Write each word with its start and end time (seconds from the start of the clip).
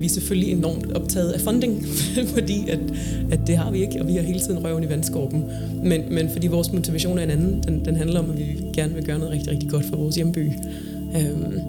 Vi 0.00 0.04
er 0.06 0.10
selvfølgelig 0.10 0.52
enormt 0.52 0.92
optaget 0.92 1.32
af 1.32 1.40
funding, 1.40 1.86
fordi 2.34 2.68
at, 2.68 2.78
at 3.30 3.40
det 3.46 3.56
har 3.56 3.70
vi 3.70 3.82
ikke, 3.82 4.00
og 4.00 4.08
vi 4.08 4.12
har 4.12 4.22
hele 4.22 4.40
tiden 4.40 4.64
røven 4.64 4.84
i 4.84 4.88
vandskorben. 4.88 5.44
Men, 5.84 6.02
men 6.10 6.30
fordi 6.32 6.46
vores 6.46 6.72
motivation 6.72 7.18
er 7.18 7.22
en 7.22 7.30
anden, 7.30 7.62
den, 7.62 7.84
den 7.84 7.96
handler 7.96 8.20
om, 8.20 8.30
at 8.30 8.38
vi 8.38 8.44
gerne 8.74 8.94
vil 8.94 9.04
gøre 9.04 9.18
noget 9.18 9.32
rigtig, 9.32 9.52
rigtig 9.52 9.70
godt 9.70 9.84
for 9.84 9.96
vores 9.96 10.16
hjemby. 10.16 10.52
Øhm, 11.16 11.60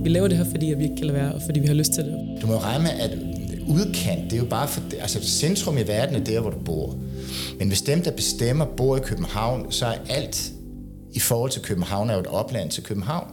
vi 0.00 0.08
laver 0.08 0.28
det 0.28 0.36
her, 0.36 0.44
fordi 0.44 0.72
at 0.72 0.78
vi 0.78 0.84
ikke 0.84 0.96
kan 0.96 1.06
lade 1.06 1.18
være, 1.18 1.32
og 1.32 1.42
fordi 1.42 1.60
vi 1.60 1.66
har 1.66 1.74
lyst 1.74 1.92
til 1.92 2.04
det. 2.04 2.38
Du 2.42 2.46
må 2.46 2.56
regne 2.56 2.82
med, 2.82 2.90
at 2.90 3.18
udkant, 3.68 4.24
det 4.24 4.32
er 4.32 4.38
jo 4.38 4.44
bare 4.44 4.68
for, 4.68 4.82
altså 5.00 5.22
centrum 5.22 5.78
i 5.78 5.82
verden 5.86 6.16
er 6.16 6.24
der, 6.24 6.40
hvor 6.40 6.50
du 6.50 6.58
bor. 6.58 6.96
Men 7.58 7.68
hvis 7.68 7.82
dem, 7.82 8.02
der 8.02 8.10
bestemmer, 8.10 8.64
bor 8.64 8.96
i 8.96 9.00
København, 9.00 9.72
så 9.72 9.86
er 9.86 9.94
alt 10.08 10.52
i 11.12 11.20
forhold 11.20 11.50
til 11.50 11.62
København 11.62 12.10
er 12.10 12.14
jo 12.14 12.20
et 12.20 12.26
opland 12.26 12.70
til 12.70 12.82
København. 12.82 13.26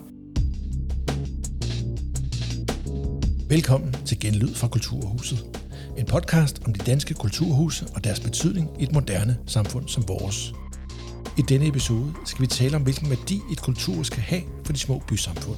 Velkommen 3.49 3.95
til 4.05 4.19
Genlyd 4.19 4.53
fra 4.53 4.67
Kulturhuset. 4.67 5.45
En 5.97 6.05
podcast 6.05 6.61
om 6.65 6.73
de 6.73 6.79
danske 6.79 7.13
kulturhuse 7.13 7.85
og 7.95 8.03
deres 8.03 8.19
betydning 8.19 8.69
i 8.79 8.83
et 8.83 8.91
moderne 8.91 9.37
samfund 9.45 9.87
som 9.87 10.07
vores. 10.07 10.53
I 11.37 11.41
denne 11.41 11.67
episode 11.67 12.13
skal 12.25 12.41
vi 12.41 12.47
tale 12.47 12.75
om, 12.75 12.83
hvilken 12.83 13.09
værdi 13.09 13.39
et 13.51 13.61
kulturhus 13.61 14.07
skal 14.07 14.19
have 14.19 14.41
for 14.65 14.73
de 14.73 14.79
små 14.79 15.03
bysamfund. 15.07 15.57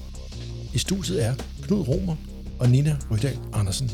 I 0.73 0.77
studiet 0.77 1.25
er 1.25 1.35
Knud 1.61 1.87
Romer 1.87 2.15
og 2.59 2.69
Nina 2.69 2.97
Rydal 3.11 3.37
Andersen. 3.53 3.91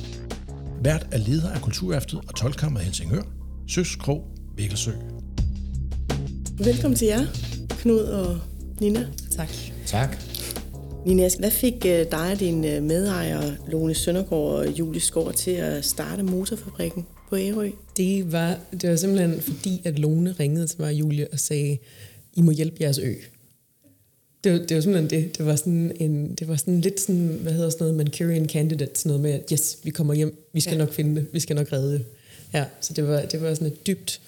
Vært 0.84 1.08
er 1.12 1.18
leder 1.18 1.52
af 1.52 1.62
Kulturaftet 1.62 2.20
og 2.28 2.36
Tolkammer 2.36 2.80
Helsingør, 2.80 3.24
Søs 3.68 3.96
Krog, 3.96 4.28
Vækkelsø. 4.58 4.92
Velkommen 6.58 6.98
til 6.98 7.08
jer, 7.08 7.26
Knud 7.70 8.00
og 8.00 8.40
Nina. 8.80 9.08
Tak. 9.32 9.50
Tak. 9.86 10.35
Nina, 11.06 11.30
hvad 11.40 11.52
fik 11.52 11.86
øh, 11.86 12.06
dig 12.12 12.32
og 12.32 12.40
din 12.40 12.66
øh, 12.66 12.84
medejer, 12.84 13.52
Lone 13.68 13.94
Søndergaard 13.94 14.42
og 14.42 14.80
Julie 14.80 15.02
Skår, 15.02 15.32
til 15.32 15.52
at 15.52 15.86
starte 15.86 16.24
motorfabrikken 16.24 17.06
på 17.30 17.38
Ærø? 17.38 17.70
Det 17.98 18.32
var, 18.32 18.60
det 18.82 18.90
var 18.90 18.96
simpelthen 18.96 19.42
fordi, 19.42 19.82
at 19.86 20.00
Lone 20.00 20.36
ringede 20.40 20.68
til 20.68 20.82
mig 20.82 20.88
og 20.88 20.94
Julie 20.94 21.28
og 21.32 21.40
sagde, 21.40 21.78
I 22.34 22.42
må 22.42 22.52
hjælpe 22.52 22.78
jeres 22.82 23.00
ø. 23.00 23.14
Det 24.44 24.52
var, 24.52 24.58
det 24.58 24.76
var 24.76 24.82
simpelthen 24.82 25.22
det. 25.22 25.38
Det 25.38 25.46
var 25.46 25.56
sådan, 25.56 25.92
en, 26.00 26.36
det 26.36 26.48
var 26.48 26.56
sådan 26.56 26.82
lidt 26.82 27.00
sådan, 27.00 27.40
hvad 27.42 27.54
hedder 27.54 27.70
sådan 27.70 27.84
noget, 27.84 27.96
Mancurian 27.96 28.50
Candidate, 28.50 29.00
sådan 29.00 29.10
noget 29.10 29.22
med, 29.22 29.32
at 29.32 29.44
yes, 29.52 29.78
vi 29.84 29.90
kommer 29.90 30.14
hjem, 30.14 30.46
vi 30.54 30.60
skal 30.60 30.74
ja. 30.74 30.78
nok 30.78 30.94
finde 30.94 31.16
det, 31.16 31.28
vi 31.32 31.40
skal 31.40 31.56
nok 31.56 31.72
redde 31.72 31.94
det. 31.94 32.06
Ja, 32.54 32.66
så 32.82 32.94
det 32.94 33.08
var, 33.08 33.22
det 33.22 33.42
var 33.42 33.54
sådan 33.54 33.68
et 33.68 33.88
dybt 33.88 34.22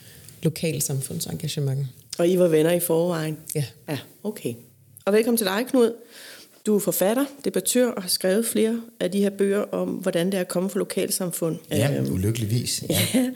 lokalsamfundsengagement. 0.44 1.88
Og 2.17 2.28
I 2.28 2.39
var 2.39 2.47
venner 2.47 2.72
i 2.72 2.80
forvejen? 2.80 3.38
Ja. 3.56 3.66
Ja, 3.89 3.97
okay. 4.23 4.53
Og 5.06 5.14
velkommen 5.14 5.38
til 5.38 5.47
dig, 5.47 5.66
Knud. 5.69 5.91
Du 6.67 6.75
er 6.75 6.79
forfatter, 6.79 7.25
debattør 7.45 7.91
og 7.91 8.01
har 8.01 8.09
skrevet 8.09 8.45
flere 8.45 8.81
af 8.99 9.11
de 9.11 9.21
her 9.21 9.29
bøger 9.29 9.61
om, 9.61 9.89
hvordan 9.89 10.25
det 10.25 10.33
er 10.33 10.41
at 10.41 10.47
komme 10.47 10.69
fra 10.69 10.79
lokalsamfund. 10.79 11.57
Ja, 11.71 11.97
øhm, 11.97 12.13
ulykkeligvis. 12.13 12.83
Ja. 12.89 13.07
ja. 13.13 13.29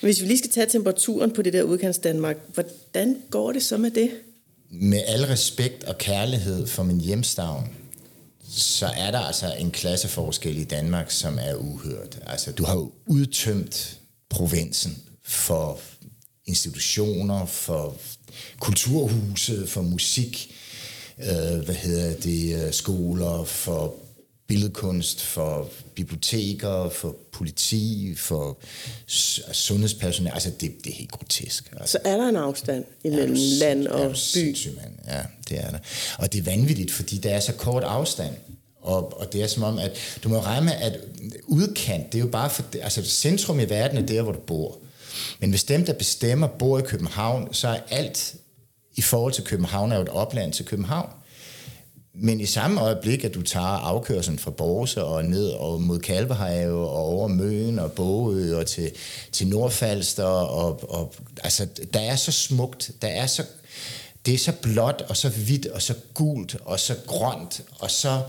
Hvis 0.00 0.22
vi 0.22 0.26
lige 0.26 0.38
skal 0.38 0.50
tage 0.50 0.66
temperaturen 0.66 1.32
på 1.32 1.42
det 1.42 1.52
der 1.52 1.62
udkants 1.62 1.98
Danmark, 1.98 2.36
hvordan 2.54 3.16
går 3.30 3.52
det 3.52 3.62
så 3.62 3.76
med 3.76 3.90
det? 3.90 4.10
Med 4.70 5.00
al 5.06 5.24
respekt 5.24 5.84
og 5.84 5.98
kærlighed 5.98 6.66
for 6.66 6.82
min 6.82 7.00
hjemstavn, 7.00 7.68
så 8.50 8.86
er 8.86 9.10
der 9.10 9.18
altså 9.18 9.54
en 9.58 9.70
klasseforskel 9.70 10.56
i 10.58 10.64
Danmark, 10.64 11.10
som 11.10 11.38
er 11.40 11.54
uhørt. 11.54 12.18
Altså, 12.26 12.52
du 12.52 12.64
har 12.64 12.74
jo 12.74 12.92
udtømt 13.06 13.98
provinsen 14.30 15.02
for 15.24 15.80
institutioner, 16.46 17.46
for 17.46 17.96
kulturhuse, 18.60 19.66
for 19.66 19.82
musik, 19.82 20.54
øh, 21.18 21.64
hvad 21.64 21.74
hedder 21.74 22.14
det, 22.14 22.66
øh, 22.66 22.72
skoler, 22.72 23.44
for 23.44 23.94
billedkunst, 24.46 25.22
for 25.22 25.68
biblioteker, 25.94 26.88
for 26.88 27.16
politi, 27.32 28.14
for 28.16 28.58
sundhedspersonale. 29.52 30.34
Altså, 30.34 30.50
det, 30.50 30.72
det 30.84 30.90
er 30.90 30.96
helt 30.96 31.10
grotesk. 31.10 31.72
Altså. 31.72 31.92
Så 31.92 31.98
er 32.08 32.16
der 32.16 32.28
en 32.28 32.36
afstand 32.36 32.84
imellem 33.04 33.34
ja, 33.34 33.66
land 33.66 33.86
og 33.86 34.14
by? 34.34 34.56
Man. 34.76 35.00
Ja, 35.06 35.22
det 35.48 35.64
er 35.64 35.70
der. 35.70 35.78
Og 36.18 36.32
det 36.32 36.38
er 36.38 36.42
vanvittigt, 36.42 36.92
fordi 36.92 37.18
der 37.18 37.30
er 37.30 37.40
så 37.40 37.52
kort 37.52 37.82
afstand. 37.82 38.34
Og, 38.80 39.20
og 39.20 39.32
det 39.32 39.42
er 39.42 39.46
som 39.46 39.62
om, 39.62 39.78
at 39.78 39.98
du 40.24 40.28
må 40.28 40.40
regne 40.40 40.64
med, 40.64 40.72
at 40.72 41.00
udkant, 41.42 42.12
det 42.12 42.18
er 42.18 42.22
jo 42.22 42.30
bare 42.30 42.50
for, 42.50 42.64
altså 42.82 43.04
centrum 43.04 43.60
i 43.60 43.64
verden 43.64 43.98
er 43.98 44.06
der, 44.06 44.22
hvor 44.22 44.32
du 44.32 44.40
bor. 44.40 44.78
Men 45.40 45.50
hvis 45.50 45.64
dem, 45.64 45.84
der 45.84 45.92
bestemmer, 45.92 46.46
bor 46.46 46.78
i 46.78 46.82
København, 46.82 47.54
så 47.54 47.68
er 47.68 47.78
alt 47.90 48.34
i 48.94 49.02
forhold 49.02 49.32
til 49.32 49.44
København 49.44 49.92
er 49.92 49.96
jo 49.96 50.02
et 50.02 50.08
opland 50.08 50.52
til 50.52 50.64
København. 50.64 51.10
Men 52.16 52.40
i 52.40 52.46
samme 52.46 52.80
øjeblik, 52.80 53.24
at 53.24 53.34
du 53.34 53.42
tager 53.42 53.66
afkørselen 53.66 54.38
fra 54.38 54.50
Borse 54.50 55.04
og 55.04 55.24
ned 55.24 55.48
og 55.48 55.82
mod 55.82 55.98
Kalvehave 55.98 56.88
og 56.88 56.96
over 56.96 57.28
Møen 57.28 57.78
og 57.78 57.92
Bogø 57.92 58.56
og 58.56 58.66
til, 58.66 58.90
til 59.32 59.46
Nordfalster, 59.46 60.24
og, 60.24 60.90
og, 60.90 61.14
altså, 61.42 61.66
der 61.94 62.00
er 62.00 62.16
så 62.16 62.32
smukt, 62.32 62.90
der 63.02 63.08
er 63.08 63.26
så, 63.26 63.44
det 64.26 64.34
er 64.34 64.38
så 64.38 64.52
blåt 64.62 65.04
og 65.08 65.16
så 65.16 65.28
hvidt 65.28 65.66
og 65.66 65.82
så 65.82 65.94
gult 66.14 66.56
og 66.64 66.80
så 66.80 66.94
grønt 67.06 67.62
og 67.78 67.90
så 67.90 68.22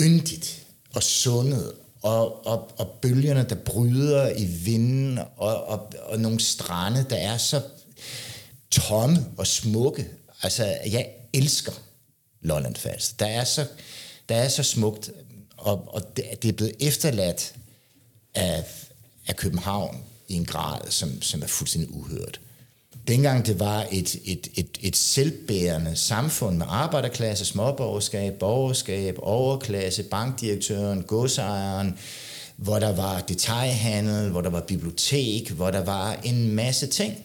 yndigt 0.00 0.66
og 0.94 1.02
sundet 1.02 1.72
og, 2.02 2.46
og, 2.46 2.70
og 2.78 2.88
bølgerne, 3.02 3.46
der 3.48 3.54
bryder 3.54 4.30
i 4.36 4.44
vinden 4.44 5.18
og, 5.36 5.64
og, 5.64 5.92
og 6.02 6.20
nogle 6.20 6.40
strande, 6.40 7.06
der 7.10 7.16
er 7.16 7.36
så 7.36 7.60
tomme 8.70 9.26
og 9.36 9.46
smukke. 9.46 10.06
Altså, 10.42 10.64
jeg 10.90 11.06
elsker 11.32 11.72
Lolland 12.40 12.76
Falster. 12.76 13.26
Der 13.26 13.32
er 13.32 13.44
så, 13.44 13.66
der 14.28 14.34
er 14.34 14.48
så 14.48 14.62
smukt, 14.62 15.10
og, 15.56 15.94
og 15.94 16.16
det, 16.16 16.24
det 16.42 16.48
er 16.48 16.52
blevet 16.52 16.74
efterladt 16.80 17.54
af, 18.34 18.64
af 19.28 19.36
København 19.36 19.96
i 20.28 20.34
en 20.34 20.44
grad, 20.44 20.90
som, 20.90 21.22
som 21.22 21.42
er 21.42 21.46
fuldstændig 21.46 21.94
uhørt. 21.94 22.40
Dengang 23.08 23.46
det 23.46 23.60
var 23.60 23.86
et, 23.92 24.16
et, 24.24 24.48
et, 24.54 24.78
et 24.80 24.96
selvbærende 24.96 25.96
samfund 25.96 26.56
med 26.56 26.66
arbejderklasse, 26.68 27.44
småborgerskab, 27.44 28.34
borgerskab, 28.34 29.16
overklasse, 29.18 30.02
bankdirektøren, 30.02 31.02
godsejeren, 31.02 31.98
hvor 32.56 32.78
der 32.78 32.96
var 32.96 33.20
detaljhandel, 33.20 34.30
hvor 34.30 34.40
der 34.40 34.50
var 34.50 34.60
bibliotek, 34.60 35.50
hvor 35.50 35.70
der 35.70 35.84
var 35.84 36.14
en 36.24 36.54
masse 36.54 36.86
ting. 36.86 37.24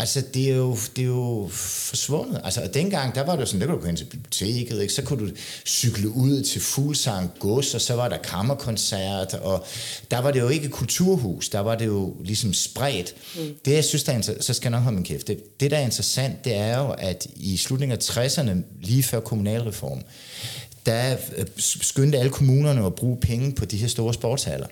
Altså, 0.00 0.22
det 0.34 0.50
er 0.50 0.56
jo, 0.56 0.76
det 0.96 1.02
er 1.02 1.06
jo 1.06 1.48
forsvundet. 1.52 2.40
Altså, 2.44 2.60
og 2.60 2.74
dengang, 2.74 3.14
der 3.14 3.24
var 3.24 3.32
det 3.32 3.40
jo 3.40 3.46
sådan, 3.46 3.60
der 3.60 3.66
kunne 3.66 3.76
du 3.76 3.80
gå 3.80 3.86
hen 3.86 3.96
til 3.96 4.04
biblioteket, 4.04 4.82
ikke? 4.82 4.92
så 4.92 5.02
kunne 5.02 5.28
du 5.28 5.32
cykle 5.66 6.08
ud 6.08 6.42
til 6.42 6.60
Fuglsang 6.60 7.30
Gods, 7.38 7.74
og 7.74 7.80
så 7.80 7.94
var 7.94 8.08
der 8.08 8.16
kammerkoncert, 8.16 9.34
og 9.34 9.64
der 10.10 10.18
var 10.18 10.30
det 10.30 10.40
jo 10.40 10.48
ikke 10.48 10.68
kulturhus, 10.68 11.48
der 11.48 11.60
var 11.60 11.74
det 11.74 11.86
jo 11.86 12.16
ligesom 12.24 12.54
spredt. 12.54 13.14
Mm. 13.36 13.54
Det, 13.64 13.72
jeg 13.72 13.84
synes, 13.84 14.04
der 14.04 14.12
er 14.12 14.20
så 14.40 14.54
skal 14.54 14.68
jeg 14.68 14.70
nok 14.70 14.82
holde 14.82 14.94
min 14.94 15.04
kæft. 15.04 15.26
Det, 15.26 15.60
det, 15.60 15.70
der 15.70 15.76
er 15.76 15.84
interessant, 15.84 16.44
det 16.44 16.54
er 16.54 16.78
jo, 16.78 16.90
at 16.90 17.26
i 17.36 17.56
slutningen 17.56 17.98
af 17.98 18.10
60'erne, 18.10 18.56
lige 18.80 19.02
før 19.02 19.20
kommunalreform, 19.20 20.02
der 20.86 21.16
øh, 21.36 21.46
skyndte 21.56 22.18
alle 22.18 22.30
kommunerne 22.30 22.86
at 22.86 22.94
bruge 22.94 23.16
penge 23.20 23.52
på 23.52 23.64
de 23.64 23.76
her 23.76 23.88
store 23.88 24.14
sportshaller. 24.14 24.66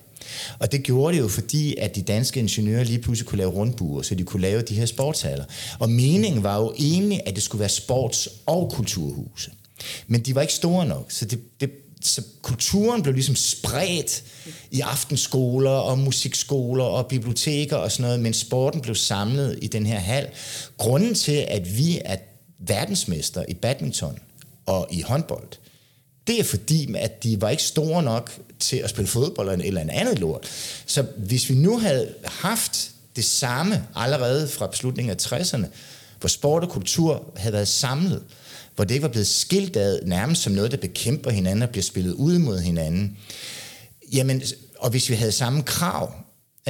Og 0.59 0.73
det 0.73 0.83
gjorde 0.83 1.17
det 1.17 1.23
jo, 1.23 1.29
fordi 1.29 1.77
at 1.77 1.97
de 1.97 2.03
danske 2.03 2.41
ingeniører 2.41 2.85
lige 2.85 2.99
pludselig 2.99 3.29
kunne 3.29 3.39
lave 3.39 3.51
rundbuer, 3.51 4.03
så 4.03 4.15
de 4.15 4.25
kunne 4.25 4.43
lave 4.43 4.63
de 4.63 4.75
her 4.75 4.87
sportshaller. 4.87 5.45
Og 5.79 5.91
meningen 5.91 6.43
var 6.43 6.61
jo 6.61 6.75
egentlig, 6.79 7.21
at 7.27 7.35
det 7.35 7.43
skulle 7.43 7.61
være 7.61 7.69
sports- 7.69 8.29
og 8.47 8.71
kulturhuse. 8.75 9.51
Men 10.07 10.21
de 10.21 10.35
var 10.35 10.41
ikke 10.41 10.55
store 10.55 10.87
nok, 10.87 11.13
så 11.13 11.25
det, 11.25 11.61
det 11.61 11.71
så 12.01 12.23
kulturen 12.43 13.03
blev 13.03 13.15
ligesom 13.15 13.37
spredt 13.37 14.25
i 14.71 14.81
aftenskoler 14.81 15.71
og 15.71 15.99
musikskoler 15.99 16.85
og 16.85 17.07
biblioteker 17.07 17.77
og 17.77 17.93
sådan 17.93 18.03
noget, 18.03 18.21
men 18.21 18.35
sporten 18.35 18.81
blev 18.81 18.95
samlet 18.95 19.59
i 19.63 19.67
den 19.67 19.87
her 19.87 19.99
hal. 19.99 20.29
Grunden 20.77 21.15
til, 21.15 21.45
at 21.49 21.77
vi 21.77 22.01
er 22.05 22.17
verdensmester 22.59 23.45
i 23.49 23.55
badminton 23.55 24.19
og 24.67 24.89
i 24.91 25.01
håndbold, 25.03 25.49
det 26.29 26.41
er 26.41 26.45
fordi, 26.45 26.95
at 26.95 27.23
de 27.23 27.41
var 27.41 27.51
ikke 27.51 27.63
store 27.63 28.03
nok 28.03 28.39
til 28.59 28.77
at 28.77 28.91
spille 28.91 29.09
fodbold 29.09 29.51
eller, 29.51 29.65
eller 29.65 29.81
en 29.81 29.91
andet 29.91 30.19
lort. 30.19 30.49
Så 30.87 31.05
hvis 31.17 31.51
vi 31.51 31.55
nu 31.55 31.79
havde 31.79 32.15
haft 32.25 32.91
det 33.17 33.25
samme 33.25 33.87
allerede 33.95 34.49
fra 34.49 34.67
beslutningen 34.67 35.11
af 35.11 35.33
60'erne, 35.33 35.67
hvor 36.21 36.29
sport 36.29 36.63
og 36.65 36.71
kultur 36.71 37.33
havde 37.37 37.53
været 37.53 37.69
samlet, 37.69 38.23
hvor 38.75 38.85
det 38.85 38.95
ikke 38.95 39.03
var 39.03 39.09
blevet 39.09 39.27
skilt 39.27 39.77
ad 39.77 40.01
nærmest 40.07 40.43
som 40.43 40.53
noget, 40.53 40.71
der 40.71 40.77
bekæmper 40.77 41.31
hinanden 41.31 41.63
og 41.63 41.69
bliver 41.69 41.83
spillet 41.83 42.13
ud 42.13 42.39
mod 42.39 42.59
hinanden. 42.59 43.17
Jamen, 44.13 44.43
og 44.79 44.91
hvis 44.91 45.09
vi 45.09 45.15
havde 45.15 45.33
samme 45.33 45.63
krav, 45.63 46.13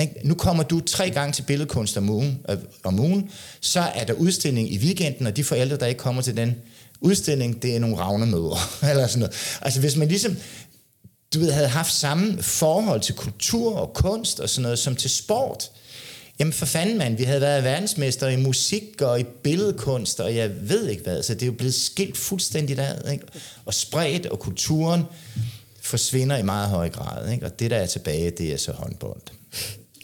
ikke? 0.01 0.15
nu 0.25 0.35
kommer 0.35 0.63
du 0.63 0.81
tre 0.81 1.11
gange 1.11 1.33
til 1.33 1.43
billedkunst 1.43 1.97
om 1.97 2.11
ugen, 2.11 2.41
øh, 2.51 2.57
om 2.85 3.01
ugen, 3.01 3.31
så 3.61 3.81
er 3.81 4.05
der 4.05 4.13
udstilling 4.13 4.73
i 4.73 4.79
weekenden, 4.79 5.27
og 5.27 5.37
de 5.37 5.45
forældre, 5.45 5.77
der 5.77 5.87
ikke 5.87 5.99
kommer 5.99 6.23
til 6.23 6.37
den, 6.37 6.57
udstilling, 7.01 7.63
det 7.63 7.77
er 7.77 7.81
nogle 7.81 7.97
ravnemøder, 7.97 8.71
eller 8.91 9.07
sådan 9.07 9.21
noget. 9.21 9.37
Altså 9.63 9.81
hvis 9.81 9.97
man 9.97 10.09
ligesom, 10.09 10.37
du 11.35 11.39
ved, 11.39 11.51
havde 11.51 11.69
haft 11.69 11.93
samme 11.93 12.43
forhold 12.43 13.01
til 13.01 13.15
kultur 13.15 13.77
og 13.77 13.95
kunst 13.95 14.41
og 14.41 14.49
sådan 14.49 14.63
noget, 14.63 14.79
som 14.79 14.97
til 14.97 15.11
sport, 15.11 15.71
Jamen 16.39 16.53
for 16.53 16.67
fanden 16.67 16.99
mand, 16.99 17.17
vi 17.17 17.25
havde 17.25 17.41
været 17.41 17.65
verdensmester 17.65 18.29
i 18.29 18.37
musik 18.37 19.03
og 19.03 19.21
i 19.21 19.25
billedkunst, 19.43 20.21
og 20.21 20.37
jeg 20.37 20.51
ved 20.69 20.89
ikke 20.89 21.03
hvad, 21.03 21.23
så 21.23 21.35
det 21.35 21.43
er 21.43 21.47
jo 21.47 21.53
blevet 21.53 21.75
skilt 21.75 22.17
fuldstændigt 22.17 22.81
ad, 22.81 23.13
ikke? 23.13 23.25
og 23.65 23.75
spredt, 23.75 24.27
og 24.27 24.39
kulturen 24.39 25.03
forsvinder 25.83 26.37
i 26.37 26.43
meget 26.43 26.69
høj 26.69 26.89
grad. 26.89 27.33
Ikke? 27.33 27.47
Og 27.47 27.59
det, 27.59 27.71
der 27.71 27.77
er 27.77 27.87
tilbage, 27.87 28.31
det 28.31 28.53
er 28.53 28.57
så 28.57 28.73
håndbold. 28.73 29.21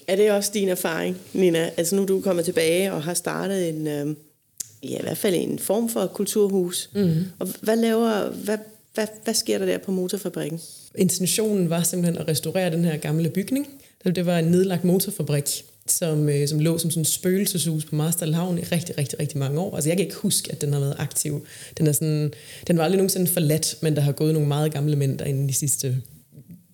Er 0.09 0.17
det 0.17 0.31
også 0.31 0.51
din 0.55 0.69
erfaring, 0.69 1.17
Nina? 1.33 1.71
Altså 1.77 1.97
nu 1.97 2.03
er 2.03 2.07
du 2.07 2.21
kommet 2.21 2.45
tilbage 2.45 2.93
og 2.93 3.03
har 3.03 3.15
startet 3.15 3.69
en, 3.69 3.87
øh, 3.87 4.17
ja, 4.91 4.99
i 4.99 5.03
hvert 5.03 5.19
fald 5.19 5.35
en 5.35 5.59
form 5.59 5.89
for 5.89 6.07
kulturhus. 6.07 6.91
Mm. 6.95 7.25
Og 7.39 7.49
hvad 7.61 7.77
laver, 7.77 8.31
hvad, 8.31 8.59
hvad, 8.95 9.07
hvad 9.25 9.35
sker 9.35 9.59
der 9.59 9.67
der 9.67 9.79
på 9.79 9.91
motorfabrikken? 9.91 10.61
Intentionen 10.95 11.71
var 11.71 11.83
simpelthen 11.83 12.19
at 12.19 12.29
restaurere 12.29 12.71
den 12.71 12.85
her 12.85 12.97
gamle 12.97 13.31
bygning. 13.31 13.69
Det 14.05 14.27
var 14.27 14.39
en 14.39 14.45
nedlagt 14.45 14.85
motorfabrik, 14.85 15.65
som, 15.87 16.29
øh, 16.29 16.49
som 16.49 16.59
lå 16.59 16.79
som 16.79 16.91
sådan 16.91 17.01
en 17.01 17.05
spøgelseshus 17.05 17.85
på 17.85 17.95
Marstal 17.97 18.35
Havn 18.35 18.59
i 18.59 18.63
rigtig, 18.63 18.99
rigtig, 18.99 19.21
rigtig 19.21 19.39
mange 19.39 19.61
år. 19.61 19.75
Altså 19.75 19.91
jeg 19.91 19.97
kan 19.97 20.07
ikke 20.07 20.17
huske, 20.17 20.53
at 20.53 20.61
den 20.61 20.73
har 20.73 20.81
været 20.81 20.97
aktiv. 20.99 21.47
Den, 21.79 21.87
er 21.87 21.93
sådan, 21.93 22.33
den 22.67 22.79
var 22.79 22.85
aldrig 22.85 22.97
nogensinde 22.97 23.27
forladt, 23.27 23.77
men 23.81 23.97
der 23.97 24.03
har 24.03 24.13
gået 24.13 24.33
nogle 24.33 24.49
meget 24.49 24.73
gamle 24.73 24.97
mænd 24.97 25.19
derinde 25.19 25.49
de 25.49 25.55
sidste 25.55 25.97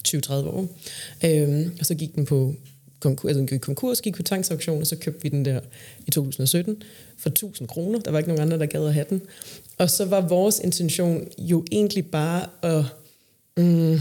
20-30 0.09 0.33
år. 0.33 0.79
Øhm, 1.25 1.77
og 1.81 1.87
så 1.87 1.95
gik 1.95 2.15
den 2.15 2.25
på 2.25 2.55
konkurs, 3.01 3.29
altså 3.29 3.39
den 3.39 3.47
gik 3.47 3.61
konkurs, 3.61 4.01
gik 4.01 4.17
på 4.17 4.23
tvangsauktion, 4.23 4.81
og 4.81 4.87
så 4.87 4.97
købte 4.97 5.23
vi 5.23 5.29
den 5.29 5.45
der 5.45 5.61
i 6.07 6.11
2017 6.11 6.83
for 7.19 7.29
1000 7.29 7.69
kroner. 7.69 7.99
Der 7.99 8.11
var 8.11 8.19
ikke 8.19 8.29
nogen 8.29 8.43
andre, 8.43 8.59
der 8.59 8.67
gad 8.67 8.87
at 8.87 8.95
have 8.95 9.07
den. 9.11 9.23
Og 9.79 9.91
så 9.91 10.05
var 10.05 10.29
vores 10.29 10.59
intention 10.59 11.29
jo 11.39 11.65
egentlig 11.73 12.07
bare 12.07 12.47
at... 12.63 12.85
Mm, 13.57 14.01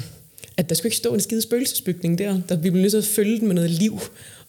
at 0.57 0.69
der 0.69 0.75
skulle 0.75 0.87
ikke 0.87 0.97
stå 0.97 1.13
en 1.13 1.19
skide 1.19 1.41
spøgelsesbygning 1.41 2.17
der. 2.17 2.41
der 2.49 2.55
vi 2.55 2.69
blev 2.69 2.81
nødt 2.81 2.91
til 2.91 2.97
at 2.97 3.05
følge 3.05 3.39
den 3.39 3.47
med 3.47 3.55
noget 3.55 3.69
liv. 3.69 3.99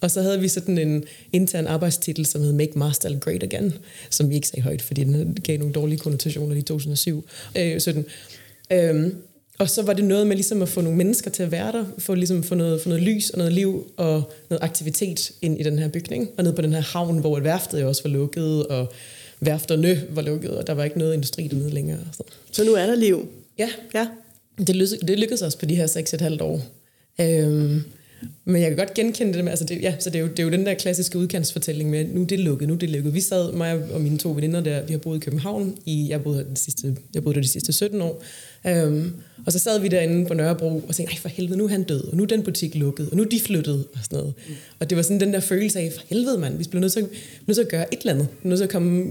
Og 0.00 0.11
så 0.11 0.23
havde 0.23 0.41
vi 0.41 0.49
sådan 0.49 0.79
en 0.79 1.05
intern 1.32 1.67
arbejdstitel, 1.67 2.26
som 2.26 2.43
hed 2.43 2.52
Make 2.52 2.79
Master 2.79 3.19
Great 3.19 3.43
Again, 3.43 3.75
som 4.11 4.31
vi 4.31 4.35
ikke 4.35 4.49
sagde 4.49 4.62
højt, 4.62 4.82
fordi 4.82 5.05
den 5.05 5.35
gav 5.44 5.58
nogle 5.58 5.73
dårlige 5.75 5.99
konnotationer 5.99 6.56
i 6.56 6.62
2007, 6.62 7.29
øh, 7.56 7.81
17. 7.81 8.05
Øhm, 8.73 9.14
og 9.61 9.71
så 9.71 9.83
var 9.83 9.93
det 9.93 10.05
noget 10.05 10.27
med 10.27 10.37
ligesom 10.37 10.62
at 10.62 10.69
få 10.69 10.81
nogle 10.81 10.99
mennesker 10.99 11.31
til 11.31 11.43
at 11.43 11.51
være 11.51 11.73
der, 11.73 11.85
få, 11.99 12.15
ligesom 12.15 12.43
få, 12.43 12.55
noget, 12.55 12.81
få 12.81 12.89
noget 12.89 13.05
lys 13.05 13.31
og 13.31 13.39
noget 13.39 13.53
liv 13.53 13.87
og 13.97 14.33
noget 14.51 14.62
aktivitet 14.62 15.33
ind 15.43 15.61
i 15.61 15.62
den 15.62 15.79
her 15.79 15.89
bygning. 15.89 16.31
Og 16.39 16.45
ned 16.45 16.53
på 16.53 16.62
den 16.62 16.73
her 16.73 16.81
havn, 16.81 17.19
hvor 17.19 17.39
et 17.39 17.45
værftet 17.45 17.81
jo 17.81 17.89
også 17.89 18.03
var 18.03 18.11
lukket, 18.11 18.67
og 18.67 18.93
værfterne 19.41 20.03
var 20.11 20.23
lukket, 20.23 20.51
og 20.51 20.67
der 20.67 20.73
var 20.73 20.85
ikke 20.85 20.99
noget 20.99 21.15
industri 21.15 21.49
dernede 21.49 21.71
længere. 21.71 21.99
Så, 22.12 22.23
så 22.53 22.65
nu 22.65 22.73
er 22.73 22.87
der 22.87 22.95
liv? 22.95 23.29
Ja. 23.59 23.69
ja. 23.95 24.07
Det, 24.59 24.77
lykkedes, 24.77 25.01
det 25.09 25.19
lykkedes 25.19 25.43
os 25.43 25.57
på 25.57 25.67
de 25.67 25.75
her 25.75 25.87
6,5 25.87 26.43
år. 26.43 26.61
Øhm, 27.21 27.83
men 28.44 28.62
jeg 28.62 28.70
kan 28.70 28.78
godt 28.78 28.94
genkende 28.94 29.32
det 29.32 29.44
med, 29.44 29.52
altså 29.52 29.64
det, 29.64 29.82
ja, 29.82 29.94
så 29.99 30.11
det 30.11 30.19
er, 30.19 30.22
jo, 30.22 30.28
det 30.28 30.38
er 30.38 30.43
jo 30.43 30.50
den 30.50 30.67
der 30.67 30.75
klassiske 30.75 31.19
udkantsfortælling 31.19 31.90
med, 31.90 32.05
nu 32.05 32.22
er 32.22 32.26
det 32.26 32.40
lukket, 32.40 32.69
nu 32.69 32.75
er 32.75 32.78
det 32.78 32.90
lukket. 32.90 33.14
Vi 33.14 33.20
sad, 33.20 33.52
mig 33.52 33.82
og 33.93 34.00
mine 34.00 34.19
to 34.19 34.31
veninder 34.31 34.61
der, 34.61 34.82
vi 34.87 34.93
har 34.93 34.99
boet 34.99 35.17
i 35.17 35.20
København, 35.20 35.78
i, 35.87 36.06
jeg 36.11 36.22
boede 36.22 36.38
der 36.38 36.44
de 36.44 36.56
sidste, 36.56 36.96
jeg 37.14 37.22
boede 37.22 37.34
der 37.34 37.40
de 37.40 37.49
sidste 37.49 37.72
17 37.72 38.00
år, 38.00 38.22
um, 38.64 39.14
og 39.46 39.52
så 39.52 39.58
sad 39.58 39.81
vi 39.81 39.88
derinde 39.88 40.26
på 40.26 40.34
Nørrebro 40.34 40.82
og 40.88 40.94
tænkte, 40.94 41.14
ej 41.14 41.20
for 41.20 41.28
helvede, 41.28 41.58
nu 41.58 41.64
er 41.64 41.69
han 41.69 41.82
død, 41.82 42.05
og 42.05 42.17
nu 42.17 42.22
er 42.22 42.26
den 42.26 42.43
butik 42.43 42.75
lukket, 42.75 43.11
og 43.11 43.17
nu 43.17 43.22
er 43.22 43.28
de 43.28 43.40
flyttet, 43.40 43.84
og 43.93 43.99
sådan 44.02 44.19
noget. 44.19 44.34
Mm. 44.49 44.55
Og 44.78 44.90
det 44.90 44.96
var 44.96 45.02
sådan 45.02 45.20
den 45.20 45.32
der 45.32 45.40
følelse 45.40 45.78
af, 45.81 45.93
for 45.93 46.02
helvede 46.08 46.38
mand, 46.38 46.58
vi 46.58 46.64
bliver 46.70 46.81
nødt 46.81 46.93
til, 46.93 47.08
nødt 47.46 47.56
til 47.56 47.62
at 47.62 47.69
gøre 47.69 47.94
et 47.94 48.00
eller 48.00 48.12
andet, 48.12 48.28
nødt 48.43 48.58
til 48.58 48.64
at 48.64 48.70
komme, 48.70 49.06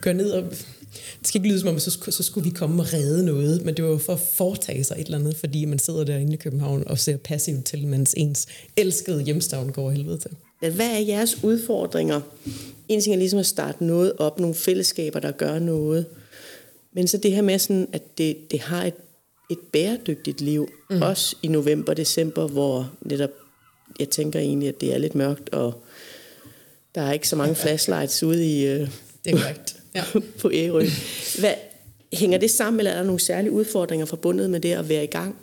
gøre 0.00 0.14
ned 0.14 0.30
og 0.30 0.44
det 0.92 1.28
skal 1.28 1.38
ikke 1.38 1.48
lyde 1.48 1.60
som 1.60 1.68
om, 1.68 1.78
så, 1.78 2.10
så 2.10 2.22
skulle 2.22 2.44
vi 2.44 2.50
komme 2.50 2.82
og 2.82 2.92
redde 2.92 3.24
noget, 3.24 3.64
men 3.64 3.74
det 3.74 3.84
var 3.84 3.98
for 3.98 4.12
at 4.12 4.20
foretage 4.20 4.84
sig 4.84 4.96
et 4.98 5.04
eller 5.04 5.18
andet, 5.18 5.36
fordi 5.36 5.64
man 5.64 5.78
sidder 5.78 6.04
derinde 6.04 6.32
i 6.32 6.36
København 6.36 6.84
og 6.86 6.98
ser 6.98 7.16
passivt 7.16 7.64
til, 7.64 7.86
mens 7.86 8.14
ens 8.16 8.46
elskede 8.76 9.22
hjemstavn 9.22 9.72
går 9.72 9.90
helvede 9.90 10.18
til. 10.18 10.30
Hvad 10.60 10.90
er 10.90 10.98
jeres 10.98 11.44
udfordringer? 11.44 12.20
En 12.88 13.00
ting 13.00 13.14
er 13.14 13.18
ligesom 13.18 13.38
at 13.38 13.46
starte 13.46 13.84
noget 13.84 14.12
op, 14.18 14.40
nogle 14.40 14.54
fællesskaber, 14.54 15.20
der 15.20 15.30
gør 15.30 15.58
noget. 15.58 16.06
Men 16.92 17.08
så 17.08 17.16
det 17.16 17.32
her 17.32 17.42
med, 17.42 17.58
sådan, 17.58 17.88
at 17.92 18.18
det, 18.18 18.36
det 18.50 18.60
har 18.60 18.84
et, 18.84 18.94
et 19.50 19.58
bæredygtigt 19.72 20.40
liv, 20.40 20.68
mm. 20.90 21.02
også 21.02 21.36
i 21.42 21.48
november 21.48 21.94
december, 21.94 22.48
hvor 22.48 22.92
netop, 23.02 23.30
jeg 24.00 24.08
tænker 24.08 24.40
egentlig, 24.40 24.68
at 24.68 24.80
det 24.80 24.94
er 24.94 24.98
lidt 24.98 25.14
mørkt, 25.14 25.48
og 25.48 25.84
der 26.94 27.00
er 27.00 27.12
ikke 27.12 27.28
så 27.28 27.36
mange 27.36 27.54
flashlights 27.54 28.22
ude 28.22 28.46
i... 28.46 28.66
Øh, 28.66 28.88
det 29.24 29.34
er 29.34 29.36
korrekt 29.36 29.79
ja. 29.94 30.02
på 30.40 30.50
Ærø. 30.54 30.86
Hvad, 31.38 31.54
hænger 32.12 32.38
det 32.38 32.50
sammen, 32.50 32.80
eller 32.80 32.90
er 32.90 32.96
der 32.96 33.04
nogle 33.04 33.20
særlige 33.20 33.52
udfordringer 33.52 34.06
forbundet 34.06 34.50
med 34.50 34.60
det 34.60 34.72
at 34.72 34.88
være 34.88 35.04
i 35.04 35.06
gang? 35.06 35.36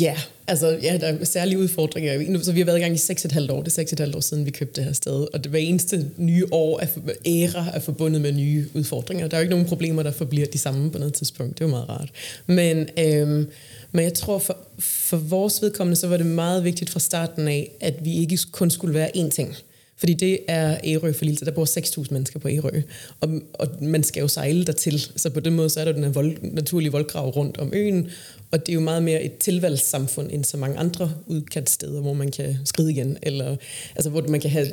Ja, 0.00 0.16
altså 0.46 0.78
ja, 0.82 0.98
der 1.00 1.06
er 1.06 1.24
særlige 1.24 1.58
udfordringer. 1.58 2.42
Så 2.42 2.52
vi 2.52 2.60
har 2.60 2.64
været 2.64 2.78
i 2.78 2.80
gang 2.80 2.94
i 2.94 2.96
6,5 2.96 3.52
år. 3.52 3.62
Det 3.62 3.78
er 3.78 4.06
6,5 4.06 4.16
år 4.16 4.20
siden, 4.20 4.46
vi 4.46 4.50
købte 4.50 4.76
det 4.76 4.84
her 4.84 4.92
sted. 4.92 5.26
Og 5.32 5.44
det 5.44 5.50
hver 5.50 5.58
eneste 5.58 6.10
nye 6.16 6.46
år 6.52 6.80
er, 6.80 6.86
æra 7.26 7.66
er 7.74 7.80
forbundet 7.80 8.20
med 8.20 8.32
nye 8.32 8.66
udfordringer. 8.74 9.28
Der 9.28 9.36
er 9.36 9.40
jo 9.40 9.42
ikke 9.42 9.50
nogen 9.50 9.66
problemer, 9.66 10.02
der 10.02 10.10
forbliver 10.10 10.46
de 10.46 10.58
samme 10.58 10.90
på 10.90 10.98
noget 10.98 11.14
tidspunkt. 11.14 11.58
Det 11.58 11.64
er 11.64 11.68
jo 11.68 11.70
meget 11.70 11.88
rart. 11.88 12.10
Men, 12.46 12.88
øhm, 12.98 13.50
men 13.92 14.04
jeg 14.04 14.14
tror, 14.14 14.38
for, 14.38 14.56
for 14.78 15.16
vores 15.16 15.62
vedkommende, 15.62 15.96
så 15.96 16.08
var 16.08 16.16
det 16.16 16.26
meget 16.26 16.64
vigtigt 16.64 16.90
fra 16.90 17.00
starten 17.00 17.48
af, 17.48 17.70
at 17.80 17.94
vi 18.04 18.14
ikke 18.14 18.38
kun 18.52 18.70
skulle 18.70 18.94
være 18.94 19.16
én 19.16 19.28
ting. 19.28 19.56
Fordi 20.00 20.14
det 20.14 20.38
er 20.48 20.78
Ærø 20.84 21.12
for 21.12 21.24
lille, 21.24 21.46
der 21.46 21.50
bor 21.50 21.64
6.000 21.64 22.06
mennesker 22.10 22.38
på 22.38 22.48
Ærø, 22.48 22.80
og, 23.20 23.28
og 23.54 23.68
man 23.80 24.02
skal 24.02 24.20
jo 24.20 24.28
sejle 24.28 24.64
dertil, 24.64 25.00
så 25.16 25.30
på 25.30 25.40
den 25.40 25.54
måde 25.54 25.70
så 25.70 25.80
er 25.80 25.84
der 25.84 25.92
den 25.92 26.04
her 26.04 26.10
vold, 26.10 26.36
naturlige 26.42 26.92
voldgrav 26.92 27.28
rundt 27.28 27.58
om 27.58 27.70
øen, 27.74 28.08
og 28.50 28.66
det 28.66 28.72
er 28.72 28.74
jo 28.74 28.80
meget 28.80 29.02
mere 29.02 29.22
et 29.22 29.36
tilvalgssamfund 29.36 30.30
end 30.32 30.44
så 30.44 30.56
mange 30.56 30.78
andre 30.78 31.12
udkantssteder, 31.26 32.00
hvor 32.00 32.12
man 32.12 32.30
kan 32.30 32.56
skride 32.64 32.92
igen, 32.92 33.18
eller 33.22 33.56
altså, 33.96 34.10
hvor 34.10 34.22
man 34.28 34.40
kan 34.40 34.50
have 34.50 34.66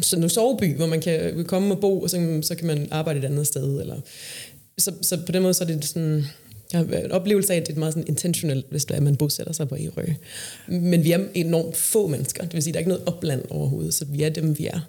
sådan 0.00 0.22
en 0.22 0.30
soveby, 0.30 0.76
hvor 0.76 0.86
man 0.86 1.00
kan 1.00 1.44
komme 1.44 1.74
og 1.74 1.80
bo, 1.80 2.00
og 2.00 2.10
så, 2.10 2.38
så 2.42 2.54
kan 2.54 2.66
man 2.66 2.88
arbejde 2.90 3.18
et 3.18 3.24
andet 3.24 3.46
sted. 3.46 3.80
Eller, 3.80 3.96
så, 4.78 4.92
så 5.02 5.18
på 5.26 5.32
den 5.32 5.42
måde 5.42 5.54
så 5.54 5.64
er 5.64 5.68
det 5.68 5.84
sådan 5.84 6.24
jeg 6.74 6.86
har 6.86 7.04
en 7.04 7.12
oplevelse 7.12 7.52
af, 7.52 7.56
at 7.56 7.66
det 7.66 7.74
er 7.74 7.78
meget 7.78 7.94
sådan 7.94 8.08
intentionelt, 8.08 8.66
hvis 8.70 8.84
det 8.84 8.94
er, 8.94 8.96
at 8.96 9.02
man 9.02 9.16
bosætter 9.16 9.52
sig 9.52 9.68
på 9.68 9.76
Ærø. 9.76 10.06
Men 10.66 11.04
vi 11.04 11.12
er 11.12 11.20
enormt 11.34 11.76
få 11.76 12.06
mennesker. 12.06 12.42
Det 12.42 12.54
vil 12.54 12.62
sige, 12.62 12.70
at 12.70 12.74
der 12.74 12.78
er 12.78 12.80
ikke 12.80 12.88
noget 12.88 13.04
opland 13.06 13.42
overhovedet, 13.50 13.94
så 13.94 14.04
vi 14.04 14.22
er 14.22 14.28
dem, 14.28 14.58
vi 14.58 14.66
er. 14.66 14.80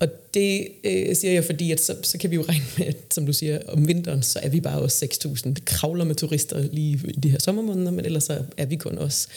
Og 0.00 0.08
det 0.34 0.68
øh, 0.84 1.16
siger 1.16 1.32
jeg, 1.32 1.44
fordi 1.44 1.72
at 1.72 1.80
så, 1.80 1.96
så 2.02 2.18
kan 2.18 2.30
vi 2.30 2.36
jo 2.36 2.42
regne 2.48 2.64
med, 2.78 2.86
at 2.86 2.96
som 3.10 3.26
du 3.26 3.32
siger, 3.32 3.58
om 3.68 3.88
vinteren, 3.88 4.22
så 4.22 4.38
er 4.42 4.48
vi 4.48 4.60
bare 4.60 4.80
også 4.80 5.06
6.000. 5.26 5.48
Det 5.48 5.64
kravler 5.64 6.04
med 6.04 6.14
turister 6.14 6.64
lige 6.72 7.00
i 7.08 7.20
de 7.20 7.28
her 7.28 7.38
sommermåneder, 7.38 7.90
men 7.90 8.04
ellers 8.04 8.24
så 8.24 8.42
er 8.56 8.66
vi 8.66 8.76
kun 8.76 8.98
os. 8.98 9.28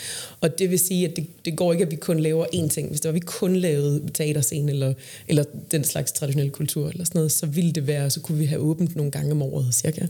Og 0.41 0.59
det 0.59 0.71
vil 0.71 0.79
sige, 0.79 1.07
at 1.07 1.15
det, 1.15 1.27
det 1.45 1.55
går 1.55 1.73
ikke, 1.73 1.85
at 1.85 1.91
vi 1.91 1.95
kun 1.95 2.19
laver 2.19 2.45
én 2.45 2.67
ting. 2.67 2.89
Hvis 2.89 2.99
det 2.99 3.09
var, 3.09 3.11
at 3.11 3.15
vi 3.15 3.25
kun 3.25 3.55
lavede 3.55 4.01
teaterscene 4.13 4.71
eller, 4.71 4.93
eller 5.27 5.43
den 5.71 5.83
slags 5.83 6.11
traditionelle 6.11 6.51
kultur 6.51 6.89
eller 6.89 7.05
sådan 7.05 7.19
noget, 7.19 7.31
så 7.31 7.45
ville 7.45 7.71
det 7.71 7.87
være, 7.87 8.09
så 8.09 8.19
kunne 8.19 8.37
vi 8.37 8.45
have 8.45 8.61
åbent 8.61 8.95
nogle 8.95 9.11
gange 9.11 9.31
om 9.31 9.41
året 9.41 9.67
cirka. 9.71 10.07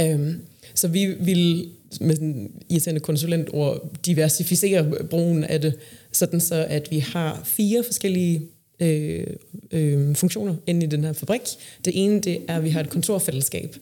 Øhm, 0.00 0.40
så 0.74 0.88
vi 0.88 1.06
vil 1.20 1.68
med 2.00 2.14
sådan 2.14 2.50
irriterende 2.70 3.00
konsulentord 3.00 3.90
diversificere 4.06 4.90
brugen 5.10 5.44
af 5.44 5.60
det, 5.60 5.74
sådan 6.12 6.40
så 6.40 6.66
at 6.68 6.90
vi 6.90 6.98
har 6.98 7.42
fire 7.44 7.84
forskellige 7.84 8.48
øh, 8.80 9.26
øh, 9.72 10.16
funktioner 10.16 10.54
inde 10.66 10.86
i 10.86 10.88
den 10.88 11.04
her 11.04 11.12
fabrik. 11.12 11.40
Det 11.84 12.04
ene 12.04 12.20
det 12.20 12.38
er, 12.48 12.56
at 12.56 12.64
vi 12.64 12.68
har 12.68 12.80
et 12.80 12.90
kontorfællesskab, 12.90 13.76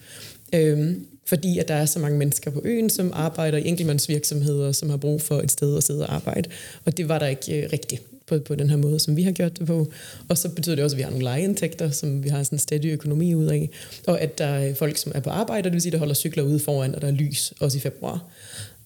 øh, 0.55 0.95
fordi 1.27 1.59
at 1.59 1.69
der 1.69 1.75
er 1.75 1.87
så 1.87 1.99
mange 1.99 2.19
mennesker 2.19 2.51
på 2.51 2.61
øen, 2.65 2.91
som 2.91 3.11
arbejder 3.15 3.59
i 3.59 3.69
enkeltmandsvirksomheder, 3.69 4.73
som 4.73 4.91
har 4.91 4.97
brug 4.97 5.21
for 5.23 5.41
et 5.41 5.51
sted 5.51 5.77
at 5.77 5.85
sidde 5.85 6.07
og 6.07 6.15
arbejde. 6.15 6.49
Og 6.85 6.97
det 6.97 7.09
var 7.09 7.19
der 7.19 7.27
ikke 7.27 7.63
øh, 7.63 7.69
rigtigt 7.73 8.03
på, 8.39 8.45
på 8.45 8.55
den 8.55 8.71
her 8.71 8.77
måde, 8.77 8.99
som 8.99 9.17
vi 9.17 9.23
har 9.23 9.33
gjort 9.33 9.59
det 9.59 9.67
på. 9.67 9.93
Og 10.29 10.39
så 10.39 10.49
betyder 10.49 10.77
det 10.77 10.85
også, 10.85 10.95
at 10.95 10.99
vi 10.99 11.03
har 11.03 11.11
nogle 11.11 11.25
lejeindtægter, 11.25 11.91
som 11.91 12.25
vi 12.25 12.29
har 12.29 12.43
sådan 12.43 12.57
en 12.57 12.61
stadig 12.61 12.91
økonomi 12.91 13.35
ud 13.35 13.47
af. 13.47 13.71
Og 14.07 14.21
at 14.21 14.39
der 14.39 14.47
er 14.47 14.75
folk, 14.75 14.97
som 14.97 15.13
er 15.15 15.21
på 15.21 15.31
arbejde, 15.31 15.65
det 15.65 15.73
vil 15.73 15.83
sige, 15.83 15.93
der 15.93 15.99
holder 15.99 16.15
cykler 16.15 16.43
ude 16.43 16.59
foran, 16.59 16.95
og 16.95 17.01
der 17.01 17.09
er 17.09 17.13
lys, 17.13 17.53
også 17.61 17.79
i 17.79 17.81
februar. 17.81 18.25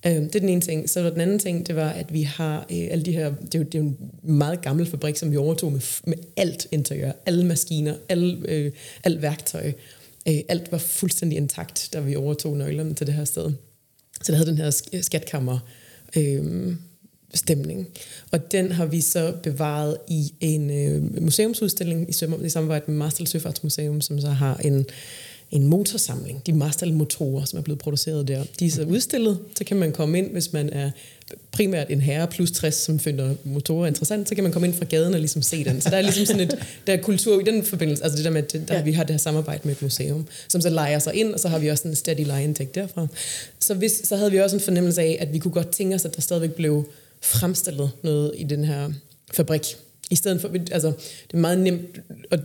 Øhm, 0.07 0.25
det 0.25 0.35
er 0.35 0.41
den 0.41 0.49
ene 0.49 0.61
ting. 0.61 0.91
Så 0.91 1.11
den 1.11 1.21
anden 1.21 1.39
ting, 1.39 1.67
det 1.67 1.77
var, 1.77 1.89
at 1.89 2.13
vi 2.13 2.23
har 2.23 2.59
øh, 2.59 2.87
alle 2.91 3.05
de 3.05 3.13
her, 3.13 3.35
det 3.35 3.55
er, 3.55 3.59
jo, 3.59 3.65
det 3.65 3.75
er 3.75 3.79
jo 3.79 3.85
en 3.85 3.99
meget 4.23 4.63
gammel 4.63 4.87
fabrik, 4.87 5.17
som 5.17 5.31
vi 5.31 5.37
overtog 5.37 5.73
med, 5.73 5.81
med 6.07 6.17
alt 6.37 6.67
interiør, 6.71 7.13
alle 7.27 7.45
maskiner, 7.47 7.95
alle, 8.09 8.39
øh, 8.49 8.73
alt 9.05 9.23
værktøj. 9.23 9.73
Øh, 10.29 10.39
alt 10.49 10.73
var 10.73 10.79
fuldstændig 10.79 11.37
intakt, 11.37 11.89
da 11.93 12.01
vi 12.01 12.17
overtog 12.17 12.57
nøglerne 12.57 12.95
til 12.95 13.07
det 13.07 13.15
her 13.15 13.25
sted. 13.25 13.53
Så 14.23 14.33
der 14.33 14.39
havde 14.39 14.51
den 14.51 14.59
her 14.59 15.01
skatkammer 15.01 15.59
øh, 16.17 16.75
stemning. 17.35 17.89
Og 18.31 18.53
den 18.53 18.73
har 18.73 18.87
vi 18.87 19.01
så 19.01 19.33
bevaret 19.43 19.97
i 20.09 20.33
en 20.41 20.71
øh, 20.71 21.23
museumsudstilling 21.23 22.09
i, 22.09 22.45
i 22.45 22.49
samarbejde 22.49 22.85
med 22.87 22.97
Marstal 22.97 23.27
Søfartsmuseum, 23.27 24.01
som 24.01 24.21
så 24.21 24.29
har 24.29 24.57
en, 24.57 24.87
en 25.51 25.67
motorsamling, 25.67 26.47
de 26.47 26.53
Marstal-motorer, 26.53 27.45
som 27.45 27.59
er 27.59 27.63
blevet 27.63 27.79
produceret 27.79 28.29
der. 28.29 28.45
De 28.61 28.67
er 28.67 28.71
så 28.71 28.83
udstillet, 28.83 29.39
så 29.59 29.65
kan 29.65 29.77
man 29.77 29.93
komme 29.93 30.19
ind, 30.19 30.31
hvis 30.31 30.53
man 30.53 30.71
er 30.73 30.91
primært 31.53 31.91
en 31.91 32.01
herre 32.01 32.27
plus 32.27 32.51
60, 32.51 32.75
som 32.75 32.99
finder 32.99 33.35
motorer 33.45 33.87
interessant, 33.87 34.29
så 34.29 34.35
kan 34.35 34.45
man 34.45 34.53
komme 34.53 34.69
ind 34.69 34.77
fra 34.77 34.85
gaden 34.85 35.15
og 35.15 35.21
ligesom 35.21 35.43
se 35.43 35.65
den. 35.65 35.81
Så 35.81 35.91
der 35.91 35.97
er 35.97 36.03
ligesom 36.03 36.27
sådan 36.27 36.41
et, 36.41 36.59
der 36.87 36.93
er 36.93 37.03
kultur 37.03 37.41
i 37.41 37.45
den 37.45 37.63
forbindelse, 37.63 38.05
altså 38.05 38.17
det 38.17 38.25
der 38.25 38.31
med, 38.31 38.43
at 38.43 38.69
der, 38.69 38.75
ja. 38.75 38.83
vi 38.83 38.93
har 38.93 39.05
det 39.05 39.11
her 39.11 39.19
samarbejde 39.19 39.61
med 39.65 39.73
et 39.73 39.83
museum, 39.83 40.27
som 40.49 40.61
så 40.61 40.71
leger 40.71 40.99
sig 40.99 41.15
ind, 41.15 41.35
og 41.35 41.41
så 41.41 41.49
har 41.49 41.59
vi 41.59 41.69
også 41.69 41.89
en 41.89 41.95
steady 41.95 42.27
lejeindtægt 42.27 42.75
derfra. 42.75 43.07
Så, 43.61 43.75
hvis, 43.75 44.01
så 44.05 44.17
havde 44.17 44.31
vi 44.31 44.41
også 44.41 44.57
en 44.57 44.63
fornemmelse 44.63 45.01
af, 45.03 45.17
at 45.21 45.33
vi 45.33 45.39
kunne 45.39 45.53
godt 45.53 45.69
tænke 45.69 45.95
os, 45.95 46.05
at 46.05 46.17
der 46.17 46.23
stadigvæk 46.23 46.53
blev 46.53 46.89
fremstillet 47.27 47.91
noget 48.03 48.33
i 48.37 48.45
den 48.45 48.65
her 48.65 48.91
fabrik. 49.33 49.77
I 50.11 50.17
stedet 50.17 50.41
for, 50.41 50.49
altså, 50.71 50.89
det 51.27 51.35
er 51.35 51.39
meget 51.39 51.59
nemt, 51.59 52.01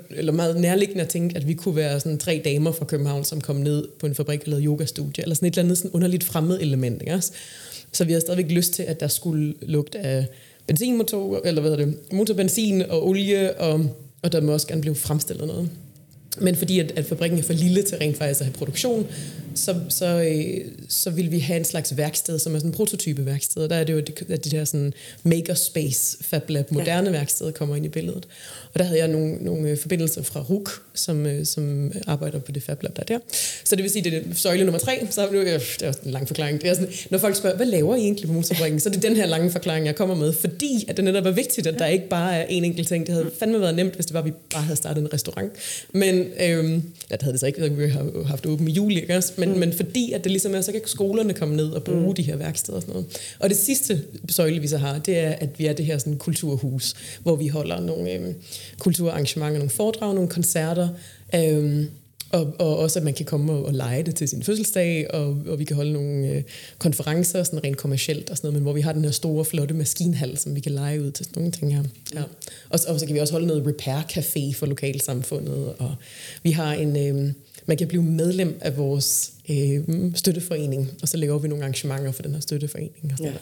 eller 0.09 0.31
meget 0.31 0.61
nærliggende 0.61 1.01
at 1.01 1.09
tænke, 1.09 1.35
at 1.35 1.47
vi 1.47 1.53
kunne 1.53 1.75
være 1.75 1.99
sådan 1.99 2.17
tre 2.17 2.41
damer 2.45 2.71
fra 2.71 2.85
København, 2.85 3.23
som 3.23 3.41
kom 3.41 3.55
ned 3.55 3.87
på 3.99 4.05
en 4.05 4.15
fabrik 4.15 4.39
og 4.39 4.47
lavede 4.47 4.65
yogastudie, 4.65 5.23
eller 5.23 5.35
sådan 5.35 5.47
et 5.47 5.51
eller 5.51 5.63
andet 5.63 5.77
sådan 5.77 5.91
underligt 5.91 6.23
fremmed 6.23 6.59
element, 6.61 7.01
ikke 7.01 7.13
også? 7.13 7.31
Så 7.91 8.05
vi 8.05 8.13
har 8.13 8.19
stadigvæk 8.19 8.51
lyst 8.51 8.73
til, 8.73 8.83
at 8.83 8.99
der 8.99 9.07
skulle 9.07 9.53
lugte 9.61 9.99
af 9.99 10.25
benzinmotor, 10.67 11.41
eller 11.45 11.61
hvad 11.61 11.71
er 11.71 11.75
det, 11.75 11.97
motorbenzin 12.11 12.81
og 12.81 13.07
olie, 13.07 13.59
og, 13.59 13.85
og 14.21 14.31
der 14.31 14.41
må 14.41 14.53
også 14.53 14.67
gerne 14.67 14.81
blive 14.81 14.95
fremstillet 14.95 15.47
noget. 15.47 15.69
Men 16.41 16.55
fordi 16.55 16.79
at, 16.79 16.91
at 16.95 17.05
fabrikken 17.05 17.39
er 17.39 17.43
for 17.43 17.53
lille 17.53 17.83
til 17.83 17.97
rent 17.97 18.17
faktisk 18.17 18.41
at 18.41 18.45
have 18.45 18.53
produktion, 18.53 19.07
så, 19.55 19.75
så, 19.89 20.05
øh, 20.05 20.65
så 20.89 21.09
vil 21.09 21.31
vi 21.31 21.39
have 21.39 21.57
en 21.57 21.65
slags 21.65 21.97
værksted, 21.97 22.39
som 22.39 22.55
er 22.55 22.59
sådan 22.59 22.69
en 22.69 22.75
prototype 22.75 23.25
værksted. 23.25 23.69
Der 23.69 23.75
er 23.75 23.83
det 23.83 23.93
jo, 23.93 23.97
at 24.29 24.45
de 24.45 24.49
der 24.49 24.65
sådan 24.65 24.93
makerspace, 25.23 26.17
Fab 26.21 26.49
Lab, 26.49 26.71
moderne 26.71 27.09
ja. 27.09 27.17
værksted 27.17 27.51
kommer 27.51 27.75
ind 27.75 27.85
i 27.85 27.89
billedet. 27.89 28.27
Og 28.73 28.79
der 28.79 28.83
havde 28.83 28.99
jeg 28.99 29.07
nogle, 29.07 29.35
nogle 29.35 29.69
øh, 29.69 29.77
forbindelser 29.77 30.21
fra 30.21 30.41
RUK, 30.41 30.69
som, 30.93 31.25
øh, 31.25 31.45
som 31.45 31.91
arbejder 32.07 32.39
på 32.39 32.51
det 32.51 32.63
Fab 32.63 32.83
Lab, 32.83 32.95
der 32.95 33.01
er 33.01 33.05
der. 33.05 33.19
Så 33.63 33.75
det 33.75 33.83
vil 33.83 33.91
sige, 33.91 34.03
det 34.03 34.13
er 34.13 34.21
søjle 34.33 34.63
nummer 34.63 34.79
tre, 34.79 35.07
så 35.09 35.27
øh, 35.27 35.45
det 35.45 35.81
er 35.81 35.93
en 36.05 36.11
lang 36.11 36.27
forklaring. 36.27 36.61
Det 36.61 36.69
er 36.69 36.73
sådan, 36.73 36.89
når 37.09 37.17
folk 37.17 37.35
spørger, 37.35 37.55
hvad 37.55 37.65
laver 37.65 37.95
I 37.95 37.99
egentlig 37.99 38.27
på 38.27 38.33
motorfabrikken, 38.33 38.79
så 38.79 38.89
det 38.89 38.97
er 38.97 39.01
den 39.09 39.15
her 39.15 39.25
lange 39.25 39.51
forklaring, 39.51 39.85
jeg 39.85 39.95
kommer 39.95 40.15
med, 40.15 40.33
fordi 40.33 40.85
at 40.87 40.97
det 40.97 41.05
netop 41.05 41.25
er 41.25 41.31
vigtigt, 41.31 41.67
at 41.67 41.79
der 41.79 41.85
ikke 41.85 42.09
bare 42.09 42.35
er 42.35 42.45
en 42.49 42.63
enkelt 42.63 42.87
ting. 42.87 43.07
Det 43.07 43.13
havde 43.13 43.31
fandme 43.39 43.61
været 43.61 43.75
nemt, 43.75 43.93
hvis 43.93 44.05
det 44.05 44.13
var, 44.13 44.19
at 44.19 44.25
vi 44.25 44.31
bare 44.53 44.63
havde 44.63 44.77
startet 44.77 45.01
en 45.01 45.13
restaurant. 45.13 45.51
Men 45.93 46.25
ja, 46.39 47.15
det 47.15 47.21
havde 47.21 47.31
det 47.31 47.39
så 47.39 47.45
ikke, 47.45 47.71
vi 47.71 47.89
har 47.89 48.27
haft 48.27 48.45
åben 48.45 48.67
i 48.67 48.71
juli, 48.71 49.01
ikke? 49.01 49.21
Men, 49.41 49.53
mm. 49.53 49.59
men 49.59 49.73
fordi 49.73 50.11
at 50.11 50.23
det 50.23 50.31
ligesom 50.31 50.55
er, 50.55 50.61
så 50.61 50.71
kan 50.71 50.81
skolerne 50.85 51.33
komme 51.33 51.55
ned 51.55 51.69
og 51.69 51.83
bruge 51.83 52.07
mm. 52.07 52.13
de 52.13 52.21
her 52.21 52.35
værksteder 52.35 52.75
og 52.75 52.81
sådan 52.81 52.93
noget. 52.93 53.35
Og 53.39 53.49
det 53.49 53.57
sidste 53.57 54.01
søjle, 54.29 54.59
vi 54.59 54.67
så 54.67 54.77
har, 54.77 54.99
det 54.99 55.17
er, 55.19 55.29
at 55.29 55.59
vi 55.59 55.65
er 55.65 55.73
det 55.73 55.85
her 55.85 55.97
sådan 55.97 56.17
kulturhus, 56.17 56.93
hvor 57.23 57.35
vi 57.35 57.47
holder 57.47 57.79
nogle 57.79 58.11
øhm, 58.11 58.35
kulturarrangementer, 58.79 59.57
nogle 59.57 59.69
foredrag, 59.69 60.15
nogle 60.15 60.29
koncerter, 60.29 60.89
øhm, 61.35 61.87
og, 62.31 62.55
og 62.59 62.77
også 62.77 62.99
at 62.99 63.05
man 63.05 63.13
kan 63.13 63.25
komme 63.25 63.53
og, 63.53 63.65
og 63.65 63.73
lege 63.73 64.03
det 64.03 64.15
til 64.15 64.27
sin 64.27 64.43
fødselsdag, 64.43 65.13
og, 65.13 65.37
og 65.47 65.59
vi 65.59 65.63
kan 65.63 65.75
holde 65.75 65.93
nogle 65.93 66.27
øh, 66.27 66.43
konferencer, 66.77 67.43
sådan 67.43 67.63
rent 67.63 67.77
kommercielt 67.77 68.29
og 68.29 68.37
sådan 68.37 68.47
noget, 68.47 68.53
men 68.53 68.63
hvor 68.63 68.73
vi 68.73 68.81
har 68.81 68.93
den 68.93 69.03
her 69.03 69.11
store, 69.11 69.45
flotte 69.45 69.73
maskinhal, 69.73 70.37
som 70.37 70.55
vi 70.55 70.59
kan 70.59 70.71
lege 70.71 71.01
ud 71.01 71.11
til 71.11 71.25
sådan 71.25 71.39
nogle 71.41 71.51
ting 71.51 71.75
her. 71.75 71.83
Ja. 72.13 72.21
Og, 72.69 72.79
og 72.87 72.99
så 72.99 73.05
kan 73.05 73.15
vi 73.15 73.19
også 73.19 73.33
holde 73.33 73.47
noget 73.47 73.67
repair 73.67 74.01
café 74.01 74.55
for 74.55 74.65
lokalsamfundet, 74.65 75.73
og 75.77 75.95
vi 76.43 76.51
har 76.51 76.73
en... 76.73 76.97
Øh, 76.97 77.33
man 77.65 77.77
kan 77.77 77.87
blive 77.87 78.03
medlem 78.03 78.57
af 78.61 78.77
vores 78.77 79.33
øh, 79.49 79.79
støtteforening, 80.15 80.91
og 81.01 81.07
så 81.07 81.17
laver 81.17 81.39
vi 81.39 81.47
nogle 81.47 81.63
arrangementer 81.63 82.11
for 82.11 82.23
den 82.23 82.33
her 82.33 82.41
støtteforening. 82.41 83.11
Og 83.11 83.17
sådan 83.17 83.33
ja. 83.33 83.39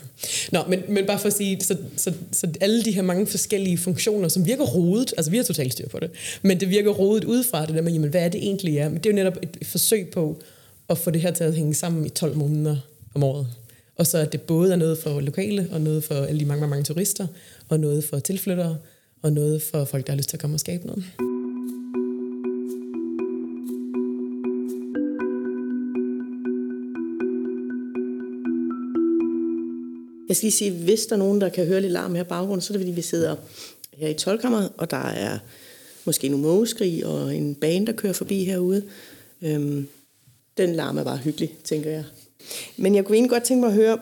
Nå, 0.51 0.59
men, 0.69 0.79
men 0.89 1.05
bare 1.05 1.19
for 1.19 1.27
at 1.27 1.33
sige, 1.33 1.61
så, 1.61 1.77
så, 1.95 2.13
så 2.31 2.47
alle 2.61 2.83
de 2.83 2.91
her 2.91 3.01
mange 3.01 3.27
forskellige 3.27 3.77
funktioner, 3.77 4.27
som 4.27 4.45
virker 4.45 4.63
rodet, 4.63 5.13
altså 5.17 5.31
vi 5.31 5.37
har 5.37 5.43
totalt 5.43 5.73
styr 5.73 5.87
på 5.87 5.99
det, 5.99 6.11
men 6.41 6.59
det 6.59 6.69
virker 6.69 6.91
rodet 6.91 7.23
udefra, 7.23 7.65
det 7.65 7.75
der 7.75 7.81
med, 7.81 7.91
jamen, 7.91 8.09
hvad 8.09 8.21
er 8.21 8.29
det 8.29 8.43
egentlig 8.43 8.77
er? 8.77 8.89
Men 8.89 8.97
det 8.97 9.05
er 9.05 9.09
jo 9.09 9.15
netop 9.15 9.37
et 9.41 9.67
forsøg 9.67 10.09
på 10.09 10.41
at 10.89 10.97
få 10.97 11.11
det 11.11 11.21
her 11.21 11.31
til 11.31 11.43
at 11.43 11.53
hænge 11.53 11.73
sammen 11.73 12.05
i 12.05 12.09
12 12.09 12.35
måneder 12.35 12.77
om 13.13 13.23
året. 13.23 13.47
Og 13.95 14.07
så 14.07 14.17
at 14.17 14.31
det 14.31 14.41
både 14.41 14.71
er 14.71 14.75
noget 14.75 14.97
for 14.97 15.19
lokale, 15.19 15.67
og 15.71 15.81
noget 15.81 16.03
for 16.03 16.15
alle 16.15 16.39
de 16.39 16.45
mange, 16.45 16.61
mange, 16.61 16.69
mange 16.69 16.83
turister, 16.83 17.27
og 17.69 17.79
noget 17.79 18.03
for 18.03 18.19
tilflyttere, 18.19 18.77
og 19.21 19.33
noget 19.33 19.61
for 19.61 19.85
folk, 19.85 20.07
der 20.07 20.13
har 20.13 20.17
lyst 20.17 20.29
til 20.29 20.35
at 20.37 20.41
komme 20.41 20.55
og 20.55 20.59
skabe 20.59 20.87
noget. 20.87 21.03
Jeg 30.29 30.35
skal 30.35 30.45
lige 30.45 30.51
sige, 30.51 30.71
hvis 30.71 31.05
der 31.05 31.15
er 31.15 31.19
nogen, 31.19 31.41
der 31.41 31.49
kan 31.49 31.65
høre 31.65 31.81
lidt 31.81 31.93
larm 31.93 32.15
her 32.15 32.23
i 32.23 32.27
baggrunden, 32.27 32.61
så 32.61 32.73
er 32.73 32.77
det 32.77 32.85
fordi, 32.85 32.95
vi 32.95 33.01
sidder 33.01 33.35
her 33.93 34.07
i 34.07 34.13
tolkammeret, 34.13 34.69
og 34.77 34.91
der 34.91 34.97
er 34.97 35.37
måske 36.05 36.29
nogle 36.29 36.45
mågeskrig 36.45 37.05
og 37.05 37.35
en 37.35 37.55
bane, 37.55 37.85
der 37.85 37.91
kører 37.91 38.13
forbi 38.13 38.43
herude. 38.43 38.83
Øhm, 39.41 39.87
den 40.57 40.75
larm 40.75 40.97
er 40.97 41.03
bare 41.03 41.17
hyggelig, 41.17 41.57
tænker 41.63 41.89
jeg. 41.89 42.03
Men 42.77 42.95
jeg 42.95 43.05
kunne 43.05 43.15
egentlig 43.15 43.29
godt 43.29 43.43
tænke 43.43 43.61
mig 43.61 43.67
at 43.67 43.75
høre 43.75 43.97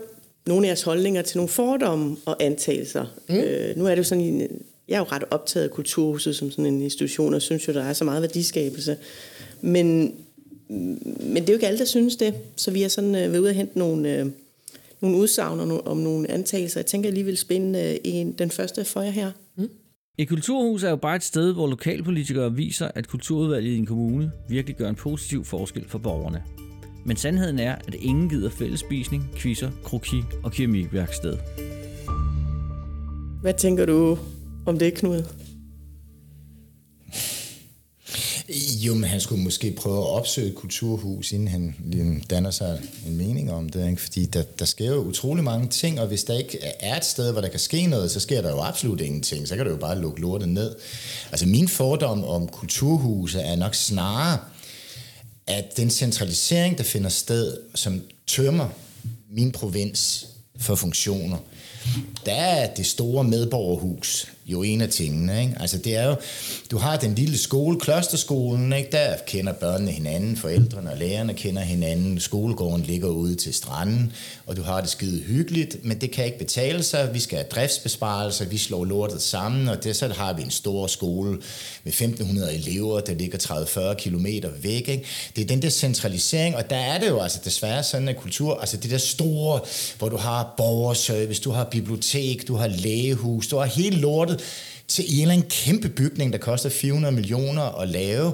nogle 0.48 0.65
af 0.65 0.69
jeres 0.69 0.81
holdninger 0.81 1.22
til 1.22 1.38
nogle 1.38 1.50
fordomme 1.50 2.17
og 2.25 2.43
antagelser. 2.43 3.05
Mm. 3.29 3.36
Øh, 3.36 3.77
nu 3.77 3.86
er 3.86 3.89
det 3.89 3.98
jo 3.98 4.03
sådan, 4.03 4.24
en, 4.24 4.41
jeg 4.88 4.96
er 4.96 5.00
jo 5.00 5.05
ret 5.12 5.24
optaget 5.31 5.63
af 5.63 5.72
kulturhuset 5.72 6.36
som 6.36 6.51
sådan 6.51 6.65
en 6.65 6.81
institution, 6.81 7.34
og 7.34 7.41
synes 7.41 7.67
jo, 7.67 7.74
der 7.74 7.84
er 7.84 7.93
så 7.93 8.03
meget 8.03 8.22
værdiskabelse. 8.22 8.98
Men, 9.62 10.15
men 11.19 11.36
det 11.36 11.50
er 11.50 11.53
jo 11.53 11.53
ikke 11.53 11.67
alle, 11.67 11.79
der 11.79 11.86
synes 11.86 12.15
det, 12.15 12.34
så 12.55 12.72
vi 12.72 12.84
er 12.84 12.88
sådan 12.88 13.15
øh, 13.15 13.34
ved 13.34 13.39
ude 13.39 13.50
at 13.50 13.55
hente 13.55 13.79
nogle... 13.79 14.13
Øh, 14.13 14.25
nogle 15.01 15.18
udsagn 15.18 15.72
om 15.86 15.98
nogle 15.98 16.32
antagelser. 16.32 16.80
Jeg 16.80 16.86
tænker, 16.86 17.10
jeg 17.10 17.13
lige 17.13 17.25
vil 17.25 17.38
spænde 17.38 17.80
øh, 17.80 17.98
en, 18.04 18.32
den 18.32 18.51
første 18.51 18.86
for 18.86 19.01
jer 19.01 19.12
her. 19.12 19.32
Mm. 19.58 19.70
Et 20.18 20.30
kulturhus 20.30 20.84
er 20.84 20.89
jo 20.89 20.96
bare 20.96 21.16
et 21.16 21.24
sted, 21.24 21.54
hvor 21.54 21.68
lokalpolitikere 21.68 22.54
viser, 22.54 22.88
at 22.96 23.08
kulturudvalget 23.08 23.72
i 23.72 23.77
en 23.77 23.86
kommune 23.86 24.32
virkelig 24.50 24.75
gør 24.75 24.89
en 24.89 24.96
positiv 24.96 25.46
forskel 25.46 25.88
for 25.88 25.98
borgerne. 25.98 26.44
Men 27.06 27.18
sandheden 27.18 27.60
er, 27.60 27.75
at 27.75 27.96
ingen 28.00 28.30
gider 28.30 28.50
fællesspisning, 28.50 29.24
quizzer, 29.36 29.72
kroki 29.84 30.22
og 30.44 30.51
keramikværksted. 30.51 31.38
Hvad 33.42 33.54
tænker 33.54 33.86
du 33.86 34.18
om 34.66 34.80
det, 34.80 34.94
Knud? 34.94 35.47
Jo, 38.56 38.94
men 38.94 39.04
han 39.04 39.22
skulle 39.22 39.44
måske 39.44 39.72
prøve 39.72 39.98
at 39.98 40.08
opsøge 40.08 40.48
et 40.48 40.56
kulturhus, 40.56 41.32
inden 41.32 41.48
han 41.48 41.75
ligesom, 41.86 42.22
danner 42.22 42.51
sig 42.51 42.82
en 43.08 43.18
mening 43.18 43.51
om 43.51 43.70
det. 43.70 43.89
Ikke? 43.89 44.01
Fordi 44.01 44.25
der, 44.25 44.44
der 44.60 44.66
sker 44.66 44.86
jo 44.86 45.01
utrolig 45.01 45.44
mange 45.44 45.68
ting, 45.68 46.00
og 46.00 46.08
hvis 46.08 46.24
der 46.24 46.38
ikke 46.38 46.60
er 46.80 46.98
et 46.98 47.06
sted, 47.06 47.32
hvor 47.32 47.42
der 47.42 47.48
kan 47.48 47.60
ske 47.60 47.86
noget, 47.86 48.12
så 48.12 48.20
sker 48.20 48.42
der 48.42 48.50
jo 48.50 48.60
absolut 48.60 49.01
ingenting. 49.01 49.48
Så 49.48 49.56
kan 49.56 49.66
du 49.66 49.72
jo 49.72 49.77
bare 49.77 50.00
lukke 50.00 50.22
lortet 50.22 50.50
ned. 50.50 50.75
Altså 51.32 51.46
min 51.46 51.68
fordom 51.68 52.24
om 52.24 52.48
kulturhuse 52.48 53.39
er 53.39 53.56
nok 53.56 53.75
snarere, 53.75 54.39
at 55.48 55.77
den 55.77 55.89
centralisering, 55.89 56.77
der 56.77 56.84
finder 56.84 57.10
sted, 57.10 57.58
som 57.75 58.01
tømmer 58.27 58.70
min 59.30 59.51
provins 59.51 60.27
for 60.60 60.75
funktioner, 60.75 61.38
der 62.25 62.34
er 62.34 62.74
det 62.74 62.86
store 62.86 63.24
medborgerhus 63.24 64.27
jo 64.48 64.63
en 64.63 64.82
af 64.82 64.89
tingene. 64.89 65.42
Ikke? 65.42 65.56
Altså 65.60 65.77
det 65.77 65.96
er 65.96 66.08
jo, 66.08 66.16
du 66.72 66.77
har 66.77 66.98
den 66.98 67.16
lille 67.16 67.38
skole, 67.38 67.80
klosterskolen, 67.80 68.74
ikke? 68.74 68.89
der 68.92 69.16
kender 69.27 69.54
børnene 69.54 69.92
hinanden, 69.92 70.38
forældrene 70.38 70.92
og 70.92 70.98
lærerne 70.98 71.34
kender 71.34 71.62
hinanden, 71.62 72.20
skolegården 72.20 72.84
ligger 72.84 73.08
ude 73.08 73.36
til 73.36 73.54
stranden, 73.54 74.13
og 74.46 74.58
du 74.58 74.62
har 74.62 74.82
det 74.82 74.89
skide 74.89 75.22
hyggeligt, 75.22 75.86
men 75.86 76.01
det 76.01 76.12
kan 76.12 76.25
ikke 76.25 76.38
betale 76.38 76.84
sig, 76.84 77.13
vi 77.13 77.20
skal 77.20 77.38
have 77.38 77.48
driftsbesparelser, 77.50 78.46
vi 78.46 78.58
slår 78.58 78.86
lortet 78.86 79.22
sammen, 79.22 79.68
og 79.68 79.84
det, 79.84 79.96
så 79.96 80.08
har 80.08 80.34
vi 80.34 80.42
en 80.42 80.51
stor 80.51 80.88
skole 80.88 81.32
med 81.84 81.94
1500 81.94 82.56
elever, 82.56 83.00
der 83.00 83.13
ligger 83.13 83.38
30-40 83.38 83.94
km 83.94 84.25
væk. 84.63 84.88
Ikke? 84.88 85.06
Det 85.36 85.42
er 85.42 85.48
den 85.48 85.62
der 85.62 85.70
centralisering, 85.70 86.56
og 86.56 86.70
der 86.70 86.75
er 86.75 87.00
det 87.00 87.08
jo 87.08 87.20
altså 87.20 87.39
desværre 87.46 87.84
sådan 87.84 88.10
en 88.10 88.16
kultur, 88.16 88.60
altså 88.60 88.77
det 88.77 88.92
der 88.92 88.98
store, 88.98 89.60
hvor 89.98 90.10
du 90.10 90.18
har 90.18 90.54
borgerservice, 90.58 91.42
du 91.42 91.51
har 91.51 91.63
bibliotek, 91.63 92.48
du 92.48 92.56
har 92.56 92.68
lægehus, 92.68 93.48
du 93.48 93.58
har 93.58 93.66
hele 93.66 93.98
lortet, 93.98 94.37
til 94.88 95.06
en 95.08 95.22
eller 95.22 95.34
anden 95.34 95.50
kæmpe 95.50 95.89
bygning, 95.89 96.34
der 96.34 96.39
koster 96.39 96.70
400 96.70 97.15
millioner 97.15 97.82
at 97.82 97.89
lave, 97.89 98.34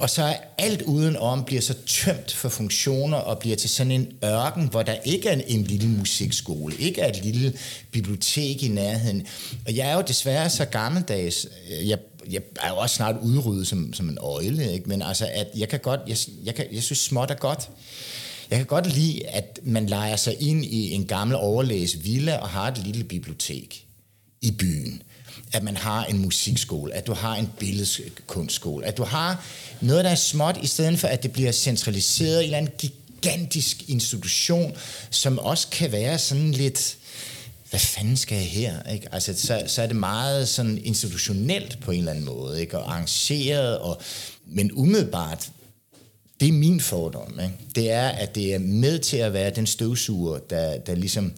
og 0.00 0.10
så 0.10 0.22
er 0.22 0.36
alt 0.58 0.82
udenom 0.82 1.44
bliver 1.44 1.62
så 1.62 1.74
tømt 1.86 2.32
for 2.32 2.48
funktioner 2.48 3.16
og 3.16 3.38
bliver 3.38 3.56
til 3.56 3.70
sådan 3.70 3.92
en 3.92 4.12
ørken, 4.24 4.68
hvor 4.68 4.82
der 4.82 4.94
ikke 5.04 5.28
er 5.28 5.32
en, 5.32 5.42
en 5.46 5.64
lille 5.64 5.88
musikskole, 5.88 6.76
ikke 6.78 7.00
er 7.00 7.08
et 7.08 7.24
lille 7.24 7.52
bibliotek 7.90 8.62
i 8.62 8.68
nærheden. 8.68 9.26
Og 9.66 9.76
jeg 9.76 9.90
er 9.90 9.94
jo 9.94 10.02
desværre 10.08 10.50
så 10.50 10.64
gammeldags, 10.64 11.46
øh, 11.70 11.88
jeg, 11.88 11.98
jeg 12.30 12.42
er 12.60 12.68
jo 12.68 12.76
også 12.76 12.96
snart 12.96 13.16
udryddet 13.22 13.66
som, 13.66 13.92
som 13.92 14.08
en 14.08 14.18
øjle, 14.20 14.72
ikke? 14.72 14.88
men 14.88 15.02
altså, 15.02 15.28
at 15.34 15.46
jeg 15.56 15.68
kan 15.68 15.80
godt, 15.80 16.00
jeg, 16.08 16.16
jeg, 16.44 16.54
kan, 16.54 16.66
jeg 16.72 16.82
synes 16.82 16.98
småt 16.98 17.30
er 17.30 17.34
godt. 17.34 17.70
Jeg 18.50 18.58
kan 18.58 18.66
godt 18.66 18.94
lide, 18.94 19.26
at 19.26 19.60
man 19.62 19.86
leger 19.86 20.16
sig 20.16 20.42
ind 20.42 20.64
i 20.64 20.92
en 20.92 21.06
gammel 21.06 21.36
overlæs 21.36 22.04
villa 22.04 22.36
og 22.36 22.48
har 22.48 22.68
et 22.68 22.78
lille 22.78 23.04
bibliotek 23.04 23.86
i 24.42 24.50
byen 24.50 25.02
at 25.52 25.62
man 25.62 25.76
har 25.76 26.04
en 26.04 26.18
musikskole, 26.18 26.94
at 26.94 27.06
du 27.06 27.12
har 27.12 27.36
en 27.36 27.50
billedkunstskole, 27.58 28.86
at 28.86 28.96
du 28.96 29.04
har 29.04 29.44
noget, 29.80 30.04
der 30.04 30.10
er 30.10 30.14
småt, 30.14 30.58
i 30.62 30.66
stedet 30.66 30.98
for 30.98 31.08
at 31.08 31.22
det 31.22 31.32
bliver 31.32 31.52
centraliseret 31.52 32.34
i 32.34 32.38
en 32.38 32.44
eller 32.44 32.58
anden 32.58 32.72
gigantisk 32.78 33.88
institution, 33.88 34.76
som 35.10 35.38
også 35.38 35.68
kan 35.68 35.92
være 35.92 36.18
sådan 36.18 36.52
lidt, 36.52 36.96
hvad 37.70 37.80
fanden 37.80 38.16
skal 38.16 38.36
jeg 38.36 38.46
her? 38.46 38.82
Ikke? 38.92 39.14
Altså, 39.14 39.34
så, 39.36 39.62
så 39.66 39.82
er 39.82 39.86
det 39.86 39.96
meget 39.96 40.48
sådan 40.48 40.78
institutionelt 40.84 41.78
på 41.80 41.90
en 41.90 41.98
eller 41.98 42.10
anden 42.10 42.24
måde, 42.24 42.60
ikke? 42.60 42.78
og 42.78 42.92
arrangeret, 42.92 43.78
og, 43.78 44.00
men 44.46 44.72
umiddelbart, 44.72 45.50
det 46.40 46.48
er 46.48 46.52
min 46.52 46.80
fordom. 46.80 47.40
Ikke? 47.42 47.54
Det 47.74 47.90
er, 47.90 48.08
at 48.08 48.34
det 48.34 48.54
er 48.54 48.58
med 48.58 48.98
til 48.98 49.16
at 49.16 49.32
være 49.32 49.50
den 49.50 49.66
støvsuger, 49.66 50.38
der, 50.38 50.78
der 50.78 50.94
ligesom 50.94 51.32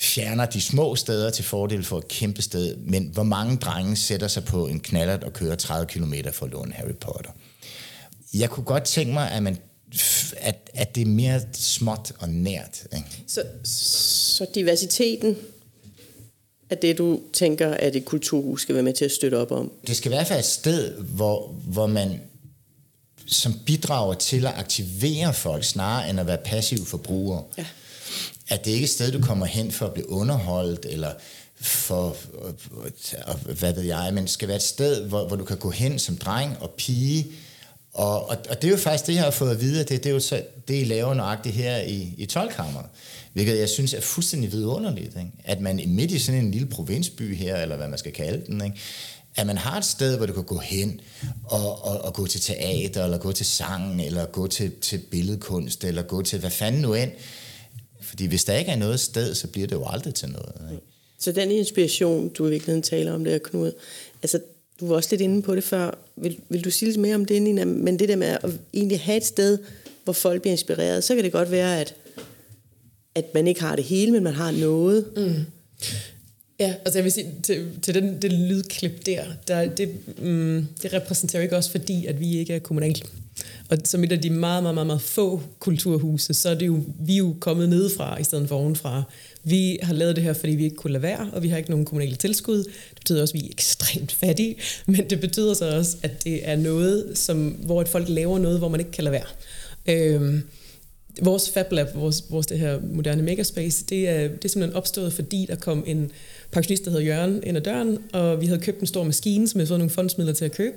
fjerner 0.00 0.46
de 0.46 0.60
små 0.60 0.96
steder 0.96 1.30
til 1.30 1.44
fordel 1.44 1.84
for 1.84 1.98
et 1.98 2.08
kæmpe 2.08 2.42
sted, 2.42 2.76
men 2.76 3.10
hvor 3.12 3.22
mange 3.22 3.56
drenge 3.56 3.96
sætter 3.96 4.28
sig 4.28 4.44
på 4.44 4.66
en 4.66 4.80
knallert 4.80 5.24
og 5.24 5.32
kører 5.32 5.54
30 5.54 5.86
km 5.86 6.14
for 6.32 6.46
at 6.46 6.52
låne 6.52 6.72
Harry 6.72 6.94
Potter. 7.00 7.30
Jeg 8.34 8.50
kunne 8.50 8.64
godt 8.64 8.84
tænke 8.84 9.12
mig, 9.12 9.30
at 9.30 9.42
man 9.42 9.58
at, 10.36 10.70
at 10.74 10.94
det 10.94 11.00
er 11.00 11.06
mere 11.06 11.40
småt 11.52 12.12
og 12.18 12.28
nært. 12.28 12.86
Ikke? 12.96 13.06
Så, 13.26 13.42
så 13.64 14.46
diversiteten 14.54 15.36
er 16.70 16.74
det, 16.74 16.98
du 16.98 17.20
tænker, 17.32 17.70
at 17.74 17.96
et 17.96 18.04
kulturhus 18.04 18.62
skal 18.62 18.74
være 18.74 18.84
med 18.84 18.92
til 18.92 19.04
at 19.04 19.12
støtte 19.12 19.34
op 19.34 19.52
om? 19.52 19.72
Det 19.86 19.96
skal 19.96 20.12
i 20.12 20.14
hvert 20.14 20.26
fald 20.26 20.38
et 20.38 20.44
sted, 20.44 20.98
hvor, 20.98 21.54
hvor 21.64 21.86
man 21.86 22.20
som 23.26 23.54
bidrager 23.66 24.14
til 24.14 24.46
at 24.46 24.52
aktivere 24.56 25.34
folk, 25.34 25.64
snarere 25.64 26.10
end 26.10 26.20
at 26.20 26.26
være 26.26 26.38
passiv 26.44 26.86
forbruger. 26.86 27.42
Ja. 27.58 27.66
At 28.50 28.64
det 28.64 28.70
ikke 28.70 28.84
er 28.84 28.86
et 28.86 28.90
sted, 28.90 29.12
du 29.12 29.20
kommer 29.20 29.46
hen 29.46 29.72
for 29.72 29.86
at 29.86 29.92
blive 29.92 30.10
underholdt, 30.10 30.86
eller 30.90 31.12
for, 31.60 32.16
hvad 33.58 33.74
ved 33.74 33.82
jeg, 33.82 34.10
men 34.14 34.24
det 34.24 34.30
skal 34.30 34.48
være 34.48 34.56
et 34.56 34.62
sted, 34.62 35.08
hvor, 35.08 35.26
hvor 35.26 35.36
du 35.36 35.44
kan 35.44 35.56
gå 35.56 35.70
hen 35.70 35.98
som 35.98 36.16
dreng 36.16 36.56
og 36.60 36.70
pige, 36.70 37.26
og, 37.92 38.28
og, 38.28 38.36
og 38.50 38.62
det 38.62 38.68
er 38.68 38.72
jo 38.72 38.76
faktisk 38.76 39.06
det, 39.06 39.14
jeg 39.14 39.22
har 39.22 39.30
fået 39.30 39.50
at 39.50 39.60
vide, 39.60 39.78
det, 39.78 39.88
det 39.88 40.06
er 40.06 40.10
jo 40.10 40.20
så 40.20 40.42
det, 40.68 40.80
I 40.80 40.84
laver 40.84 41.14
nøjagtigt 41.14 41.54
her 41.54 41.78
i, 41.78 42.14
i 42.16 42.26
12 42.26 42.52
hvilket 43.32 43.58
jeg 43.58 43.68
synes 43.68 43.94
er 43.94 44.00
fuldstændig 44.00 44.52
vidunderligt, 44.52 45.16
ikke? 45.16 45.30
at 45.44 45.60
man 45.60 45.80
midt 45.86 46.10
i 46.10 46.18
sådan 46.18 46.44
en 46.44 46.50
lille 46.50 46.68
provinsby 46.68 47.36
her, 47.36 47.56
eller 47.56 47.76
hvad 47.76 47.88
man 47.88 47.98
skal 47.98 48.12
kalde 48.12 48.46
den, 48.46 48.64
ikke? 48.64 48.76
at 49.36 49.46
man 49.46 49.58
har 49.58 49.78
et 49.78 49.84
sted, 49.84 50.16
hvor 50.16 50.26
du 50.26 50.32
kan 50.32 50.44
gå 50.44 50.58
hen 50.58 51.00
og, 51.44 51.84
og, 51.84 52.04
og 52.04 52.14
gå 52.14 52.26
til 52.26 52.40
teater, 52.40 53.04
eller 53.04 53.18
gå 53.18 53.32
til 53.32 53.46
sang, 53.46 54.02
eller 54.02 54.26
gå 54.26 54.46
til, 54.46 54.72
til 54.80 54.98
billedkunst, 54.98 55.84
eller 55.84 56.02
gå 56.02 56.22
til 56.22 56.38
hvad 56.38 56.50
fanden 56.50 56.82
nu 56.82 56.94
end. 56.94 57.10
Fordi 58.10 58.26
hvis 58.26 58.44
der 58.44 58.56
ikke 58.56 58.70
er 58.70 58.76
noget 58.76 59.00
sted, 59.00 59.34
så 59.34 59.46
bliver 59.46 59.66
det 59.66 59.74
jo 59.74 59.84
aldrig 59.86 60.14
til 60.14 60.28
noget. 60.28 60.52
Ikke? 60.72 60.82
Så 61.18 61.32
den 61.32 61.50
inspiration, 61.50 62.28
du 62.28 62.46
i 62.46 62.50
virkeligheden 62.50 62.82
taler 62.82 63.12
om 63.12 63.24
der, 63.24 63.38
Knud, 63.38 63.72
altså 64.22 64.40
du 64.80 64.86
var 64.86 64.96
også 64.96 65.08
lidt 65.12 65.20
inde 65.20 65.42
på 65.42 65.54
det 65.54 65.64
før. 65.64 65.98
Vil, 66.16 66.38
vil 66.48 66.64
du 66.64 66.70
sige 66.70 66.88
lidt 66.88 67.00
mere 67.00 67.14
om 67.14 67.24
det, 67.24 67.42
Nina? 67.42 67.64
Men 67.64 67.98
det 67.98 68.08
der 68.08 68.16
med 68.16 68.26
at 68.26 68.50
egentlig 68.74 69.00
have 69.00 69.16
et 69.16 69.24
sted, 69.24 69.58
hvor 70.04 70.12
folk 70.12 70.40
bliver 70.40 70.52
inspireret, 70.52 71.04
så 71.04 71.14
kan 71.14 71.24
det 71.24 71.32
godt 71.32 71.50
være, 71.50 71.80
at, 71.80 71.94
at 73.14 73.34
man 73.34 73.46
ikke 73.46 73.60
har 73.60 73.76
det 73.76 73.84
hele, 73.84 74.12
men 74.12 74.22
man 74.22 74.34
har 74.34 74.50
noget. 74.50 75.06
Mm. 75.16 75.34
Ja, 76.60 76.74
altså 76.84 76.98
jeg 76.98 77.04
vil 77.04 77.12
sige, 77.12 77.34
til, 77.42 77.68
til 77.82 77.94
den, 77.94 78.22
det 78.22 78.32
lydklip 78.32 79.06
der, 79.06 79.24
der 79.48 79.68
det, 79.68 79.88
mm, 80.18 80.66
det 80.82 80.92
repræsenterer 80.92 81.42
ikke 81.42 81.56
også 81.56 81.70
fordi, 81.70 82.06
at 82.06 82.20
vi 82.20 82.38
ikke 82.38 82.54
er 82.54 82.58
kommunalt. 82.58 83.10
Og 83.68 83.78
som 83.84 84.04
et 84.04 84.12
af 84.12 84.20
de 84.20 84.30
meget, 84.30 84.62
meget, 84.62 84.74
meget, 84.74 84.86
meget 84.86 85.02
få 85.02 85.42
kulturhuse, 85.58 86.34
så 86.34 86.48
er 86.48 86.54
det 86.54 86.66
jo, 86.66 86.80
vi 87.00 87.12
er 87.12 87.18
jo 87.18 87.36
kommet 87.40 87.68
nedefra 87.68 88.20
i 88.20 88.24
stedet 88.24 88.48
for 88.48 88.56
ovenfra. 88.56 89.02
Vi 89.44 89.78
har 89.82 89.94
lavet 89.94 90.16
det 90.16 90.24
her, 90.24 90.32
fordi 90.32 90.52
vi 90.52 90.64
ikke 90.64 90.76
kunne 90.76 90.92
lade 90.92 91.02
være, 91.02 91.30
og 91.32 91.42
vi 91.42 91.48
har 91.48 91.56
ikke 91.56 91.70
nogen 91.70 91.84
kommunale 91.84 92.16
tilskud. 92.16 92.58
Det 92.58 92.96
betyder 92.96 93.22
også, 93.22 93.34
at 93.36 93.42
vi 93.42 93.46
er 93.46 93.50
ekstremt 93.52 94.12
fattige, 94.12 94.56
men 94.86 95.10
det 95.10 95.20
betyder 95.20 95.54
så 95.54 95.76
også, 95.76 95.96
at 96.02 96.24
det 96.24 96.48
er 96.48 96.56
noget, 96.56 97.18
som, 97.18 97.48
hvor 97.48 97.80
et 97.80 97.88
folk 97.88 98.08
laver 98.08 98.38
noget, 98.38 98.58
hvor 98.58 98.68
man 98.68 98.80
ikke 98.80 98.92
kan 98.92 99.04
lade 99.04 99.12
være. 99.12 99.26
Øhm, 99.86 100.42
vores 101.22 101.50
FabLab, 101.50 101.86
vores, 101.94 102.24
vores 102.30 102.46
det 102.46 102.58
her 102.58 102.80
moderne 102.92 103.22
megaspace, 103.22 103.84
det 103.84 104.08
er, 104.08 104.28
det 104.28 104.44
er 104.44 104.48
simpelthen 104.48 104.76
opstået, 104.76 105.12
fordi 105.12 105.46
der 105.48 105.56
kom 105.56 105.84
en 105.86 106.10
pensionist, 106.50 106.84
der 106.84 106.90
hedder 106.90 107.04
Jørgen, 107.04 107.42
ind 107.46 107.56
ad 107.56 107.62
døren, 107.62 107.98
og 108.12 108.40
vi 108.40 108.46
havde 108.46 108.60
købt 108.60 108.80
en 108.80 108.86
stor 108.86 109.04
maskine, 109.04 109.48
som 109.48 109.58
jeg 109.58 109.68
så 109.68 109.76
nogle 109.76 109.90
fondsmidler 109.90 110.32
til 110.32 110.44
at 110.44 110.52
købe. 110.52 110.76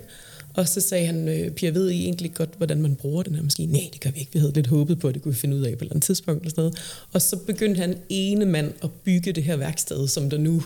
Og 0.54 0.68
så 0.68 0.82
sagde 0.82 1.06
han, 1.06 1.28
øh, 1.28 1.52
Pia, 1.52 1.70
ved 1.70 1.90
I 1.90 2.04
egentlig 2.04 2.34
godt, 2.34 2.50
hvordan 2.58 2.82
man 2.82 2.96
bruger 2.96 3.24
den 3.24 3.36
her 3.36 3.44
maskine? 3.44 3.72
Nej, 3.72 3.90
det 3.94 4.02
gør 4.02 4.10
vi 4.10 4.20
ikke. 4.20 4.34
Vi 4.34 4.40
havde 4.40 4.54
lidt 4.54 4.68
håbet 4.68 5.00
på, 5.00 5.08
at 5.08 5.14
det 5.14 5.24
kunne 5.24 5.34
vi 5.34 5.40
finde 5.40 5.56
ud 5.56 5.62
af 5.62 5.72
på 5.72 5.76
et 5.76 5.82
eller 5.82 5.94
andet 5.94 6.04
tidspunkt. 6.04 6.42
Eller 6.42 6.50
sådan 6.50 6.62
noget. 6.62 6.78
Og 7.14 7.22
så 7.22 7.38
begyndte 7.38 7.82
han 7.82 7.98
ene 8.10 8.46
mand 8.46 8.74
at 8.84 8.90
bygge 9.04 9.32
det 9.32 9.44
her 9.44 9.56
værksted, 9.56 10.08
som 10.08 10.30
der 10.30 10.38
nu 10.38 10.64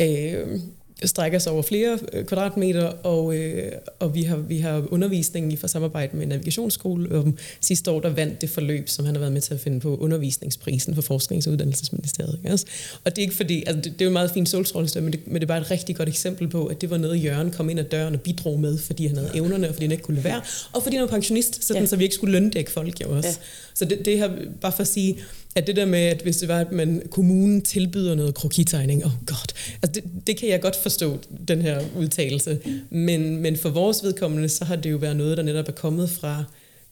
øh, 0.00 0.60
strækker 1.08 1.38
sig 1.38 1.52
over 1.52 1.62
flere 1.62 1.98
øh, 2.12 2.24
kvadratmeter, 2.24 2.84
og, 2.84 3.36
øh, 3.36 3.72
og 3.98 4.14
vi, 4.14 4.22
har, 4.22 4.36
vi 4.36 4.58
har 4.58 4.84
undervisning 4.90 5.52
i 5.52 5.56
for 5.56 5.66
samarbejde 5.66 6.16
med 6.16 6.26
Navigationsskole. 6.26 7.12
Og 7.12 7.32
sidste 7.60 7.90
år 7.90 8.00
der 8.00 8.08
vandt 8.08 8.40
det 8.40 8.50
forløb, 8.50 8.88
som 8.88 9.04
han 9.04 9.14
har 9.14 9.20
været 9.20 9.32
med 9.32 9.40
til 9.40 9.54
at 9.54 9.60
finde 9.60 9.80
på 9.80 9.96
undervisningsprisen 9.96 10.94
for 10.94 11.02
Forsknings- 11.02 11.46
og 11.46 11.52
Uddannelsesministeriet. 11.52 12.38
Ikke? 12.44 12.58
Og 13.04 13.16
det 13.16 13.18
er 13.18 13.22
ikke 13.22 13.34
fordi, 13.34 13.64
altså 13.66 13.76
det, 13.76 13.84
det 13.84 14.00
er 14.00 14.04
jo 14.04 14.08
en 14.08 14.12
meget 14.12 14.30
fin 14.30 14.46
solstrålestød, 14.46 15.00
men 15.00 15.12
det, 15.12 15.20
men 15.26 15.34
det 15.34 15.42
er 15.42 15.46
bare 15.46 15.60
et 15.60 15.70
rigtig 15.70 15.96
godt 15.96 16.08
eksempel 16.08 16.48
på, 16.48 16.66
at 16.66 16.80
det 16.80 16.90
var 16.90 16.96
noget, 16.96 17.24
Jørgen 17.24 17.50
kom 17.50 17.70
ind 17.70 17.80
ad 17.80 17.84
døren 17.84 18.14
og 18.14 18.20
bidrog 18.20 18.60
med, 18.60 18.78
fordi 18.78 19.06
han 19.06 19.16
havde 19.16 19.30
evnerne, 19.34 19.68
og 19.68 19.74
fordi 19.74 19.84
han 19.84 19.92
ikke 19.92 20.04
kunne 20.04 20.24
være, 20.24 20.40
og 20.72 20.82
fordi 20.82 20.96
han 20.96 21.02
var 21.02 21.10
pensionist, 21.10 21.64
så, 21.64 21.74
ja. 21.74 21.86
så 21.86 21.96
vi 21.96 22.04
ikke 22.04 22.14
skulle 22.14 22.32
løndække 22.32 22.70
folk 22.70 23.00
jo 23.00 23.16
også. 23.16 23.28
Ja. 23.28 23.34
Så 23.74 23.84
det, 23.84 24.04
det 24.04 24.18
her, 24.18 24.30
bare 24.60 24.72
for 24.72 24.80
at 24.80 24.88
sige, 24.88 25.18
at 25.54 25.66
det 25.66 25.76
der 25.76 25.84
med, 25.84 25.98
at 25.98 26.22
hvis 26.22 26.36
det 26.36 26.48
var, 26.48 26.60
at 26.60 26.72
man, 26.72 27.02
kommunen 27.10 27.62
tilbyder 27.62 28.14
noget 28.14 28.34
krokitegning, 28.34 29.04
oh 29.04 29.12
god, 29.26 29.54
altså 29.82 30.00
det, 30.00 30.26
det 30.26 30.36
kan 30.36 30.48
jeg 30.48 30.60
godt 30.60 30.76
forstå, 30.76 31.18
den 31.48 31.62
her 31.62 31.84
udtalelse. 31.96 32.60
Men, 32.90 33.36
men 33.36 33.56
for 33.56 33.68
vores 33.68 34.02
vedkommende, 34.02 34.48
så 34.48 34.64
har 34.64 34.76
det 34.76 34.90
jo 34.90 34.96
været 34.96 35.16
noget, 35.16 35.36
der 35.36 35.42
netop 35.42 35.68
er 35.68 35.72
kommet 35.72 36.10
fra 36.10 36.44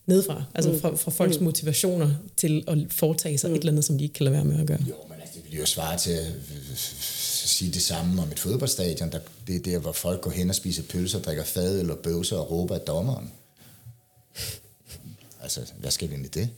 nedfra, 0.07 0.44
altså 0.55 0.72
mm. 0.72 0.81
fra, 0.81 0.96
fra 0.96 1.11
folks 1.11 1.38
mm. 1.38 1.44
motivationer 1.44 2.11
til 2.37 2.64
at 2.68 2.79
foretage 2.90 3.38
sig 3.38 3.51
mm. 3.51 3.57
et 3.57 3.59
eller 3.59 3.72
andet, 3.72 3.85
som 3.85 3.98
de 3.98 4.05
ikke 4.05 4.14
kan 4.14 4.25
lade 4.25 4.37
være 4.37 4.44
med 4.44 4.61
at 4.61 4.66
gøre. 4.66 4.79
Jo, 4.88 4.94
men 5.09 5.20
altså, 5.20 5.35
det 5.35 5.51
vil 5.51 5.59
jo 5.59 5.66
svare 5.66 5.98
til 5.98 6.11
at 6.11 6.27
sige 6.77 7.72
det 7.72 7.83
samme 7.83 8.22
om 8.22 8.33
et 8.33 8.38
fodboldstadion. 8.38 9.12
Der, 9.12 9.18
det 9.46 9.57
er 9.57 9.61
der, 9.61 9.79
hvor 9.79 9.92
folk 9.92 10.20
går 10.20 10.31
hen 10.31 10.48
og 10.48 10.55
spiser 10.55 10.83
pølser, 10.83 11.18
drikker 11.18 11.44
fad 11.44 11.81
eller 11.81 11.94
bøvser 11.94 12.37
og 12.37 12.51
råber 12.51 12.75
af 12.75 12.81
dommeren. 12.81 13.31
Altså, 15.42 15.61
hvad 15.79 15.90
skal 15.90 16.11
vi 16.11 16.16
med 16.16 16.29
det? 16.29 16.48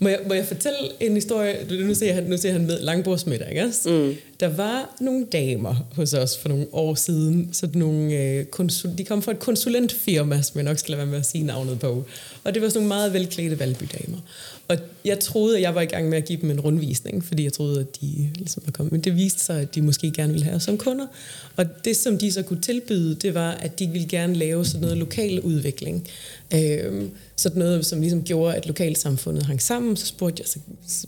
Må 0.00 0.08
jeg, 0.08 0.20
må 0.28 0.34
jeg 0.34 0.46
fortælle 0.46 0.78
en 1.00 1.14
historie? 1.14 1.66
Nu 1.86 1.94
ser 1.94 2.12
han, 2.12 2.24
nu 2.24 2.36
ser 2.36 2.52
han 2.52 2.66
med 2.66 2.80
langbordsmiddag, 2.80 3.48
ikke 3.50 3.72
Mm. 3.86 4.14
Der 4.40 4.48
var 4.48 4.96
nogle 5.00 5.26
damer 5.32 5.74
hos 5.96 6.12
os 6.12 6.38
for 6.38 6.48
nogle 6.48 6.66
år 6.72 6.94
siden, 6.94 7.48
sådan 7.52 7.78
nogle, 7.78 8.14
øh, 8.14 8.44
konsul, 8.44 8.90
de 8.98 9.04
kom 9.04 9.22
fra 9.22 9.32
et 9.32 9.38
konsulentfirma, 9.38 10.42
som 10.42 10.58
jeg 10.58 10.64
nok 10.64 10.78
skal 10.78 10.90
lade 10.90 10.98
være 10.98 11.06
med 11.06 11.18
at 11.18 11.26
sige 11.26 11.44
navnet 11.44 11.78
på. 11.78 12.04
Og 12.44 12.54
det 12.54 12.62
var 12.62 12.68
sådan 12.68 12.78
nogle 12.78 12.88
meget 12.88 13.12
velklædte 13.12 13.58
valbydamer. 13.58 14.18
Og 14.68 14.76
jeg 15.04 15.20
troede, 15.20 15.56
at 15.56 15.62
jeg 15.62 15.74
var 15.74 15.80
i 15.80 15.86
gang 15.86 16.08
med 16.08 16.18
at 16.18 16.24
give 16.24 16.40
dem 16.40 16.50
en 16.50 16.60
rundvisning, 16.60 17.24
fordi 17.24 17.44
jeg 17.44 17.52
troede, 17.52 17.80
at 17.80 18.00
de 18.00 18.30
ligesom 18.34 18.62
var 18.66 18.72
kommet. 18.72 18.92
Men 18.92 19.00
det 19.00 19.16
viste 19.16 19.44
sig, 19.44 19.60
at 19.60 19.74
de 19.74 19.82
måske 19.82 20.10
gerne 20.10 20.32
ville 20.32 20.44
have 20.44 20.56
os 20.56 20.62
som 20.62 20.78
kunder. 20.78 21.06
Og 21.56 21.84
det, 21.84 21.96
som 21.96 22.18
de 22.18 22.32
så 22.32 22.42
kunne 22.42 22.60
tilbyde, 22.60 23.14
det 23.14 23.34
var, 23.34 23.50
at 23.50 23.78
de 23.78 23.86
ville 23.86 24.08
gerne 24.08 24.34
lave 24.34 24.64
sådan 24.64 24.80
noget 24.80 24.96
lokal 24.96 25.40
udvikling. 25.40 26.08
Øh, 26.54 27.08
sådan 27.36 27.58
noget, 27.58 27.86
som 27.86 28.00
ligesom 28.00 28.22
gjorde, 28.22 28.54
at 28.54 28.66
lokalsamfundet 28.66 29.46
hang 29.46 29.62
sammen. 29.62 29.96
Så 29.96 30.06
spurgte 30.06 30.40
jeg, 30.40 30.48
så, 30.86 31.06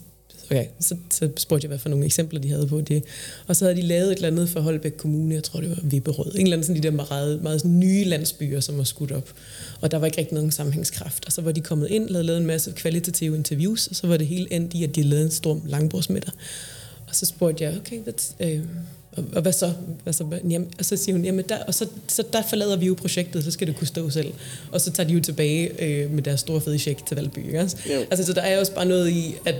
okay, 0.50 0.66
så, 0.80 0.96
så 1.10 1.30
spurgte 1.36 1.64
jeg, 1.64 1.68
hvad 1.68 1.78
for 1.78 1.88
nogle 1.88 2.04
eksempler 2.04 2.40
de 2.40 2.50
havde 2.50 2.66
på 2.66 2.80
det. 2.80 3.04
Og 3.46 3.56
så 3.56 3.64
havde 3.64 3.76
de 3.76 3.82
lavet 3.82 4.12
et 4.12 4.16
eller 4.16 4.28
andet 4.28 4.48
for 4.48 4.60
Holbæk 4.60 4.92
Kommune, 4.96 5.34
jeg 5.34 5.42
tror 5.42 5.60
det 5.60 5.70
var 5.70 5.78
Vipperød. 5.82 6.34
En 6.34 6.40
eller 6.40 6.56
anden 6.56 6.66
sådan 6.66 6.82
de 6.82 6.88
der 6.88 7.06
meget, 7.10 7.42
meget 7.42 7.60
sådan 7.60 7.78
nye 7.78 8.04
landsbyer, 8.04 8.60
som 8.60 8.78
var 8.78 8.84
skudt 8.84 9.12
op. 9.12 9.32
Og 9.80 9.90
der 9.90 9.98
var 9.98 10.06
ikke 10.06 10.18
rigtig 10.18 10.34
nogen 10.34 10.50
sammenhængskraft. 10.50 11.24
Og 11.26 11.32
så 11.32 11.42
var 11.42 11.52
de 11.52 11.60
kommet 11.60 11.90
ind, 11.90 12.10
havde 12.10 12.24
lavet 12.24 12.40
en 12.40 12.46
masse 12.46 12.72
kvalitative 12.76 13.36
interviews, 13.36 13.86
og 13.86 13.96
så 13.96 14.06
var 14.06 14.16
det 14.16 14.26
hele 14.26 14.52
endt 14.52 14.74
i, 14.74 14.84
at 14.84 14.96
de 14.96 15.02
lavede 15.02 15.24
en 15.24 15.30
stor 15.30 15.60
langbordsmiddag. 15.66 16.32
Og 17.08 17.14
så 17.14 17.26
spurgte 17.26 17.64
jeg, 17.64 17.76
okay, 17.76 17.98
øh, 18.40 18.60
og, 19.16 19.24
og 19.32 19.42
hvad 19.42 19.52
så? 19.52 19.72
Hvad 20.02 20.12
så? 20.12 20.24
Jamen, 20.50 20.68
og 20.78 20.84
så 20.84 20.96
siger 20.96 21.16
hun, 21.16 21.24
jamen 21.24 21.44
der, 21.48 21.64
og 21.64 21.74
så, 21.74 21.86
så 22.08 22.24
der 22.32 22.42
forlader 22.48 22.76
vi 22.76 22.86
jo 22.86 22.94
projektet, 22.94 23.44
så 23.44 23.50
skal 23.50 23.66
det 23.66 23.76
kunne 23.76 23.86
stå 23.86 24.10
selv. 24.10 24.32
Og 24.72 24.80
så 24.80 24.92
tager 24.92 25.08
de 25.08 25.14
jo 25.14 25.20
tilbage 25.20 25.84
øh, 25.84 26.10
med 26.10 26.22
deres 26.22 26.40
store 26.40 26.60
fede 26.60 26.78
check 26.78 27.06
til 27.06 27.16
Valby. 27.16 27.38
Ikke? 27.38 27.58
Altså, 28.10 28.26
så 28.26 28.32
der 28.32 28.40
er 28.40 28.60
også 28.60 28.74
bare 28.74 28.86
noget 28.86 29.10
i, 29.10 29.34
at 29.44 29.54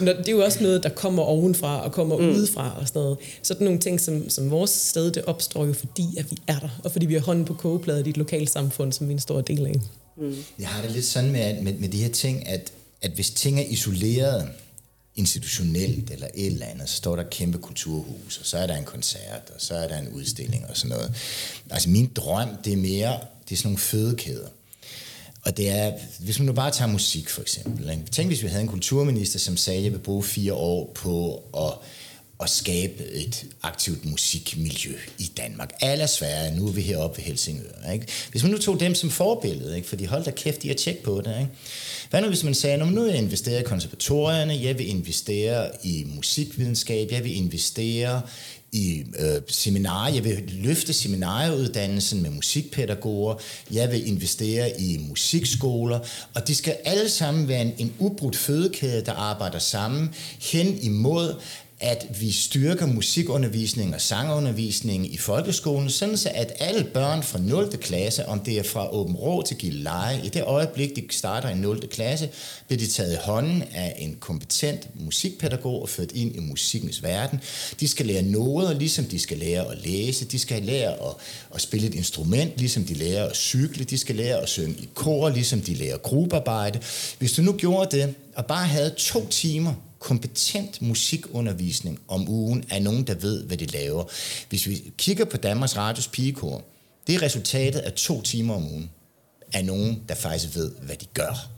når, 0.00 0.12
det 0.12 0.28
er 0.28 0.32
jo 0.32 0.44
også 0.44 0.62
noget, 0.62 0.82
der 0.82 0.88
kommer 0.88 1.22
ovenfra 1.22 1.84
og 1.84 1.92
kommer 1.92 2.18
mm. 2.18 2.28
udefra 2.28 2.76
og 2.80 2.88
sådan 2.88 3.02
noget. 3.02 3.18
Sådan 3.42 3.64
nogle 3.64 3.80
ting, 3.80 4.00
som, 4.00 4.28
som 4.28 4.50
vores 4.50 4.70
sted, 4.70 5.10
det 5.10 5.24
opstår 5.24 5.66
jo, 5.66 5.72
fordi 5.72 6.04
at 6.18 6.30
vi 6.30 6.36
er 6.46 6.58
der, 6.58 6.80
og 6.84 6.92
fordi 6.92 7.06
vi 7.06 7.14
har 7.14 7.20
hånden 7.20 7.44
på 7.44 7.54
kogepladet 7.54 8.06
i 8.06 8.10
et 8.10 8.16
lokalt 8.16 8.50
samfund, 8.50 8.92
som 8.92 9.08
vi 9.08 9.12
er 9.12 9.16
en 9.16 9.20
stor 9.20 9.40
del 9.40 9.66
af. 9.66 9.74
Mm. 10.16 10.36
Jeg 10.58 10.68
har 10.68 10.82
det 10.82 10.90
lidt 10.90 11.04
sådan 11.04 11.32
med, 11.32 11.62
med, 11.62 11.72
med 11.72 11.88
de 11.88 12.02
her 12.02 12.08
ting, 12.10 12.48
at, 12.48 12.72
at 13.02 13.10
hvis 13.10 13.30
ting 13.30 13.60
er 13.60 13.64
isoleret, 13.68 14.48
institutionelt 15.16 16.10
eller 16.10 16.26
et 16.34 16.46
eller 16.46 16.66
andet, 16.66 16.88
så 16.88 16.96
står 16.96 17.16
der 17.16 17.22
kæmpe 17.22 17.58
kulturhus, 17.58 18.38
og 18.38 18.46
så 18.46 18.58
er 18.58 18.66
der 18.66 18.76
en 18.76 18.84
koncert, 18.84 19.50
og 19.54 19.60
så 19.60 19.74
er 19.74 19.88
der 19.88 19.98
en 19.98 20.08
udstilling 20.08 20.66
og 20.66 20.76
sådan 20.76 20.96
noget. 20.96 21.14
Altså 21.70 21.88
min 21.88 22.12
drøm, 22.16 22.48
det 22.64 22.72
er 22.72 22.76
mere, 22.76 23.20
det 23.48 23.52
er 23.52 23.56
sådan 23.56 23.68
nogle 23.68 23.78
fødekæder. 23.78 24.48
Og 25.42 25.56
det 25.56 25.70
er, 25.70 25.92
hvis 26.20 26.38
man 26.38 26.46
nu 26.46 26.52
bare 26.52 26.70
tager 26.70 26.90
musik 26.90 27.28
for 27.28 27.42
eksempel. 27.42 27.90
Ikke? 27.90 28.04
Tænk, 28.10 28.28
hvis 28.28 28.42
vi 28.42 28.48
havde 28.48 28.62
en 28.62 28.68
kulturminister, 28.68 29.38
som 29.38 29.56
sagde, 29.56 29.78
at 29.78 29.84
jeg 29.84 29.92
vil 29.92 29.98
bruge 29.98 30.22
fire 30.22 30.54
år 30.54 30.92
på 30.94 31.44
at 31.56 31.72
at 32.42 32.50
skabe 32.50 33.04
et 33.12 33.44
aktivt 33.62 34.04
musikmiljø 34.04 34.94
i 35.18 35.32
Danmark. 35.36 35.72
Alle 35.80 36.02
er 36.02 36.54
nu 36.54 36.66
er 36.66 36.72
vi 36.72 36.80
heroppe 36.80 37.16
ved 37.16 37.24
Helsingør. 37.24 37.90
Ikke? 37.92 38.06
Hvis 38.30 38.42
man 38.42 38.52
nu 38.52 38.58
tog 38.58 38.80
dem 38.80 38.94
som 38.94 39.10
forbillede, 39.10 39.76
ikke? 39.76 39.88
fordi 39.88 40.04
hold 40.04 40.24
da 40.24 40.30
kæft, 40.30 40.62
de 40.62 40.68
har 40.68 40.74
tjek 40.74 40.98
på 40.98 41.20
det. 41.24 41.34
Ikke? 41.40 41.50
Hvad 42.10 42.20
nu 42.20 42.28
hvis 42.28 42.44
man 42.44 42.54
sagde, 42.54 42.78
nu 42.78 43.02
vil 43.02 43.10
jeg 43.10 43.22
investere 43.22 43.60
i 43.60 43.64
konservatorierne, 43.64 44.58
jeg 44.62 44.78
vil 44.78 44.88
investere 44.88 45.70
i 45.82 46.04
musikvidenskab, 46.14 47.12
jeg 47.12 47.24
vil 47.24 47.36
investere 47.36 48.22
i 48.72 49.04
øh, 49.18 49.42
seminarer, 49.48 50.14
jeg 50.14 50.24
vil 50.24 50.42
løfte 50.52 50.92
seminarieuddannelsen 50.92 52.22
med 52.22 52.30
musikpædagoger, 52.30 53.34
jeg 53.70 53.92
vil 53.92 54.08
investere 54.08 54.80
i 54.80 54.98
musikskoler, 55.08 55.98
og 56.34 56.48
de 56.48 56.54
skal 56.54 56.76
alle 56.84 57.08
sammen 57.08 57.48
være 57.48 57.62
en, 57.62 57.74
en 57.78 57.92
ubrudt 57.98 58.36
fødekæde, 58.36 59.04
der 59.04 59.12
arbejder 59.12 59.58
sammen 59.58 60.14
hen 60.40 60.78
imod, 60.82 61.34
at 61.82 62.06
vi 62.20 62.32
styrker 62.32 62.86
musikundervisning 62.86 63.94
og 63.94 64.00
sangundervisning 64.00 65.14
i 65.14 65.16
folkeskolen, 65.16 65.90
sådan 65.90 66.16
så 66.16 66.30
at 66.34 66.52
alle 66.58 66.84
børn 66.84 67.22
fra 67.22 67.38
0. 67.38 67.76
klasse, 67.80 68.28
om 68.28 68.40
det 68.40 68.58
er 68.58 68.62
fra 68.62 68.94
Åben 68.94 69.16
Rå 69.16 69.42
til 69.42 69.56
Gilleleje, 69.56 70.20
i 70.24 70.28
det 70.28 70.42
øjeblik, 70.42 70.96
de 70.96 71.02
starter 71.10 71.48
i 71.48 71.54
0. 71.54 71.88
klasse, 71.88 72.28
bliver 72.66 72.78
de 72.78 72.86
taget 72.86 73.12
i 73.12 73.16
hånden 73.20 73.62
af 73.74 73.94
en 73.98 74.16
kompetent 74.20 74.88
musikpædagog 74.94 75.82
og 75.82 75.88
ført 75.88 76.12
ind 76.12 76.36
i 76.36 76.38
musikkens 76.38 77.02
verden. 77.02 77.40
De 77.80 77.88
skal 77.88 78.06
lære 78.06 78.22
noder, 78.22 78.78
ligesom 78.78 79.04
de 79.04 79.18
skal 79.18 79.38
lære 79.38 79.70
at 79.70 79.78
læse. 79.84 80.24
De 80.24 80.38
skal 80.38 80.62
lære 80.62 80.92
at, 80.92 81.14
at 81.54 81.60
spille 81.60 81.86
et 81.86 81.94
instrument, 81.94 82.58
ligesom 82.58 82.84
de 82.84 82.94
lærer 82.94 83.26
at 83.26 83.36
cykle. 83.36 83.84
De 83.84 83.98
skal 83.98 84.16
lære 84.16 84.36
at 84.36 84.48
synge 84.48 84.74
i 84.78 84.88
kor, 84.94 85.28
ligesom 85.28 85.60
de 85.60 85.74
lærer 85.74 85.98
gruppearbejde. 85.98 86.80
Hvis 87.18 87.32
du 87.32 87.42
nu 87.42 87.52
gjorde 87.52 87.96
det, 87.96 88.14
og 88.34 88.46
bare 88.46 88.66
havde 88.66 88.94
to 88.98 89.26
timer 89.26 89.74
kompetent 90.02 90.82
musikundervisning 90.82 91.98
om 92.08 92.28
ugen 92.28 92.64
af 92.70 92.82
nogen, 92.82 93.06
der 93.06 93.14
ved, 93.14 93.44
hvad 93.44 93.56
de 93.56 93.66
laver. 93.66 94.04
Hvis 94.48 94.68
vi 94.68 94.92
kigger 94.98 95.24
på 95.24 95.36
Danmarks 95.36 95.76
Radios 95.76 96.08
pigekor, 96.08 96.64
det 97.06 97.14
er 97.14 97.22
resultatet 97.22 97.78
af 97.78 97.92
to 97.92 98.22
timer 98.22 98.54
om 98.54 98.64
ugen 98.64 98.90
af 99.52 99.64
nogen, 99.64 100.02
der 100.08 100.14
faktisk 100.14 100.54
ved, 100.54 100.70
hvad 100.82 100.96
de 100.96 101.06
gør. 101.14 101.48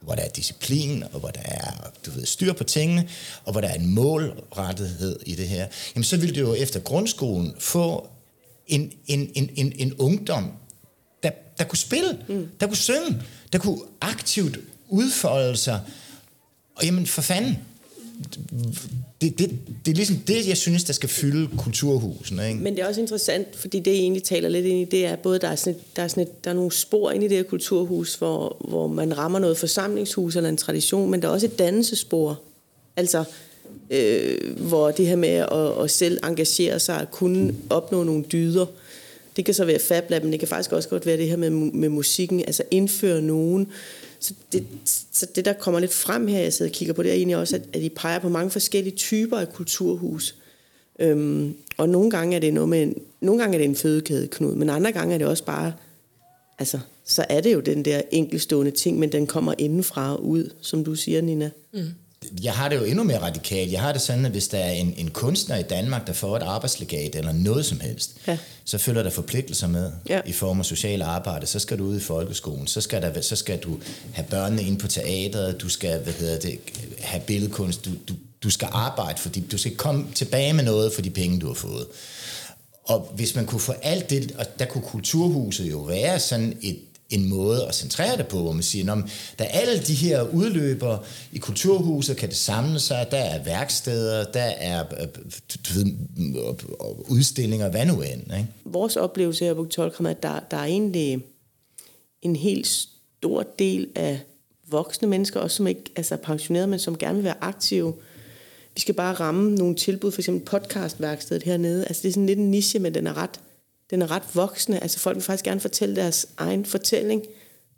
Hvor 0.00 0.14
der 0.14 0.22
er 0.22 0.28
disciplin, 0.28 1.02
og 1.12 1.20
hvor 1.20 1.28
der 1.28 1.40
er 1.40 1.90
du 2.06 2.10
ved, 2.10 2.26
styr 2.26 2.52
på 2.52 2.64
tingene, 2.64 3.08
og 3.44 3.52
hvor 3.52 3.60
der 3.60 3.68
er 3.68 3.74
en 3.74 3.94
målrettighed 3.94 5.18
i 5.26 5.34
det 5.34 5.48
her. 5.48 5.66
Jamen 5.94 6.04
så 6.04 6.16
vil 6.16 6.34
du 6.34 6.40
jo 6.40 6.54
efter 6.54 6.80
grundskolen 6.80 7.54
få 7.58 8.08
en, 8.66 8.92
en, 9.06 9.30
en, 9.34 9.50
en, 9.56 9.72
en 9.76 9.94
ungdom, 9.94 10.52
der, 11.22 11.30
der 11.58 11.64
kunne 11.64 11.78
spille, 11.78 12.18
mm. 12.28 12.48
der 12.60 12.66
kunne 12.66 12.76
synge, 12.76 13.22
der 13.52 13.58
kunne 13.58 13.80
aktivt 14.00 14.58
udfolde 14.88 15.56
sig. 15.56 15.80
Og 16.74 16.84
jamen 16.84 17.06
for 17.06 17.22
fanden, 17.22 17.58
det, 19.20 19.38
det, 19.38 19.50
det 19.84 19.90
er 19.90 19.94
ligesom 19.94 20.16
det, 20.16 20.48
jeg 20.48 20.56
synes, 20.56 20.84
der 20.84 20.92
skal 20.92 21.08
fylde 21.08 21.48
kulturhusene. 21.58 22.48
Ikke? 22.48 22.60
Men 22.60 22.76
det 22.76 22.82
er 22.82 22.88
også 22.88 23.00
interessant, 23.00 23.56
fordi 23.56 23.80
det, 23.80 23.90
jeg 23.90 23.98
egentlig 23.98 24.22
taler 24.22 24.48
lidt 24.48 24.66
ind 24.66 24.80
i, 24.80 24.84
det 24.84 25.06
er 25.06 25.16
både, 25.16 25.38
der 25.38 25.48
er, 25.48 25.56
sådan 25.56 25.72
et, 25.72 25.96
der 25.96 26.02
er, 26.02 26.08
sådan 26.08 26.22
et, 26.22 26.44
der 26.44 26.50
er 26.50 26.54
nogle 26.54 26.72
spor 26.72 27.10
ind 27.10 27.24
i 27.24 27.28
det 27.28 27.36
her 27.36 27.44
kulturhus, 27.44 28.14
hvor, 28.14 28.56
hvor 28.68 28.86
man 28.86 29.18
rammer 29.18 29.38
noget 29.38 29.58
forsamlingshus 29.58 30.36
eller 30.36 30.48
en 30.48 30.56
tradition, 30.56 31.10
men 31.10 31.22
der 31.22 31.28
er 31.28 31.32
også 31.32 31.46
et 31.46 31.58
dannelsespor. 31.58 32.40
Altså, 32.96 33.24
øh, 33.90 34.56
hvor 34.56 34.90
det 34.90 35.06
her 35.06 35.16
med 35.16 35.28
at, 35.28 35.84
at 35.84 35.90
selv 35.90 36.18
engagere 36.24 36.80
sig, 36.80 37.00
at 37.00 37.10
kunne 37.10 37.54
opnå 37.70 38.04
nogle 38.04 38.24
dyder, 38.32 38.66
det 39.36 39.44
kan 39.44 39.54
så 39.54 39.64
være 39.64 39.78
FabLab, 39.78 40.22
men 40.22 40.32
det 40.32 40.40
kan 40.40 40.48
faktisk 40.48 40.72
også 40.72 40.88
godt 40.88 41.06
være 41.06 41.16
det 41.16 41.28
her 41.28 41.36
med, 41.36 41.50
med 41.50 41.88
musikken, 41.88 42.40
altså 42.40 42.62
indføre 42.70 43.22
nogen, 43.22 43.68
så 44.20 44.34
det, 44.52 44.66
så 45.12 45.26
det, 45.34 45.44
der 45.44 45.52
kommer 45.52 45.80
lidt 45.80 45.92
frem 45.92 46.26
her, 46.26 46.40
jeg 46.40 46.52
sidder 46.52 46.70
og 46.70 46.74
kigger 46.74 46.94
på, 46.94 47.02
det 47.02 47.10
er 47.10 47.14
egentlig 47.14 47.36
også, 47.36 47.56
at, 47.56 47.62
at 47.72 47.82
I 47.82 47.88
peger 47.88 48.18
på 48.18 48.28
mange 48.28 48.50
forskellige 48.50 48.96
typer 48.96 49.38
af 49.38 49.52
kulturhus. 49.52 50.34
Øhm, 50.98 51.54
og 51.76 51.88
nogle 51.88 52.10
gange 52.10 52.36
er 52.36 52.40
det 52.40 52.54
noget 52.54 52.68
med 52.68 52.82
en, 52.82 52.94
nogle 53.20 53.40
gange 53.40 53.54
er 53.54 53.58
det 53.58 53.68
en 53.68 53.76
fødekæde, 53.76 54.28
Knud, 54.28 54.54
men 54.54 54.70
andre 54.70 54.92
gange 54.92 55.14
er 55.14 55.18
det 55.18 55.26
også 55.26 55.44
bare, 55.44 55.72
altså, 56.58 56.78
så 57.04 57.24
er 57.28 57.40
det 57.40 57.54
jo 57.54 57.60
den 57.60 57.84
der 57.84 58.02
enkelstående 58.10 58.70
ting, 58.70 58.98
men 58.98 59.12
den 59.12 59.26
kommer 59.26 59.54
indenfra 59.58 60.16
og 60.16 60.26
ud, 60.26 60.50
som 60.60 60.84
du 60.84 60.94
siger, 60.94 61.20
Nina. 61.20 61.50
Mm 61.72 61.80
jeg 62.42 62.52
har 62.52 62.68
det 62.68 62.76
jo 62.76 62.84
endnu 62.84 63.04
mere 63.04 63.22
radikalt. 63.22 63.72
Jeg 63.72 63.80
har 63.80 63.92
det 63.92 64.00
sådan, 64.00 64.24
at 64.24 64.30
hvis 64.30 64.48
der 64.48 64.58
er 64.58 64.70
en, 64.70 64.94
en 64.96 65.10
kunstner 65.10 65.56
i 65.56 65.62
Danmark, 65.62 66.06
der 66.06 66.12
får 66.12 66.36
et 66.36 66.42
arbejdslegat 66.42 67.14
eller 67.14 67.32
noget 67.32 67.66
som 67.66 67.80
helst, 67.80 68.16
ja. 68.26 68.38
så 68.64 68.78
følger 68.78 69.02
der 69.02 69.10
forpligtelser 69.10 69.66
med 69.66 69.92
ja. 70.08 70.20
i 70.26 70.32
form 70.32 70.58
af 70.58 70.64
social 70.64 71.02
arbejde. 71.02 71.46
Så 71.46 71.58
skal 71.58 71.78
du 71.78 71.84
ud 71.84 71.96
i 71.96 72.00
folkeskolen, 72.00 72.66
så 72.66 72.80
skal, 72.80 73.02
der, 73.02 73.20
så 73.20 73.36
skal 73.36 73.58
du 73.58 73.78
have 74.12 74.26
børnene 74.30 74.62
ind 74.62 74.78
på 74.78 74.88
teateret, 74.88 75.60
du 75.60 75.68
skal 75.68 76.02
hvad 76.02 76.12
hedder 76.12 76.40
det, 76.40 76.58
have 76.98 77.22
billedkunst, 77.22 77.84
du, 77.84 77.90
du, 78.08 78.14
du 78.42 78.50
skal 78.50 78.68
arbejde, 78.72 79.20
fordi 79.20 79.40
du 79.40 79.58
skal 79.58 79.76
komme 79.76 80.06
tilbage 80.14 80.52
med 80.52 80.64
noget 80.64 80.92
for 80.92 81.02
de 81.02 81.10
penge, 81.10 81.40
du 81.40 81.46
har 81.46 81.54
fået. 81.54 81.86
Og 82.84 83.12
hvis 83.14 83.34
man 83.34 83.46
kunne 83.46 83.60
få 83.60 83.72
alt 83.82 84.10
det, 84.10 84.34
og 84.38 84.58
der 84.58 84.64
kunne 84.64 84.84
kulturhuset 84.84 85.70
jo 85.70 85.78
være 85.78 86.18
sådan 86.18 86.58
et 86.62 86.78
en 87.10 87.28
måde 87.28 87.66
at 87.66 87.74
centrere 87.74 88.16
det 88.16 88.26
på, 88.26 88.42
hvor 88.42 88.52
man 88.52 88.62
siger, 88.62 88.84
når 88.84 88.94
der 89.38 89.44
er 89.44 89.48
alle 89.48 89.82
de 89.82 89.94
her 89.94 90.22
udløber 90.22 90.98
i 91.32 91.38
kulturhuset, 91.38 92.16
kan 92.16 92.28
det 92.28 92.36
samle 92.36 92.80
sig, 92.80 93.06
der 93.10 93.18
er 93.18 93.44
værksteder, 93.44 94.24
der 94.24 94.40
er 94.42 94.84
øh, 95.00 95.08
du 95.68 95.72
ved, 95.74 95.94
udstillinger, 97.08 97.70
hvad 97.70 97.86
nu 97.86 98.00
end. 98.00 98.22
Ikke? 98.38 98.46
Vores 98.64 98.96
oplevelse 98.96 99.44
her 99.44 99.54
på 99.54 99.64
Tolkram 99.64 100.06
er, 100.06 100.10
at 100.10 100.22
der, 100.22 100.40
der 100.50 100.56
er 100.56 100.64
egentlig 100.64 101.24
en 102.22 102.36
helt 102.36 102.66
stor 102.66 103.46
del 103.58 103.88
af 103.94 104.20
voksne 104.70 105.08
mennesker, 105.08 105.40
også 105.40 105.56
som 105.56 105.66
ikke 105.66 105.84
altså 105.96 106.16
pensionerede, 106.16 106.66
men 106.66 106.78
som 106.78 106.98
gerne 106.98 107.14
vil 107.14 107.24
være 107.24 107.44
aktive. 107.44 107.94
Vi 108.74 108.80
skal 108.80 108.94
bare 108.94 109.14
ramme 109.14 109.54
nogle 109.54 109.74
tilbud, 109.74 110.10
for 110.10 110.20
eksempel 110.20 110.44
podcastværkstedet 110.44 111.42
hernede. 111.42 111.84
Altså 111.84 112.02
det 112.02 112.08
er 112.08 112.12
sådan 112.12 112.26
lidt 112.26 112.38
en 112.38 112.50
niche, 112.50 112.78
men 112.78 112.94
den 112.94 113.06
er 113.06 113.16
ret 113.16 113.40
den 113.90 114.02
er 114.02 114.10
ret 114.10 114.22
voksende. 114.34 114.78
Altså 114.78 114.98
folk 114.98 115.16
vil 115.16 115.24
faktisk 115.24 115.44
gerne 115.44 115.60
fortælle 115.60 115.96
deres 115.96 116.26
egen 116.36 116.64
fortælling. 116.64 117.22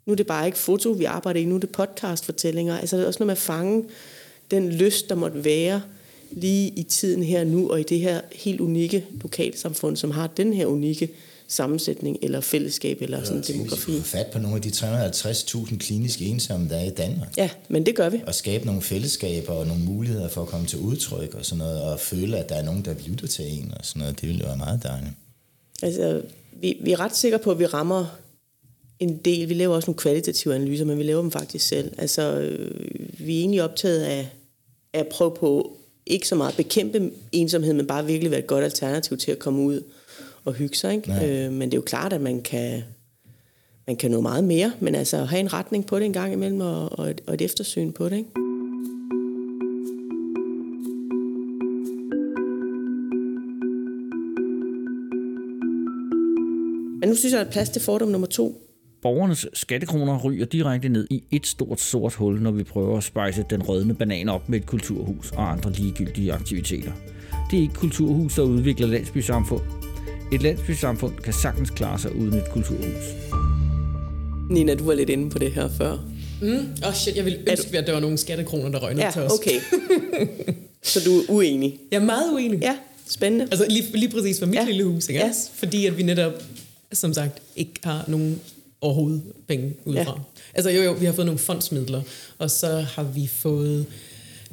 Nu 0.05 0.13
er 0.13 0.17
det 0.17 0.27
bare 0.27 0.45
ikke 0.45 0.57
foto, 0.57 0.89
vi 0.89 1.03
arbejder 1.03 1.39
i, 1.39 1.45
nu 1.45 1.55
er 1.55 1.59
det 1.59 1.69
podcastfortællinger. 1.69 2.77
Altså 2.77 2.97
det 2.97 3.03
er 3.03 3.07
også 3.07 3.19
noget 3.19 3.27
med 3.27 3.31
at 3.31 3.37
fange 3.37 3.83
den 4.51 4.71
lyst, 4.71 5.09
der 5.09 5.15
måtte 5.15 5.45
være 5.45 5.81
lige 6.31 6.69
i 6.69 6.83
tiden 6.83 7.23
her 7.23 7.43
nu, 7.43 7.69
og 7.69 7.79
i 7.79 7.83
det 7.83 7.99
her 7.99 8.21
helt 8.31 8.61
unikke 8.61 9.05
lokalsamfund, 9.21 9.97
som 9.97 10.11
har 10.11 10.27
den 10.27 10.53
her 10.53 10.65
unikke 10.65 11.09
sammensætning, 11.47 12.17
eller 12.21 12.41
fællesskab, 12.41 13.01
eller 13.01 13.23
sådan 13.23 13.37
en 13.37 13.43
demografi. 13.43 13.91
Vi 13.91 14.01
fat 14.01 14.27
på 14.27 14.39
nogle 14.39 14.55
af 14.55 14.61
de 14.61 14.69
350.000 14.69 15.77
kliniske 15.77 16.25
ensomme, 16.25 16.69
der 16.69 16.75
er 16.75 16.83
i 16.83 16.89
Danmark. 16.89 17.37
Ja, 17.37 17.49
men 17.69 17.85
det 17.85 17.95
gør 17.95 18.09
vi. 18.09 18.21
Og 18.27 18.35
skabe 18.35 18.65
nogle 18.65 18.81
fællesskaber 18.81 19.53
og 19.53 19.67
nogle 19.67 19.83
muligheder 19.83 20.29
for 20.29 20.41
at 20.41 20.47
komme 20.47 20.67
til 20.67 20.79
udtryk 20.79 21.33
og 21.33 21.45
sådan 21.45 21.57
noget, 21.57 21.81
og 21.81 21.99
føle, 21.99 22.37
at 22.37 22.49
der 22.49 22.55
er 22.55 22.63
nogen, 22.63 22.85
der 22.85 22.93
lytter 23.07 23.27
til 23.27 23.45
en 23.47 23.73
og 23.79 23.85
sådan 23.85 23.99
noget. 23.99 24.21
Det 24.21 24.29
ville 24.29 24.43
være 24.43 24.57
meget 24.57 24.83
dejligt. 24.83 25.13
Altså, 25.81 26.21
vi, 26.61 26.77
vi 26.81 26.91
er 26.91 26.99
ret 26.99 27.15
sikre 27.15 27.39
på, 27.39 27.51
at 27.51 27.59
vi 27.59 27.65
rammer 27.65 28.05
en 28.99 29.17
del. 29.17 29.49
Vi 29.49 29.53
laver 29.53 29.75
også 29.75 29.89
nogle 29.89 29.97
kvalitative 29.97 30.55
analyser, 30.55 30.85
men 30.85 30.97
vi 30.97 31.03
laver 31.03 31.21
dem 31.21 31.31
faktisk 31.31 31.67
selv. 31.67 31.93
Altså, 31.97 32.39
øh, 32.39 32.71
vi 33.19 33.35
er 33.35 33.39
egentlig 33.39 33.63
optaget 33.63 34.01
af, 34.03 34.29
af 34.93 34.99
at 34.99 35.07
prøve 35.07 35.31
på 35.31 35.77
ikke 36.05 36.27
så 36.27 36.35
meget 36.35 36.51
at 36.51 36.57
bekæmpe 36.57 37.11
ensomhed, 37.31 37.73
men 37.73 37.87
bare 37.87 38.05
virkelig 38.05 38.31
være 38.31 38.39
et 38.39 38.47
godt 38.47 38.63
alternativ 38.63 39.17
til 39.17 39.31
at 39.31 39.39
komme 39.39 39.61
ud 39.61 39.83
og 40.45 40.53
hygge 40.53 40.77
sig. 40.77 40.93
Ikke? 40.93 41.45
Øh, 41.45 41.51
men 41.51 41.61
det 41.61 41.73
er 41.73 41.77
jo 41.77 41.81
klart, 41.81 42.13
at 42.13 42.21
man 42.21 42.41
kan, 42.41 42.83
man 43.87 43.95
kan 43.95 44.11
nå 44.11 44.21
meget 44.21 44.43
mere, 44.43 44.73
men 44.79 44.95
altså 44.95 45.17
have 45.17 45.39
en 45.39 45.53
retning 45.53 45.85
på 45.85 45.99
det 45.99 46.05
en 46.05 46.13
gang 46.13 46.33
imellem, 46.33 46.61
og, 46.61 46.99
og, 46.99 47.09
et, 47.09 47.21
og 47.27 47.33
et 47.33 47.41
eftersyn 47.41 47.91
på 47.91 48.09
det. 48.09 48.17
Ikke? 48.17 48.40
Synes 57.21 57.33
jeg, 57.33 57.41
at 57.41 57.49
plads 57.49 57.69
til 57.69 57.81
fordom 57.81 58.07
nummer 58.07 58.27
to. 58.27 58.67
Borgernes 59.01 59.47
skattekroner 59.53 60.19
ryger 60.23 60.45
direkte 60.45 60.89
ned 60.89 61.07
i 61.09 61.23
et 61.31 61.47
stort 61.47 61.81
sort 61.81 62.13
hul, 62.13 62.41
når 62.41 62.51
vi 62.51 62.63
prøver 62.63 62.97
at 62.97 63.03
spejse 63.03 63.45
den 63.49 63.63
rødne 63.63 63.93
banan 63.95 64.29
op 64.29 64.49
med 64.49 64.59
et 64.59 64.65
kulturhus 64.65 65.31
og 65.31 65.51
andre 65.51 65.71
ligegyldige 65.71 66.33
aktiviteter. 66.33 66.91
Det 67.51 67.57
er 67.57 67.61
ikke 67.61 67.73
kulturhus, 67.73 68.35
der 68.35 68.41
udvikler 68.41 68.87
landsbysamfund. 68.87 69.61
Et 70.33 70.41
landsbysamfund 70.43 71.13
kan 71.13 71.33
sagtens 71.33 71.69
klare 71.69 71.99
sig 71.99 72.15
uden 72.15 72.33
et 72.33 72.49
kulturhus. 72.51 73.05
Nina, 74.49 74.75
du 74.75 74.83
var 74.83 74.93
lidt 74.93 75.09
inde 75.09 75.29
på 75.29 75.39
det 75.39 75.51
her 75.51 75.69
før. 75.69 75.97
Mm. 76.41 76.67
Oh 76.87 76.93
shit, 76.93 77.15
jeg 77.15 77.25
ville 77.25 77.39
ønske, 77.51 77.77
at 77.77 77.87
der 77.87 77.93
var 77.93 77.99
nogle 77.99 78.17
skattekroner, 78.17 78.69
der 78.69 78.79
røg 78.79 78.93
ned 78.93 79.03
ja, 79.03 79.11
til 79.11 79.21
os. 79.21 79.31
okay. 79.31 79.59
Så 80.83 80.99
du 81.05 81.11
er 81.17 81.23
uenig? 81.29 81.79
Jeg 81.91 82.01
er 82.01 82.05
meget 82.05 82.33
uenig. 82.33 82.59
Ja, 82.61 82.75
spændende. 83.07 83.47
Altså 83.51 83.65
lige, 83.69 83.83
lige 83.93 84.11
præcis 84.11 84.39
for 84.39 84.45
mit 84.45 84.55
ja. 84.55 84.65
lille 84.65 84.83
hus, 84.83 85.09
ikke? 85.09 85.21
Ja. 85.21 85.31
Fordi 85.53 85.85
at 85.85 85.97
vi 85.97 86.03
netop 86.03 86.33
som 86.93 87.13
sagt 87.13 87.41
ikke 87.55 87.73
har 87.83 88.05
nogen 88.07 88.41
overhovedet 88.81 89.21
penge 89.47 89.73
udefra. 89.85 90.13
Ja. 90.17 90.41
Altså 90.53 90.69
jo, 90.69 90.81
jo, 90.81 90.91
vi 90.91 91.05
har 91.05 91.13
fået 91.13 91.25
nogle 91.25 91.39
fondsmidler, 91.39 92.01
og 92.37 92.51
så 92.51 92.79
har 92.79 93.03
vi 93.03 93.27
fået, 93.27 93.85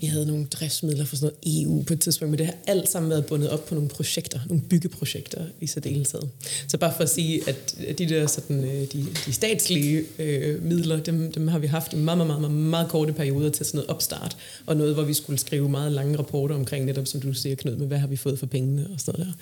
vi 0.00 0.06
havde 0.06 0.26
nogle 0.26 0.46
driftsmidler 0.46 1.04
for 1.04 1.16
sådan 1.16 1.32
noget 1.44 1.62
EU 1.62 1.82
på 1.82 1.92
et 1.92 2.00
tidspunkt, 2.00 2.30
men 2.30 2.38
det 2.38 2.46
har 2.46 2.54
alt 2.66 2.88
sammen 2.88 3.10
været 3.10 3.26
bundet 3.26 3.50
op 3.50 3.66
på 3.66 3.74
nogle 3.74 3.88
projekter, 3.88 4.40
nogle 4.46 4.62
byggeprojekter 4.62 5.44
i 5.60 5.66
særdeleshed. 5.66 6.20
Så 6.68 6.78
bare 6.78 6.92
for 6.96 7.02
at 7.02 7.10
sige, 7.10 7.48
at 7.48 7.98
de 7.98 8.08
der 8.08 8.26
sådan, 8.26 8.64
øh, 8.64 8.92
de, 8.92 9.06
de 9.26 9.32
statslige 9.32 10.04
øh, 10.18 10.62
midler, 10.62 11.00
dem, 11.00 11.32
dem 11.32 11.48
har 11.48 11.58
vi 11.58 11.66
haft 11.66 11.92
i 11.92 11.96
meget, 11.96 12.18
meget, 12.18 12.40
meget, 12.40 12.54
meget 12.54 12.88
korte 12.88 13.12
perioder 13.12 13.50
til 13.50 13.66
sådan 13.66 13.78
noget 13.78 13.90
opstart, 13.90 14.36
og 14.66 14.76
noget, 14.76 14.94
hvor 14.94 15.04
vi 15.04 15.14
skulle 15.14 15.38
skrive 15.38 15.68
meget 15.68 15.92
lange 15.92 16.18
rapporter 16.18 16.54
omkring 16.54 16.84
netop, 16.84 17.06
som 17.06 17.20
du 17.20 17.32
siger, 17.32 17.56
Knud, 17.56 17.76
med 17.76 17.86
hvad 17.86 17.98
har 17.98 18.06
vi 18.06 18.16
fået 18.16 18.38
for 18.38 18.46
pengene 18.46 18.88
og 18.94 19.00
sådan 19.00 19.20
noget 19.20 19.34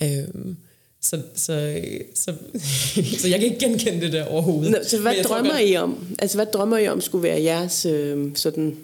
der. 0.00 0.22
Øh, 0.22 0.54
så, 1.02 1.22
så, 1.34 1.82
så, 2.14 2.34
så 3.20 3.28
jeg 3.28 3.40
kan 3.40 3.48
ikke 3.48 3.58
genkende 3.58 4.00
det 4.00 4.12
der 4.12 4.24
overhovedet. 4.24 4.70
Nå, 4.70 4.78
så 4.86 5.00
hvad 5.00 5.14
drømmer 5.24 5.50
godt... 5.50 5.70
I 5.70 5.76
om? 5.76 6.16
Altså 6.18 6.36
hvad 6.36 6.46
drømmer 6.46 6.78
I 6.78 6.88
om 6.88 7.00
skulle 7.00 7.22
være 7.22 7.42
jeres 7.42 7.86
øh, 7.86 8.30
sådan 8.34 8.76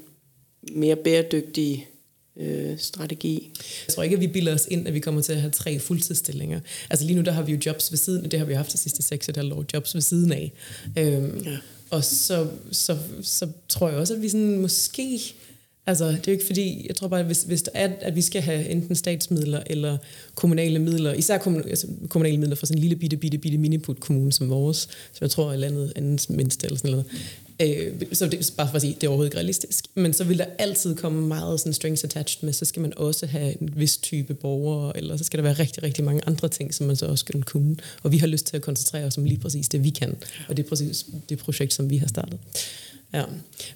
mere 0.72 0.96
bæredygtige 0.96 1.87
øh, 2.37 2.79
strategi? 2.79 3.53
Jeg 3.88 3.94
tror 3.94 4.03
ikke, 4.03 4.14
at 4.14 4.20
vi 4.20 4.27
bilder 4.27 4.55
os 4.55 4.66
ind, 4.70 4.88
at 4.88 4.94
vi 4.94 5.01
kommer 5.01 5.20
til 5.20 5.33
at 5.33 5.40
have 5.40 5.51
tre 5.51 5.79
fuldtidsstillinger. 5.79 6.61
Altså 6.90 7.07
lige 7.07 7.16
nu, 7.16 7.22
der 7.22 7.33
har 7.33 7.42
vi 7.42 7.53
jo 7.53 7.59
jobs 7.66 7.92
ved 7.92 7.98
siden, 7.98 8.31
det 8.31 8.38
har 8.38 8.46
vi 8.46 8.55
haft 8.55 8.72
de 8.72 8.79
sidste 8.79 9.03
seks 9.03 9.29
et 9.29 9.37
halvt 9.37 9.53
år, 9.53 9.64
jobs 9.75 9.94
ved 9.94 10.03
siden 10.03 10.33
af. 10.33 10.53
Øhm, 10.98 11.38
ja. 11.44 11.57
Og 11.90 12.05
så, 12.05 12.46
så, 12.70 12.98
så 13.22 13.48
tror 13.68 13.88
jeg 13.88 13.98
også, 13.98 14.14
at 14.14 14.22
vi 14.22 14.29
sådan 14.29 14.59
måske 14.59 15.20
Altså, 15.87 16.09
det 16.09 16.16
er 16.16 16.23
jo 16.27 16.33
ikke 16.33 16.47
fordi, 16.47 16.85
jeg 16.88 16.97
tror 16.97 17.09
bare, 17.09 17.21
at 17.21 17.27
hvis, 17.27 17.42
hvis 17.42 17.62
der 17.62 17.71
er, 17.75 17.92
at 18.01 18.16
vi 18.16 18.21
skal 18.21 18.42
have 18.42 18.68
enten 18.68 18.95
statsmidler 18.95 19.62
eller 19.66 19.99
kommunale 20.35 20.79
midler, 20.79 21.12
især 21.12 21.38
kommun, 21.38 21.62
altså 21.68 21.87
kommunale 22.09 22.38
midler 22.38 22.57
fra 22.57 22.66
sådan 22.66 22.79
en 22.79 22.81
lille 22.81 22.97
bitte, 22.97 23.16
bitte, 23.16 23.38
bitte 23.38 23.59
miniput 23.59 24.01
kommune 24.01 24.33
som 24.33 24.51
vores, 24.51 24.79
som 25.12 25.18
jeg 25.21 25.31
tror 25.31 25.53
er 25.53 25.57
landet 25.57 25.92
andens 25.97 26.31
mindste 26.31 26.66
eller 26.66 26.79
sådan 26.79 26.90
noget, 26.90 27.07
Øh, 27.62 27.92
så 28.12 28.27
det 28.27 28.40
er 28.40 28.53
bare 28.57 28.68
for 28.68 28.77
at 28.77 28.83
sige, 28.83 28.95
det 28.95 29.05
er 29.05 29.09
overhovedet 29.09 29.29
ikke 29.29 29.37
realistisk. 29.37 29.85
Men 29.95 30.12
så 30.12 30.25
vil 30.25 30.38
der 30.38 30.45
altid 30.59 30.95
komme 30.95 31.27
meget 31.27 31.61
sådan 31.61 31.73
strings 31.73 32.05
attached 32.05 32.47
med, 32.47 32.53
så 32.53 32.64
skal 32.64 32.83
man 32.83 32.92
også 32.97 33.27
have 33.27 33.62
en 33.62 33.73
vis 33.77 33.97
type 33.97 34.35
borgere, 34.35 34.97
eller 34.97 35.16
så 35.16 35.25
skal 35.25 35.38
der 35.38 35.42
være 35.42 35.53
rigtig, 35.53 35.83
rigtig 35.83 36.05
mange 36.05 36.21
andre 36.27 36.49
ting, 36.49 36.75
som 36.75 36.87
man 36.87 36.97
så 36.97 37.07
også 37.07 37.23
skal 37.23 37.42
kunne. 37.42 37.77
Og 38.03 38.12
vi 38.12 38.18
har 38.18 38.27
lyst 38.27 38.47
til 38.47 38.57
at 38.57 38.62
koncentrere 38.62 39.05
os 39.05 39.18
om 39.18 39.25
lige 39.25 39.38
præcis 39.38 39.68
det, 39.68 39.85
vi 39.85 39.90
kan. 39.90 40.16
Og 40.49 40.57
det 40.57 40.64
er 40.64 40.68
præcis 40.68 41.07
det 41.29 41.38
projekt, 41.38 41.73
som 41.73 41.90
vi 41.90 41.97
har 41.97 42.07
startet. 42.07 42.38
Ja. 43.14 43.25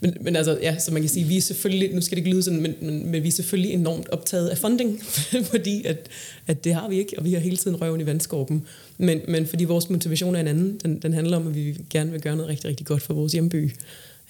Men, 0.01 0.17
men 0.21 0.37
altså, 0.37 0.59
ja, 0.63 0.79
så 0.79 0.93
man 0.93 1.03
kan 1.03 1.09
sige, 1.09 1.27
vi 1.27 1.37
er 1.37 1.41
selvfølgelig, 1.41 1.95
nu 1.95 2.01
skal 2.01 2.17
det 2.17 2.21
ikke 2.21 2.31
lyde 2.31 2.43
sådan, 2.43 2.61
men, 2.61 2.75
men, 2.81 3.11
men 3.11 3.23
vi 3.23 3.29
er 3.29 3.33
selvfølgelig 3.33 3.73
enormt 3.73 4.09
optaget 4.09 4.49
af 4.49 4.59
funding, 4.59 5.03
fordi 5.53 5.85
at, 5.85 6.09
at 6.47 6.65
det 6.65 6.75
har 6.75 6.89
vi 6.89 6.99
ikke, 6.99 7.19
og 7.19 7.25
vi 7.25 7.33
har 7.33 7.41
hele 7.41 7.57
tiden 7.57 7.81
røven 7.83 8.01
i 8.01 8.07
vandskorben. 8.07 8.67
Men, 8.99 9.21
men 9.29 9.47
fordi 9.47 9.65
vores 9.65 9.91
motivation 9.91 10.35
er 10.35 10.41
en 10.41 10.49
anden, 10.49 10.81
den, 10.85 10.99
den 10.99 11.13
handler 11.13 11.37
om, 11.37 11.47
at 11.47 11.55
vi 11.55 11.77
gerne 11.91 12.11
vil 12.11 12.21
gøre 12.21 12.37
noget 12.37 12.49
rigtig, 12.51 12.71
rigtig 12.71 12.87
godt 12.87 13.03
for 13.03 13.15
vores 13.15 13.33
hjemby. 13.33 13.71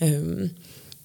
Um, 0.00 0.50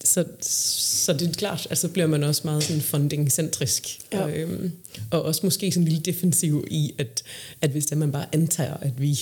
så, 0.03 0.25
så 0.41 1.13
det 1.13 1.29
er 1.29 1.33
klart, 1.33 1.67
at 1.69 1.77
så 1.77 1.87
bliver 1.87 2.07
man 2.07 2.23
også 2.23 2.41
meget 2.45 2.63
sådan 2.63 2.81
funding-centrisk. 2.81 3.99
Ja. 4.13 4.27
Øhm, 4.27 4.71
og 5.11 5.21
også 5.21 5.41
måske 5.43 5.71
sådan 5.71 5.83
en 5.83 5.87
lille 5.87 6.03
defensiv 6.03 6.67
i, 6.71 6.93
at, 6.97 7.23
at 7.61 7.69
hvis 7.69 7.85
det 7.85 7.97
man 7.97 8.11
bare 8.11 8.25
antager, 8.33 8.73
at 8.73 9.01
vi 9.01 9.19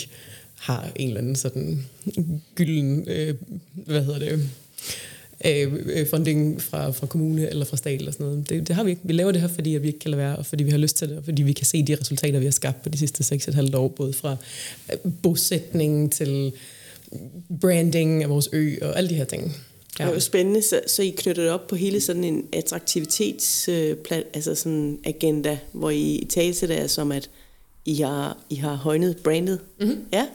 har 0.56 0.92
en 0.96 1.08
eller 1.08 1.22
anden 1.22 1.36
sådan 1.36 1.86
gylden, 2.56 3.10
øh, 3.10 3.36
hvad 3.74 4.04
hedder 4.04 4.20
det, 4.20 4.50
Øh, 5.46 5.74
øh, 5.86 6.08
funding 6.10 6.62
fra, 6.62 6.92
fra 6.92 7.08
kommune 7.08 7.50
eller 7.50 7.66
fra 7.66 7.78
stat 7.78 8.00
eller 8.00 8.12
sådan 8.12 8.26
noget. 8.26 8.50
Det, 8.50 8.68
det 8.68 8.76
har 8.76 8.84
vi 8.84 8.90
ikke. 8.90 9.02
Vi 9.04 9.14
laver 9.14 9.32
det 9.32 9.42
her, 9.42 9.48
fordi 9.48 9.70
vi 9.70 9.88
ikke 9.88 10.00
kan 10.00 10.12
lade 10.12 10.22
være, 10.22 10.36
og 10.36 10.46
fordi 10.46 10.64
vi 10.64 10.72
har 10.72 10.78
lyst 10.78 10.96
til 10.96 11.10
det, 11.10 11.18
og 11.18 11.24
fordi 11.24 11.44
vi 11.44 11.54
kan 11.54 11.66
se 11.66 11.84
de 11.84 11.96
resultater, 11.96 12.40
vi 12.40 12.46
har 12.46 12.52
skabt 12.52 12.84
på 12.84 12.90
de 12.90 12.98
sidste 12.98 13.36
6,5 13.36 13.78
år, 13.78 13.88
både 13.88 14.14
fra 14.14 14.36
øh, 14.94 15.12
bosætning 15.24 16.12
til 16.12 16.52
branding 17.62 18.24
af 18.24 18.30
vores 18.30 18.50
ø 18.54 18.76
og 18.82 18.98
alle 18.98 19.10
de 19.10 19.16
her 19.16 19.26
ting. 19.26 19.56
Ja. 20.00 20.04
Det 20.04 20.10
er 20.10 20.14
jo 20.14 20.20
spændende, 20.20 20.62
så, 20.62 20.82
så 20.88 21.02
I 21.02 21.10
knytter 21.10 21.44
det 21.44 21.52
op 21.52 21.68
på 21.68 21.76
hele 21.76 22.02
sådan 22.02 22.24
en 22.24 22.46
attraktivitets 22.54 23.70
øh, 23.70 23.98
altså 24.34 24.56
sådan 24.56 25.00
agenda, 25.04 25.58
hvor 25.72 25.90
I 25.90 26.28
taler 26.30 26.68
det 26.68 26.82
er 26.82 26.88
som, 26.88 27.12
at 27.12 27.30
I 27.86 27.96
har, 27.96 28.38
I 28.50 28.56
har 28.56 28.76
højnet 28.76 29.18
brandet. 29.18 29.60
Mm-hmm. 29.80 29.98
Ja. 30.14 30.28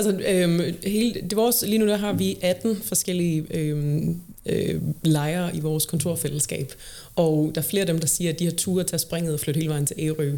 Altså, 0.00 0.24
øhm, 0.28 0.60
hele, 0.84 1.14
det 1.14 1.36
vores, 1.36 1.64
lige 1.66 1.78
nu 1.78 1.86
der 1.86 1.96
har 1.96 2.12
vi 2.12 2.38
18 2.42 2.76
forskellige 2.76 3.46
øhm, 3.50 4.20
øh, 4.46 4.80
lejre 5.02 5.56
i 5.56 5.60
vores 5.60 5.86
kontorfællesskab. 5.86 6.72
Og 7.16 7.52
der 7.54 7.60
er 7.60 7.64
flere 7.64 7.80
af 7.80 7.86
dem, 7.86 7.98
der 7.98 8.06
siger, 8.06 8.32
at 8.32 8.38
de 8.38 8.44
har 8.44 8.52
turet 8.52 8.86
tage 8.86 9.00
springet 9.00 9.34
og 9.34 9.40
flytte 9.40 9.58
hele 9.58 9.70
vejen 9.70 9.86
til 9.86 9.96
Ærø, 9.98 10.36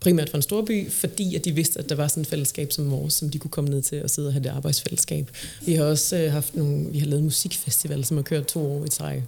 primært 0.00 0.30
fra 0.30 0.38
en 0.38 0.42
storby, 0.42 0.90
fordi 0.90 1.34
at 1.34 1.44
de 1.44 1.52
vidste, 1.52 1.78
at 1.78 1.88
der 1.88 1.94
var 1.94 2.08
sådan 2.08 2.20
et 2.20 2.26
fællesskab 2.26 2.72
som 2.72 2.90
vores, 2.90 3.14
som 3.14 3.30
de 3.30 3.38
kunne 3.38 3.50
komme 3.50 3.70
ned 3.70 3.82
til 3.82 4.02
og 4.02 4.10
sidde 4.10 4.28
og 4.28 4.32
have 4.32 4.44
det 4.44 4.48
arbejdsfællesskab. 4.48 5.30
Vi 5.66 5.74
har 5.74 5.84
også 5.84 6.16
øh, 6.16 6.32
haft 6.32 6.56
nogle, 6.56 6.86
vi 6.90 6.98
har 6.98 7.06
lavet 7.06 7.18
en 7.18 7.24
musikfestival, 7.24 8.04
som 8.04 8.16
har 8.16 8.22
kørt 8.22 8.46
to 8.46 8.72
år 8.72 8.84
i 8.84 8.88
træk. 8.88 9.22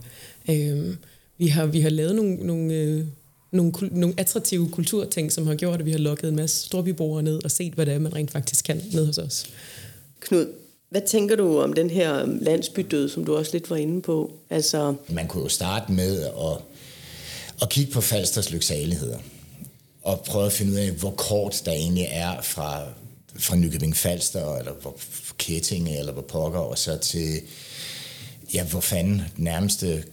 Øhm, 0.51 0.97
vi, 1.39 1.47
har, 1.47 1.67
vi 1.67 1.81
har 1.81 1.91
lavet 1.91 2.15
nogle, 2.15 2.35
nogle, 2.35 2.75
øh, 2.75 3.05
nogle, 3.51 3.73
nogle 3.91 4.15
attraktive 4.17 4.69
kulturting, 4.69 5.33
som 5.33 5.47
har 5.47 5.55
gjort, 5.55 5.81
at 5.81 5.87
vi 5.87 5.91
har 5.91 5.99
lukket 5.99 6.29
en 6.29 6.37
masse 6.37 6.67
storbyborgere 6.67 7.23
ned 7.23 7.45
og 7.45 7.51
set, 7.51 7.73
hvad 7.73 7.87
det 7.87 7.95
er, 7.95 7.99
man 7.99 8.15
rent 8.15 8.31
faktisk 8.31 8.65
kan 8.65 8.83
ned 8.93 9.07
hos 9.07 9.19
os. 9.19 9.47
Knud, 10.21 10.47
hvad 10.91 11.03
tænker 11.07 11.37
du 11.37 11.61
om 11.61 11.73
den 11.73 11.91
her 11.91 12.27
landsbydød, 12.27 13.09
som 13.09 13.25
du 13.25 13.37
også 13.37 13.51
lidt 13.53 13.71
var 13.71 13.77
inde 13.77 14.03
på? 14.03 14.33
Altså... 14.51 14.95
Man 15.09 15.29
kunne 15.29 15.43
jo 15.43 15.49
starte 15.49 15.93
med 15.93 16.23
at, 16.23 16.59
at 17.63 17.69
kigge 17.69 17.93
på 17.93 18.01
Falsters 18.01 18.51
lyksaligheder 18.51 19.19
og 20.03 20.21
prøve 20.21 20.47
at 20.47 20.53
finde 20.53 20.73
ud 20.73 20.77
af, 20.77 20.91
hvor 20.91 21.11
kort 21.11 21.63
der 21.65 21.73
egentlig 21.73 22.07
er 22.11 22.43
fra, 22.43 22.83
fra 23.37 23.57
Nykøbing 23.57 23.97
Falster, 23.97 24.57
eller 24.57 24.73
hvor 24.73 24.97
Kettinge, 25.39 25.99
eller 25.99 26.13
hvor 26.13 26.23
pokker, 26.23 26.59
og 26.59 26.79
så 26.79 26.99
til, 26.99 27.41
ja, 28.55 28.65
hvor 28.65 28.81
fanden 28.81 29.23
nærmeste 29.37 30.05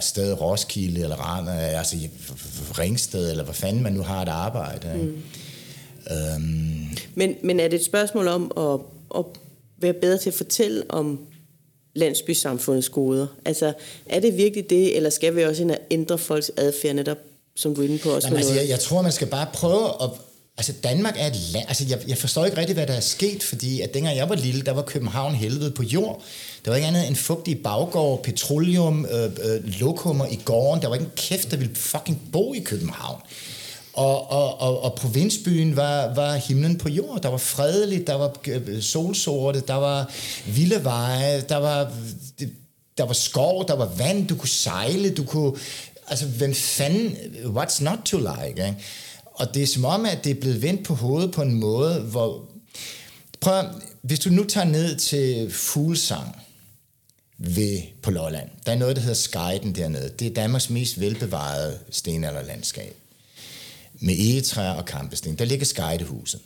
sted, 0.00 0.40
Roskilde, 0.40 1.00
eller 1.00 1.16
Rand, 1.16 1.48
altså 1.48 1.96
Ringsted, 2.78 3.30
eller 3.30 3.44
hvor 3.44 3.52
fanden 3.52 3.82
man 3.82 3.92
nu 3.92 4.02
har 4.02 4.22
et 4.22 4.28
arbejde. 4.28 4.88
Mm. 4.94 5.22
Øhm. 6.10 6.98
Men, 7.14 7.34
men 7.42 7.60
er 7.60 7.68
det 7.68 7.78
et 7.78 7.84
spørgsmål 7.84 8.28
om 8.28 8.52
at, 8.56 8.80
at 9.18 9.24
være 9.78 9.92
bedre 9.92 10.18
til 10.18 10.30
at 10.30 10.34
fortælle 10.34 10.84
om 10.88 11.26
landsbysamfundets 11.94 12.88
goder? 12.88 13.26
Altså, 13.44 13.72
er 14.06 14.20
det 14.20 14.36
virkelig 14.36 14.70
det, 14.70 14.96
eller 14.96 15.10
skal 15.10 15.36
vi 15.36 15.42
også 15.42 15.76
ændre 15.90 16.18
folks 16.18 16.52
adfærd 16.56 16.94
netop, 16.94 17.18
som 17.56 17.74
du 17.74 17.80
er 17.80 17.84
inde 17.84 17.98
på 17.98 18.10
også? 18.10 18.28
Jamen, 18.28 18.38
altså, 18.38 18.54
jeg, 18.54 18.68
jeg 18.68 18.80
tror, 18.80 19.02
man 19.02 19.12
skal 19.12 19.26
bare 19.26 19.46
prøve 19.52 19.88
at... 20.02 20.10
Altså, 20.58 20.72
Danmark 20.84 21.14
er 21.18 21.26
et 21.26 21.36
land... 21.52 21.64
Altså, 21.68 21.84
jeg, 21.88 21.98
jeg 22.08 22.18
forstår 22.18 22.44
ikke 22.44 22.56
rigtig, 22.56 22.74
hvad 22.74 22.86
der 22.86 22.94
er 22.94 23.00
sket, 23.00 23.42
fordi 23.42 23.80
at 23.80 23.94
dengang 23.94 24.16
jeg 24.16 24.28
var 24.28 24.34
lille, 24.34 24.62
der 24.62 24.72
var 24.72 24.82
København 24.82 25.34
helvede 25.34 25.70
på 25.70 25.82
jord. 25.82 26.22
Der 26.64 26.70
var 26.70 26.76
ikke 26.76 26.88
andet 26.88 27.06
end 27.06 27.16
fugtige 27.16 27.56
baggård, 27.56 28.22
petroleum, 28.22 29.06
øh, 29.06 29.24
øh, 29.24 29.64
lokummer 29.80 30.26
i 30.26 30.40
gården. 30.44 30.82
Der 30.82 30.88
var 30.88 30.94
ikke 30.94 31.04
en 31.04 31.12
kæft, 31.16 31.50
der 31.50 31.56
ville 31.56 31.74
fucking 31.74 32.20
bo 32.32 32.54
i 32.54 32.58
København. 32.58 33.20
Og, 33.92 34.30
og, 34.30 34.60
og, 34.60 34.82
og 34.82 34.94
provinsbyen 34.94 35.76
var, 35.76 36.14
var 36.14 36.34
himlen 36.34 36.78
på 36.78 36.88
jord. 36.88 37.22
Der 37.22 37.28
var 37.28 37.38
fredeligt, 37.38 38.06
der 38.06 38.14
var 38.14 38.36
øh, 38.48 38.82
solsorte, 38.82 39.60
der 39.60 39.74
var 39.74 40.10
vilde 40.46 40.84
veje, 40.84 41.40
der 41.40 41.56
var, 41.56 41.92
øh, 42.42 42.48
der 42.98 43.04
var 43.04 43.12
skov, 43.12 43.68
der 43.68 43.76
var 43.76 43.90
vand, 43.98 44.28
du 44.28 44.36
kunne 44.36 44.48
sejle, 44.48 45.14
du 45.14 45.24
kunne... 45.24 45.52
Altså, 46.08 46.26
hvem 46.26 46.54
fanden... 46.54 47.16
What's 47.44 47.84
not 47.84 47.98
to 48.04 48.18
like, 48.18 48.66
ikke? 48.66 48.76
Og 49.34 49.54
det 49.54 49.62
er 49.62 49.66
som 49.66 49.84
om, 49.84 50.06
at 50.06 50.24
det 50.24 50.30
er 50.30 50.40
blevet 50.40 50.62
vendt 50.62 50.84
på 50.84 50.94
hovedet 50.94 51.32
på 51.32 51.42
en 51.42 51.54
måde, 51.54 52.00
hvor... 52.00 52.48
Prøv, 53.40 53.64
hvis 54.02 54.18
du 54.18 54.30
nu 54.30 54.44
tager 54.44 54.66
ned 54.66 54.96
til 54.96 55.52
Fuglsang 55.52 56.36
ved, 57.38 57.82
på 58.02 58.10
Lolland, 58.10 58.48
der 58.66 58.72
er 58.72 58.76
noget, 58.76 58.96
der 58.96 59.02
hedder 59.02 59.14
Skyden 59.14 59.74
dernede. 59.74 60.12
Det 60.18 60.26
er 60.26 60.34
Danmarks 60.34 60.70
mest 60.70 61.00
velbevarede 61.00 61.78
stenalderlandskab 61.90 62.96
med 63.94 64.14
egetræer 64.18 64.72
og 64.72 64.84
kampesten. 64.84 65.38
Der 65.38 65.44
ligger 65.44 65.66
Skejdehuset. 65.66 66.40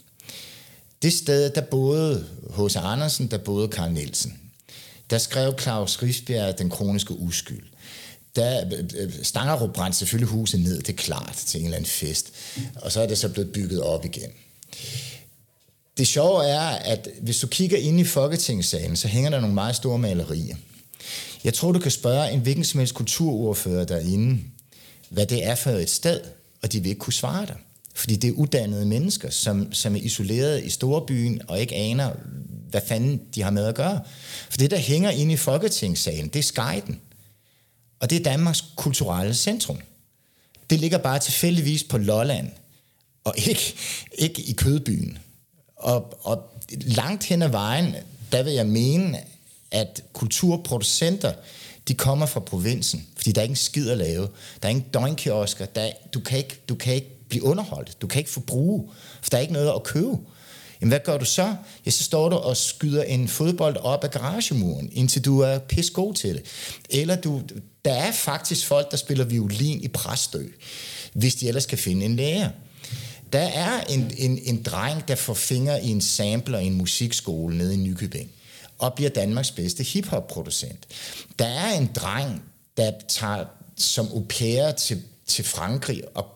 Det 1.02 1.12
sted, 1.12 1.50
der 1.50 1.60
boede 1.60 2.26
H.C. 2.56 2.76
Andersen, 2.76 3.26
der 3.30 3.38
boede 3.38 3.68
Karl 3.68 3.92
Nielsen. 3.92 4.40
Der 5.10 5.18
skrev 5.18 5.58
Claus 5.60 6.02
Risbjerg 6.02 6.58
Den 6.58 6.70
kroniske 6.70 7.14
uskyld. 7.14 7.62
Der 8.36 8.64
øh, 8.66 8.84
øh, 8.98 9.12
Stangerup 9.22 9.72
brændte 9.72 9.98
selvfølgelig 9.98 10.28
huset 10.28 10.60
ned, 10.60 10.78
det 10.78 10.88
er 10.88 10.96
klart, 10.96 11.42
til 11.46 11.60
en 11.60 11.66
eller 11.66 11.76
anden 11.76 11.90
fest. 11.90 12.32
Og 12.74 12.92
så 12.92 13.00
er 13.00 13.06
det 13.06 13.18
så 13.18 13.28
blevet 13.28 13.52
bygget 13.52 13.82
op 13.82 14.04
igen. 14.04 14.30
Det 15.98 16.06
sjove 16.06 16.44
er, 16.44 16.68
at 16.68 17.08
hvis 17.22 17.38
du 17.38 17.46
kigger 17.46 17.78
ind 17.78 18.00
i 18.00 18.04
Folketingssalen, 18.04 18.96
så 18.96 19.08
hænger 19.08 19.30
der 19.30 19.40
nogle 19.40 19.54
meget 19.54 19.76
store 19.76 19.98
malerier. 19.98 20.56
Jeg 21.44 21.54
tror, 21.54 21.72
du 21.72 21.78
kan 21.78 21.90
spørge 21.90 22.30
en 22.30 22.40
hvilken 22.40 22.64
som 22.64 22.78
helst 22.78 22.94
kulturordfører 22.94 23.84
derinde, 23.84 24.40
hvad 25.08 25.26
det 25.26 25.44
er 25.46 25.54
for 25.54 25.70
et 25.70 25.90
sted 25.90 26.20
og 26.66 26.72
de 26.72 26.80
vil 26.80 26.88
ikke 26.88 26.98
kunne 26.98 27.12
svare 27.12 27.46
dig. 27.46 27.56
Fordi 27.94 28.16
det 28.16 28.28
er 28.28 28.32
uddannede 28.32 28.86
mennesker, 28.86 29.30
som, 29.30 29.72
som 29.72 29.96
er 29.96 30.00
isoleret 30.00 30.64
i 30.64 30.70
storbyen 30.70 31.42
og 31.48 31.60
ikke 31.60 31.74
aner, 31.74 32.10
hvad 32.70 32.80
fanden 32.86 33.20
de 33.34 33.42
har 33.42 33.50
med 33.50 33.66
at 33.66 33.74
gøre. 33.74 34.00
For 34.50 34.58
det, 34.58 34.70
der 34.70 34.76
hænger 34.76 35.10
inde 35.10 35.32
i 35.32 35.36
Folketingssalen, 35.36 36.28
det 36.28 36.38
er 36.38 36.42
skejden. 36.42 37.00
Og 38.00 38.10
det 38.10 38.18
er 38.18 38.22
Danmarks 38.22 38.64
kulturelle 38.76 39.34
centrum. 39.34 39.78
Det 40.70 40.80
ligger 40.80 40.98
bare 40.98 41.18
tilfældigvis 41.18 41.84
på 41.84 41.98
Lolland, 41.98 42.48
og 43.24 43.34
ikke, 43.36 43.74
ikke 44.18 44.42
i 44.42 44.52
Kødbyen. 44.52 45.18
Og, 45.76 46.26
og 46.26 46.42
langt 46.70 47.24
hen 47.24 47.42
ad 47.42 47.48
vejen, 47.48 47.94
der 48.32 48.42
vil 48.42 48.52
jeg 48.52 48.66
mene, 48.66 49.20
at 49.70 50.02
kulturproducenter, 50.12 51.32
de 51.88 51.94
kommer 51.94 52.26
fra 52.26 52.40
provinsen, 52.40 53.06
fordi 53.16 53.32
der 53.32 53.40
er 53.40 53.42
ikke 53.42 53.56
skid 53.56 53.90
at 53.90 53.98
lave. 53.98 54.28
Der 54.62 54.68
er 54.68 54.70
ingen 54.70 54.86
døgnkiosker. 54.94 55.66
Der 55.66 55.80
er, 55.80 55.92
du, 56.14 56.20
kan 56.20 56.38
ikke, 56.38 56.60
du 56.68 56.74
kan 56.74 56.94
ikke 56.94 57.28
blive 57.28 57.44
underholdt. 57.44 58.02
Du 58.02 58.06
kan 58.06 58.18
ikke 58.18 58.30
forbruge, 58.30 58.88
for 59.22 59.30
der 59.30 59.36
er 59.36 59.40
ikke 59.40 59.52
noget 59.52 59.72
at 59.74 59.82
købe. 59.82 60.18
Jamen, 60.80 60.90
hvad 60.90 61.00
gør 61.04 61.18
du 61.18 61.24
så? 61.24 61.56
Ja, 61.86 61.90
så 61.90 62.04
står 62.04 62.28
du 62.28 62.36
og 62.36 62.56
skyder 62.56 63.02
en 63.02 63.28
fodbold 63.28 63.76
op 63.76 64.04
af 64.04 64.10
garagemuren, 64.10 64.90
indtil 64.92 65.24
du 65.24 65.40
er 65.40 65.58
pis 65.58 65.90
god 65.90 66.14
til 66.14 66.34
det. 66.34 66.42
Eller 66.90 67.16
du, 67.16 67.42
der 67.86 67.94
er 67.94 68.12
faktisk 68.12 68.66
folk, 68.66 68.90
der 68.90 68.96
spiller 68.96 69.24
violin 69.24 69.80
i 69.80 69.88
Præstø, 69.88 70.42
hvis 71.12 71.34
de 71.34 71.48
ellers 71.48 71.66
kan 71.66 71.78
finde 71.78 72.06
en 72.06 72.16
lærer. 72.16 72.50
Der 73.32 73.38
er 73.38 73.80
en, 73.80 74.12
en, 74.16 74.38
en 74.42 74.62
dreng, 74.62 75.08
der 75.08 75.14
får 75.14 75.34
fingre 75.34 75.84
i 75.84 75.88
en 75.88 76.00
sampler 76.00 76.58
i 76.58 76.66
en 76.66 76.74
musikskole 76.74 77.58
nede 77.58 77.74
i 77.74 77.76
Nykøbing 77.76 78.30
og 78.78 78.94
bliver 78.94 79.10
Danmarks 79.10 79.50
bedste 79.50 79.82
hiphop-producent. 79.82 80.86
Der 81.38 81.46
er 81.46 81.78
en 81.78 81.90
dreng, 81.94 82.42
der 82.76 82.92
tager 83.08 83.44
som 83.76 84.08
au 84.12 84.26
pair 84.28 84.70
til, 84.72 85.02
til 85.26 85.44
Frankrig 85.44 86.02
og 86.14 86.26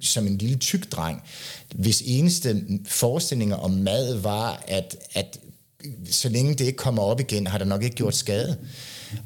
som 0.00 0.26
en 0.26 0.38
lille 0.38 0.56
tyk 0.56 0.92
dreng, 0.92 1.22
hvis 1.74 2.02
eneste 2.06 2.62
forestillinger 2.88 3.56
om 3.56 3.70
mad 3.70 4.14
var, 4.14 4.64
at, 4.68 4.96
at 5.14 5.38
så 6.10 6.28
længe 6.28 6.54
det 6.54 6.64
ikke 6.64 6.76
kommer 6.76 7.02
op 7.02 7.20
igen, 7.20 7.46
har 7.46 7.58
der 7.58 7.64
nok 7.64 7.82
ikke 7.82 7.96
gjort 7.96 8.14
skade. 8.14 8.58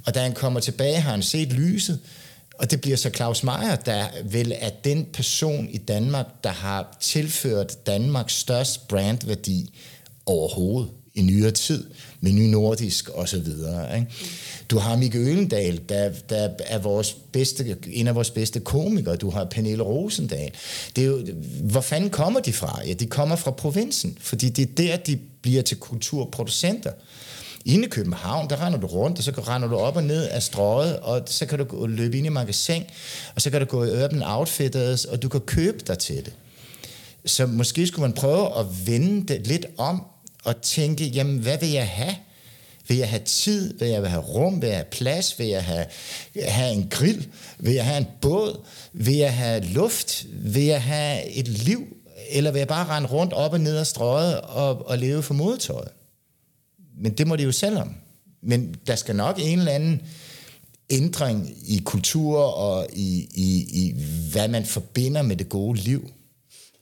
Og 0.07 0.15
da 0.15 0.21
han 0.21 0.33
kommer 0.33 0.61
tilbage, 0.61 1.01
har 1.01 1.11
han 1.11 1.23
set 1.23 1.53
lyset, 1.53 1.99
Og 2.59 2.71
det 2.71 2.81
bliver 2.81 2.97
så 2.97 3.11
Claus 3.11 3.43
Meier, 3.43 3.77
der 3.77 4.07
vel 4.25 4.55
er 4.59 4.71
den 4.85 5.07
person 5.13 5.69
i 5.71 5.79
Danmark, 5.79 6.27
der 6.45 6.51
har 6.51 6.97
tilført 7.01 7.87
Danmarks 7.87 8.35
største 8.35 8.81
brandværdi 8.89 9.73
overhovedet 10.27 10.91
i 11.15 11.23
nyere 11.23 11.51
tid, 11.51 11.85
med 12.21 12.33
ny 12.33 12.51
nordisk 12.51 13.09
og 13.09 13.29
så 13.29 13.39
videre. 13.39 13.99
Ikke? 13.99 14.13
Du 14.71 14.79
har 14.79 14.97
Mikke 14.97 15.19
Ølendal, 15.19 15.81
der, 15.89 16.13
der 16.29 16.49
er 16.67 16.79
vores 16.79 17.17
bedste, 17.33 17.77
en 17.87 18.07
af 18.07 18.15
vores 18.15 18.31
bedste 18.31 18.61
komikere. 18.61 19.17
Du 19.17 19.31
har 19.31 19.45
Pernille 19.45 19.83
Rosendal. 19.83 20.51
Det 20.97 21.05
er 21.05 21.09
jo, 21.09 21.27
hvor 21.63 21.81
fanden 21.81 22.11
kommer 22.11 22.41
de 22.41 22.53
fra? 22.53 22.81
Ja, 22.87 22.93
de 22.93 23.07
kommer 23.07 23.37
fra 23.37 23.51
provinsen, 23.51 24.19
fordi 24.21 24.49
det 24.49 24.63
er 24.63 24.75
der, 24.77 24.97
de 24.97 25.19
bliver 25.43 25.63
til 25.63 25.77
kulturproducenter. 25.77 26.93
Inde 27.65 27.85
i 27.85 27.89
København, 27.89 28.51
der 28.51 28.67
render 28.67 28.81
du 28.81 28.87
rundt, 28.87 29.19
og 29.19 29.25
så 29.25 29.31
render 29.31 29.69
du 29.69 29.77
op 29.77 29.97
og 29.97 30.05
ned 30.05 30.29
af 30.29 30.43
strøget, 30.43 30.99
og 30.99 31.23
så 31.27 31.47
kan 31.47 31.59
du 31.59 31.87
løbe 31.87 32.19
ind 32.19 32.27
i 32.27 32.31
magasin, 32.31 32.83
og 33.35 33.43
så 33.43 33.51
kan 33.51 33.61
du 33.61 33.67
gå 33.67 33.85
i 33.85 34.05
Urban 34.05 34.23
Outfitters, 34.23 35.05
og 35.05 35.23
du 35.23 35.29
kan 35.29 35.41
købe 35.41 35.79
dig 35.87 35.99
til 35.99 36.17
det. 36.17 36.33
Så 37.27 37.47
måske 37.47 37.87
skulle 37.87 38.01
man 38.01 38.13
prøve 38.13 38.59
at 38.59 38.87
vende 38.87 39.35
det 39.35 39.47
lidt 39.47 39.67
om, 39.79 40.03
og 40.45 40.63
tænke, 40.63 41.05
jamen 41.05 41.39
hvad 41.39 41.59
vil 41.59 41.71
jeg 41.71 41.89
have? 41.89 42.15
Vil 42.89 42.97
jeg 42.97 43.09
have 43.09 43.23
tid? 43.25 43.79
Vil 43.79 43.89
jeg 43.89 44.11
have 44.11 44.23
rum? 44.23 44.63
Vil 44.63 44.69
jeg 44.69 44.77
have 44.77 44.87
plads? 44.91 45.39
Vil 45.39 45.47
jeg 45.47 45.65
have, 45.65 45.87
have 46.43 46.73
en 46.73 46.89
grill? 46.91 47.29
Vil 47.59 47.75
jeg 47.75 47.85
have 47.85 47.99
en 47.99 48.07
båd? 48.21 48.65
Vil 48.93 49.17
jeg 49.17 49.35
have 49.35 49.61
luft? 49.61 50.27
Vil 50.33 50.65
jeg 50.65 50.83
have 50.83 51.31
et 51.31 51.49
liv? 51.49 51.87
Eller 52.31 52.51
vil 52.51 52.59
jeg 52.59 52.69
bare 52.69 52.87
rende 52.89 53.09
rundt 53.09 53.33
op 53.33 53.53
og 53.53 53.61
ned 53.61 53.77
ad 53.77 53.85
strøget 53.85 54.41
og, 54.41 54.89
og 54.89 54.99
leve 54.99 55.23
for 55.23 55.35
modetøjet? 55.35 55.89
Men 57.01 57.13
det 57.13 57.27
må 57.27 57.37
de 57.37 57.43
jo 57.43 57.53
selv 57.53 57.79
om. 57.79 57.95
Men 58.43 58.75
der 58.87 58.97
skal 58.97 59.17
nok 59.17 59.39
en 59.43 59.59
eller 59.59 59.73
anden 59.73 60.01
ændring 60.91 61.57
i 61.67 61.83
kultur 61.85 62.39
og 62.39 62.87
i, 62.93 63.29
i, 63.35 63.67
i 63.73 63.95
hvad 64.33 64.49
man 64.49 64.65
forbinder 64.65 65.23
med 65.23 65.37
det 65.37 65.49
gode 65.49 65.79
liv. 65.79 66.11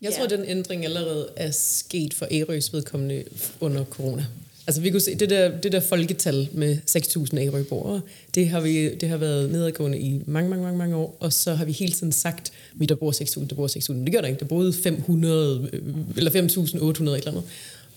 Jeg 0.03 0.13
tror, 0.13 0.27
ja. 0.31 0.37
den 0.37 0.45
ændring 0.49 0.85
allerede 0.85 1.29
er 1.37 1.51
sket 1.51 2.15
for 2.15 2.27
Ærøs 2.31 2.73
vedkommende 2.73 3.25
under 3.61 3.85
corona. 3.85 4.27
Altså 4.67 4.81
vi 4.81 4.91
kunne 4.91 5.01
se, 5.01 5.15
det 5.15 5.31
der, 5.31 5.61
det 5.61 5.73
der 5.73 5.81
folketal 5.81 6.49
med 6.53 6.79
6.000 6.91 7.39
Ærø-borgere, 7.39 8.01
det 8.35 8.49
har, 8.49 8.61
vi, 8.61 8.95
det 8.95 9.09
har 9.09 9.17
været 9.17 9.51
nedadgående 9.51 9.99
i 9.99 10.23
mange, 10.27 10.51
mange, 10.51 10.65
mange, 10.65 10.79
mange 10.79 10.97
år, 10.97 11.17
og 11.21 11.33
så 11.33 11.55
har 11.55 11.65
vi 11.65 11.73
hele 11.73 11.93
tiden 11.93 12.13
sagt, 12.13 12.53
at 12.83 12.89
der 12.89 12.95
bor 12.95 13.13
6.000, 13.13 13.47
der 13.47 13.55
bor 13.55 13.69
6.000. 13.69 13.93
Men 13.93 14.05
det 14.05 14.13
gør 14.13 14.21
der 14.21 14.29
ikke. 14.29 14.41
Der 14.41 14.47
boede 14.47 14.73
500, 14.73 15.69
øh, 15.73 15.83
eller 16.17 16.31
5.800 16.31 16.37
et 16.37 16.99
eller 16.99 17.23
andet. 17.27 17.43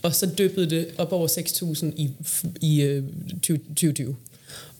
Og 0.01 0.15
så 0.15 0.29
dyppede 0.37 0.69
det 0.69 0.87
op 0.97 1.11
over 1.11 1.27
6.000 1.27 1.85
i, 1.95 2.09
i 2.61 2.81
øh, 2.81 3.03
2020. 3.29 4.15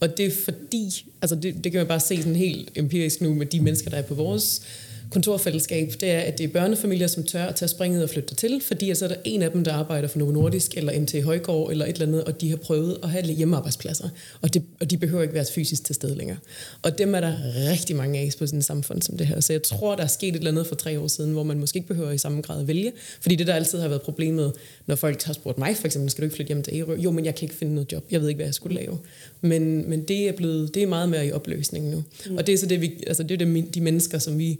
Og 0.00 0.16
det 0.16 0.26
er 0.26 0.30
fordi, 0.44 1.04
altså 1.22 1.36
det, 1.36 1.64
det 1.64 1.72
kan 1.72 1.78
man 1.78 1.86
bare 1.86 2.00
se 2.00 2.16
sådan 2.16 2.36
helt 2.36 2.70
empirisk 2.74 3.20
nu 3.20 3.34
med 3.34 3.46
de 3.46 3.60
mennesker, 3.60 3.90
der 3.90 3.96
er 3.96 4.02
på 4.02 4.14
vores 4.14 4.62
kontorfællesskab, 5.10 5.92
det 6.00 6.10
er, 6.10 6.18
at 6.18 6.38
det 6.38 6.44
er 6.44 6.48
børnefamilier, 6.48 7.06
som 7.06 7.24
tør 7.24 7.44
at 7.44 7.54
tage 7.54 7.68
springet 7.68 8.02
og 8.02 8.10
flytte 8.10 8.34
til, 8.34 8.62
fordi 8.66 8.94
så 8.94 9.04
er 9.04 9.08
der 9.08 9.16
en 9.24 9.42
af 9.42 9.50
dem, 9.50 9.64
der 9.64 9.72
arbejder 9.72 10.08
for 10.08 10.18
Novo 10.18 10.30
Nordisk 10.30 10.76
eller 10.76 11.00
MT 11.00 11.24
Højgaard 11.24 11.70
eller 11.70 11.86
et 11.86 11.92
eller 11.92 12.06
andet, 12.06 12.24
og 12.24 12.40
de 12.40 12.50
har 12.50 12.56
prøvet 12.56 12.98
at 13.02 13.10
have 13.10 13.24
hjemmearbejdspladser, 13.24 14.08
og, 14.40 14.54
det, 14.54 14.62
og 14.80 14.90
de 14.90 14.96
behøver 14.96 15.22
ikke 15.22 15.34
være 15.34 15.44
fysisk 15.54 15.84
til 15.84 15.94
stede 15.94 16.14
længere. 16.14 16.36
Og 16.82 16.98
dem 16.98 17.14
er 17.14 17.20
der 17.20 17.34
rigtig 17.70 17.96
mange 17.96 18.18
af 18.18 18.30
på 18.38 18.46
sådan 18.46 18.58
et 18.58 18.64
samfund 18.64 19.02
som 19.02 19.16
det 19.16 19.26
her. 19.26 19.40
Så 19.40 19.52
jeg 19.52 19.62
tror, 19.62 19.96
der 19.96 20.02
er 20.02 20.06
sket 20.06 20.28
et 20.28 20.36
eller 20.36 20.50
andet 20.50 20.66
for 20.66 20.74
tre 20.74 21.00
år 21.00 21.06
siden, 21.06 21.32
hvor 21.32 21.42
man 21.42 21.58
måske 21.58 21.76
ikke 21.76 21.88
behøver 21.88 22.10
i 22.10 22.18
samme 22.18 22.42
grad 22.42 22.60
at 22.60 22.68
vælge, 22.68 22.92
fordi 23.20 23.34
det 23.34 23.46
der 23.46 23.54
altid 23.54 23.80
har 23.80 23.88
været 23.88 24.02
problemet, 24.02 24.52
når 24.86 24.94
folk 24.94 25.22
har 25.22 25.32
spurgt 25.32 25.58
mig 25.58 25.76
for 25.76 25.86
eksempel, 25.86 26.10
skal 26.10 26.22
du 26.22 26.26
ikke 26.26 26.36
flytte 26.36 26.48
hjem 26.48 26.62
til 26.62 26.74
Ærø? 26.74 26.96
Jo, 26.96 27.10
men 27.10 27.24
jeg 27.24 27.34
kan 27.34 27.44
ikke 27.44 27.54
finde 27.54 27.74
noget 27.74 27.92
job. 27.92 28.04
Jeg 28.10 28.20
ved 28.20 28.28
ikke, 28.28 28.38
hvad 28.38 28.46
jeg 28.46 28.54
skulle 28.54 28.74
lave. 28.74 28.98
Men, 29.40 29.90
men 29.90 30.02
det 30.02 30.28
er 30.28 30.32
blevet, 30.32 30.74
det 30.74 30.82
er 30.82 30.86
meget 30.86 31.08
mere 31.08 31.26
i 31.26 31.32
opløsning 31.32 31.90
nu. 31.90 32.04
Mm. 32.26 32.36
Og 32.36 32.46
det 32.46 32.52
er 32.52 32.58
så 32.58 32.66
det, 32.66 32.80
vi, 32.80 33.04
altså 33.06 33.22
det 33.22 33.42
er 33.42 33.46
det, 33.46 33.74
de 33.74 33.80
mennesker, 33.80 34.18
som 34.18 34.38
vi 34.38 34.58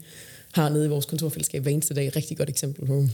har 0.53 0.69
nede 0.69 0.87
i 0.87 0.89
vores 0.89 1.07
kontorfællesskab 1.07 1.63
hver 1.63 1.73
eneste 1.73 1.95
dag. 1.95 2.07
Et 2.07 2.17
rigtig 2.17 2.37
godt 2.37 2.49
eksempel 2.49 2.87
på. 2.87 3.05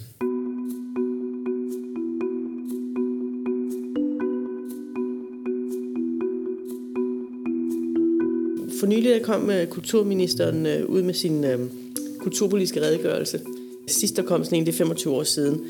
For 8.80 8.86
nylig 8.86 9.22
kom 9.22 9.50
øh, 9.50 9.66
kulturministeren 9.66 10.66
øh, 10.66 10.86
ud 10.86 11.02
med 11.02 11.14
sin 11.14 11.44
øh, 11.44 11.58
kulturpolitiske 12.18 12.82
redegørelse. 12.82 13.40
Sidst 13.86 14.16
der 14.16 14.22
kom 14.22 14.44
sådan 14.44 14.58
en, 14.58 14.66
det 14.66 14.72
er 14.72 14.76
25 14.76 15.14
år 15.14 15.22
siden. 15.22 15.60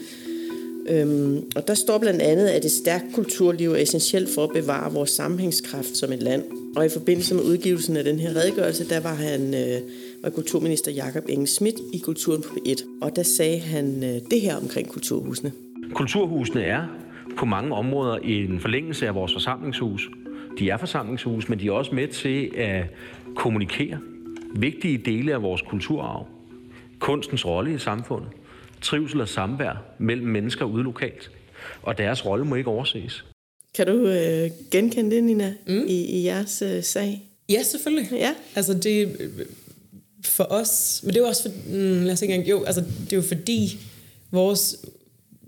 Øhm, 0.88 1.44
og 1.57 1.68
der 1.68 1.74
står 1.74 1.98
blandt 1.98 2.22
andet, 2.22 2.48
at 2.48 2.64
et 2.64 2.70
stærkt 2.70 3.05
kulturliv 3.12 3.72
er 3.72 3.76
essentielt 3.76 4.29
for 4.35 4.44
at 4.44 4.50
bevare 4.55 4.92
vores 4.92 5.11
sammenhængskraft 5.11 5.96
som 5.96 6.12
et 6.12 6.22
land. 6.22 6.44
Og 6.77 6.87
i 6.87 6.89
forbindelse 6.89 7.35
med 7.35 7.43
udgivelsen 7.43 7.97
af 7.97 8.05
den 8.05 8.19
her 8.19 8.37
redegørelse, 8.37 8.89
der 8.89 9.01
var 9.01 9.15
han 9.15 9.55
øh, 9.55 9.81
var 10.23 10.31
kulturminister 10.31 10.93
Jakob 10.93 11.25
Inge 11.29 11.47
Schmidt 11.47 11.75
i 11.93 11.99
Kulturen 11.99 12.43
på 12.43 12.49
P1. 12.49 12.85
Og 13.03 13.17
der 13.17 13.23
sagde 13.23 13.59
han 13.59 14.05
øh, 14.05 14.21
det 14.31 14.41
her 14.41 14.57
omkring 14.57 14.89
kulturhusene. 14.89 15.53
Kulturhusene 15.95 16.62
er 16.62 16.87
på 17.39 17.45
mange 17.45 17.75
områder 17.75 18.17
en 18.17 18.61
forlængelse 18.61 19.07
af 19.07 19.15
vores 19.15 19.33
forsamlingshus. 19.33 20.11
De 20.59 20.71
er 20.71 20.77
forsamlingshus, 20.77 21.49
men 21.49 21.59
de 21.59 21.67
er 21.67 21.73
også 21.73 21.95
med 21.95 22.09
til 22.09 22.51
at 22.57 22.85
kommunikere 23.37 23.99
vigtige 24.55 24.99
dele 24.99 25.35
af 25.35 25.43
vores 25.43 25.62
kulturarv. 25.62 26.27
Kunstens 26.99 27.47
rolle 27.47 27.75
i 27.75 27.79
samfundet, 27.79 28.29
trivsel 28.81 29.21
og 29.21 29.29
samvær 29.29 29.83
mellem 29.99 30.27
mennesker 30.27 30.65
ude 30.65 30.83
lokalt. 30.83 31.31
Og 31.83 31.99
deres 31.99 32.27
rolle 32.27 32.45
må 32.45 32.55
ikke 32.55 32.71
overses. 32.71 33.25
Kan 33.77 33.87
du 33.87 34.07
øh, 34.07 34.51
genkende 34.71 35.17
det, 35.17 35.25
Nina, 35.25 35.55
mm. 35.67 35.85
i, 35.89 36.05
i 36.05 36.25
jeres 36.25 36.62
øh, 36.62 36.83
sag? 36.83 37.23
Ja, 37.49 37.62
selvfølgelig. 37.62 38.09
Ja. 38.12 38.35
Altså 38.55 38.75
det, 38.75 39.17
for 40.25 40.45
os, 40.45 41.01
men 41.03 41.15
det 41.15 41.17
er 41.17 41.21
jo 41.21 41.29
også 41.29 41.43
for, 41.43 41.51
mm, 41.69 42.03
lad 42.05 42.12
os 42.12 42.23
ikke 42.23 42.35
engang, 42.35 42.51
jo, 42.51 42.65
altså 42.65 42.81
det 42.81 43.12
er 43.12 43.17
jo 43.17 43.23
fordi 43.23 43.79
vores 44.31 44.77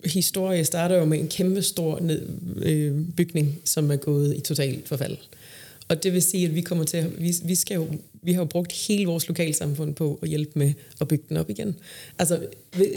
historie 0.05 0.65
starter 0.65 0.97
jo 0.97 1.05
med 1.05 1.19
en 1.19 1.29
kæmpe 1.29 1.63
stor 1.63 2.01
ned, 2.01 2.29
øh, 2.63 2.95
bygning, 3.17 3.61
som 3.65 3.91
er 3.91 3.97
gået 3.97 4.37
i 4.37 4.41
totalt 4.41 4.89
forfald. 4.89 5.17
Og 5.89 6.03
det 6.03 6.13
vil 6.13 6.23
sige, 6.23 6.47
at 6.47 6.55
vi 6.55 6.61
kommer 6.61 6.85
til 6.85 6.97
at, 6.97 7.23
vi, 7.23 7.35
vi 7.45 7.55
skal 7.55 7.75
jo, 7.75 7.87
vi 8.23 8.33
har 8.33 8.41
jo 8.41 8.45
brugt 8.47 8.73
hele 8.73 9.07
vores 9.07 9.29
lokalsamfund 9.29 9.95
på 9.95 10.19
at 10.23 10.29
hjælpe 10.29 10.59
med 10.59 10.73
at 11.01 11.09
bygge 11.09 11.25
den 11.29 11.37
op 11.37 11.51
igen. 11.51 11.77
Altså, 12.19 12.47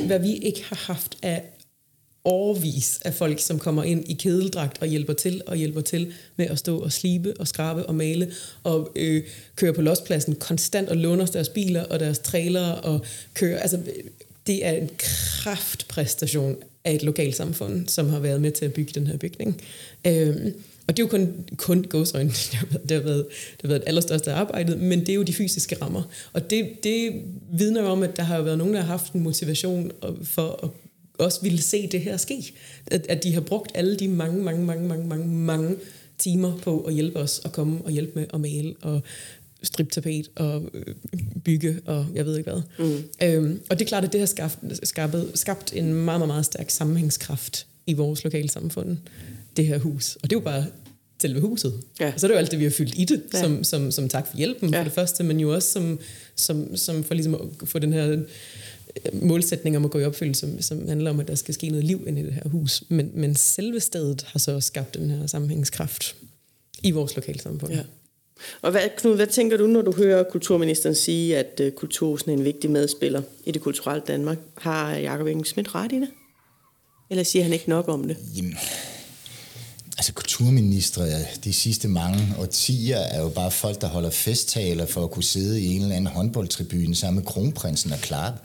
hvad 0.06 0.20
vi 0.20 0.34
ikke 0.34 0.64
har 0.64 0.76
haft 0.76 1.18
af 1.22 1.44
overvis 2.24 3.00
af 3.06 3.14
folk, 3.14 3.40
som 3.40 3.60
kommer 3.60 3.84
ind 3.84 4.10
i 4.10 4.14
kedeldragt 4.14 4.78
og 4.82 4.88
hjælper 4.88 5.14
til 5.14 5.42
og 5.46 5.56
hjælper 5.56 5.82
til 5.82 6.14
med 6.36 6.46
at 6.46 6.60
stå 6.60 6.80
og 6.80 6.92
slibe 6.92 7.34
og 7.40 7.48
skrabe 7.48 7.86
og 7.86 7.96
male 7.96 8.32
og 8.64 8.92
øh, 8.96 9.24
køre 9.56 9.74
på 9.74 9.82
lospladsen 9.82 10.36
konstant 10.36 10.90
og 10.90 10.98
låner 10.98 11.26
deres 11.26 11.50
biler 11.50 11.84
og 11.84 12.00
deres 12.00 12.20
trailere 12.20 12.76
og 12.76 13.06
kører. 13.34 13.60
Altså, 13.60 13.80
det 14.48 14.66
er 14.66 14.72
en 14.72 14.90
kraftpræstation 14.98 16.58
af 16.84 16.94
et 16.94 17.04
lokalsamfund, 17.04 17.88
som 17.88 18.10
har 18.10 18.20
været 18.20 18.42
med 18.42 18.52
til 18.52 18.66
at 18.66 18.74
bygge 18.74 18.92
den 18.96 19.08
her 19.08 19.18
bygning. 19.18 19.62
Øh, 20.08 20.36
og 20.88 20.98
det 20.98 21.04
er 21.04 21.08
jo 21.08 21.10
kun, 21.10 21.34
kun 21.58 21.84
gåsøjne, 21.84 22.30
det 22.50 22.54
har, 22.54 22.68
været, 22.68 22.90
det, 22.90 22.98
har 22.98 23.04
været, 23.04 23.26
det 23.28 23.62
har 23.62 23.68
været 23.68 23.82
det 23.82 23.88
allerstørste 23.88 24.32
arbejde, 24.32 24.76
men 24.76 25.00
det 25.00 25.10
er 25.10 25.14
jo 25.14 25.24
de 25.24 25.34
fysiske 25.34 25.76
rammer. 25.82 26.04
Og 26.34 26.50
det, 26.50 26.84
det 26.84 27.22
vidner 27.54 27.82
jo 27.82 27.88
om, 27.88 28.04
at 28.04 28.18
der 28.18 28.24
har 28.24 28.42
været 28.42 28.58
nogen, 28.58 28.74
der 28.74 28.80
har 28.80 28.88
haft 28.88 29.14
en 29.14 29.24
motivation 29.24 29.92
for 30.24 30.60
at 30.64 30.70
også 31.22 31.42
ville 31.42 31.62
se 31.62 31.88
det 31.88 32.02
her 32.02 32.18
ske. 32.18 32.54
At, 32.88 33.06
at 33.10 33.24
de 33.24 33.34
har 33.34 33.42
brugt 33.42 33.72
alle 33.76 33.96
de 33.96 34.08
mange, 34.08 34.44
mange, 34.44 34.66
mange, 34.66 34.88
mange, 34.88 35.08
mange, 35.08 35.28
mange 35.28 35.76
timer 36.18 36.58
på 36.58 36.82
at 36.82 36.94
hjælpe 36.94 37.20
os 37.20 37.42
at 37.46 37.52
komme 37.52 37.82
og 37.86 37.92
hjælpe 37.92 38.12
med 38.16 38.26
at 38.34 38.42
male 38.42 38.76
og 38.82 39.02
strippe 39.64 39.92
tapet 39.92 40.32
og 40.36 40.64
øh, 40.74 40.96
bygge 41.44 41.80
og 41.86 42.08
jeg 42.16 42.26
ved 42.26 42.38
ikke 42.38 42.52
hvad. 42.52 42.62
Mm. 42.80 43.04
Øhm, 43.24 43.62
og 43.70 43.80
det 43.80 43.86
er 43.86 43.90
klart, 43.90 44.04
at 44.04 44.14
det 44.14 44.20
har 44.20 44.26
skabt, 44.26 44.58
skabt, 44.84 45.16
skabt 45.40 45.74
en 45.76 45.94
meget, 45.94 46.06
meget, 46.20 46.28
meget 46.28 46.46
stærk 46.46 46.70
sammenhængskraft 46.70 47.68
i 47.88 47.94
vores 47.94 48.24
lokale 48.24 48.50
samfund, 48.50 48.98
det 49.58 49.68
her 49.68 49.78
hus. 49.78 50.16
Og 50.16 50.30
det 50.30 50.36
er 50.36 50.40
jo 50.40 50.44
bare 50.44 50.66
selve 51.22 51.40
huset. 51.40 51.74
Ja. 52.00 52.12
Og 52.14 52.20
så 52.20 52.26
er 52.26 52.28
det 52.28 52.36
jo 52.36 52.40
alt 52.40 52.52
det, 52.52 52.60
vi 52.60 52.64
har 52.64 52.72
fyldt 52.72 52.94
i 52.98 53.06
det, 53.06 53.24
ja. 53.34 53.42
som, 53.42 53.64
som, 53.64 53.92
som 53.92 54.10
tak 54.10 54.28
for 54.28 54.38
hjælpen 54.38 54.70
ja. 54.70 54.80
for 54.80 54.84
det 54.84 54.94
første, 54.94 55.24
men 55.24 55.40
jo 55.40 55.54
også 55.54 55.72
som, 55.72 56.00
som, 56.36 56.76
som 56.76 57.04
for 57.04 57.14
ligesom 57.14 57.36
at 57.62 57.68
få 57.68 57.80
den 57.80 57.94
her 57.94 58.18
målsætning 59.14 59.78
om 59.78 59.86
at 59.86 59.92
gå 59.92 60.00
i 60.00 60.06
opfyldelse, 60.06 60.40
som, 60.40 60.62
som 60.62 60.88
handler 60.88 61.10
om, 61.10 61.20
at 61.20 61.28
der 61.28 61.36
skal 61.36 61.54
ske 61.54 61.70
noget 61.70 61.84
liv 61.84 62.04
ind 62.08 62.20
i 62.20 62.24
det 62.24 62.34
her 62.34 62.50
hus. 62.50 62.84
Men, 62.90 63.12
men 63.14 63.36
selve 63.36 63.80
stedet 63.80 64.22
har 64.22 64.40
så 64.40 64.60
skabt 64.60 64.94
den 64.94 65.10
her 65.10 65.28
sammenhængskraft 65.28 66.16
i 66.84 66.92
vores 66.92 67.16
lokalsamfund. 67.16 67.74
Ja. 67.74 67.84
Og 68.62 68.72
hvad, 68.72 68.82
Knud, 68.98 69.16
hvad 69.16 69.28
tænker 69.28 69.58
du, 69.58 69.68
når 69.68 69.82
du 69.82 69.92
hører 69.92 70.24
kulturministeren 70.24 70.96
sige, 70.96 71.38
at 71.38 71.62
uh, 71.64 71.72
kulturhusen 71.72 72.32
er 72.32 72.36
en 72.36 72.46
vigtig 72.46 72.72
medspiller 72.72 73.22
i 73.46 73.52
det 73.52 73.62
kulturelle 73.62 74.04
Danmark? 74.08 74.38
Har 74.58 74.96
Jacob 74.96 75.28
Inge 75.28 75.46
Schmidt 75.46 75.76
ret 75.76 75.92
i 75.92 75.96
det? 75.96 76.10
Eller 77.10 77.24
siger 77.24 77.44
han 77.44 77.54
ikke 77.54 77.70
nok 77.70 77.88
om 77.88 78.08
det? 78.08 78.18
Jamen, 78.38 78.56
altså 80.02 80.14
kulturministre 80.14 81.04
de 81.44 81.54
sidste 81.54 81.88
mange 81.88 82.36
årtier 82.38 82.98
er 82.98 83.22
jo 83.22 83.30
bare 83.30 83.52
folk, 83.52 83.82
der 83.82 83.88
holder 83.88 84.10
festtaler 84.10 84.86
for 84.86 85.04
at 85.04 85.12
kunne 85.12 85.24
sidde 85.24 85.62
i 85.62 85.76
en 85.76 85.82
eller 85.82 85.96
anden 85.96 86.14
håndboldtribune 86.14 86.96
sammen 86.96 87.20
med 87.20 87.26
kronprinsen 87.26 87.94
og 87.94 88.00
klappe. 88.00 88.40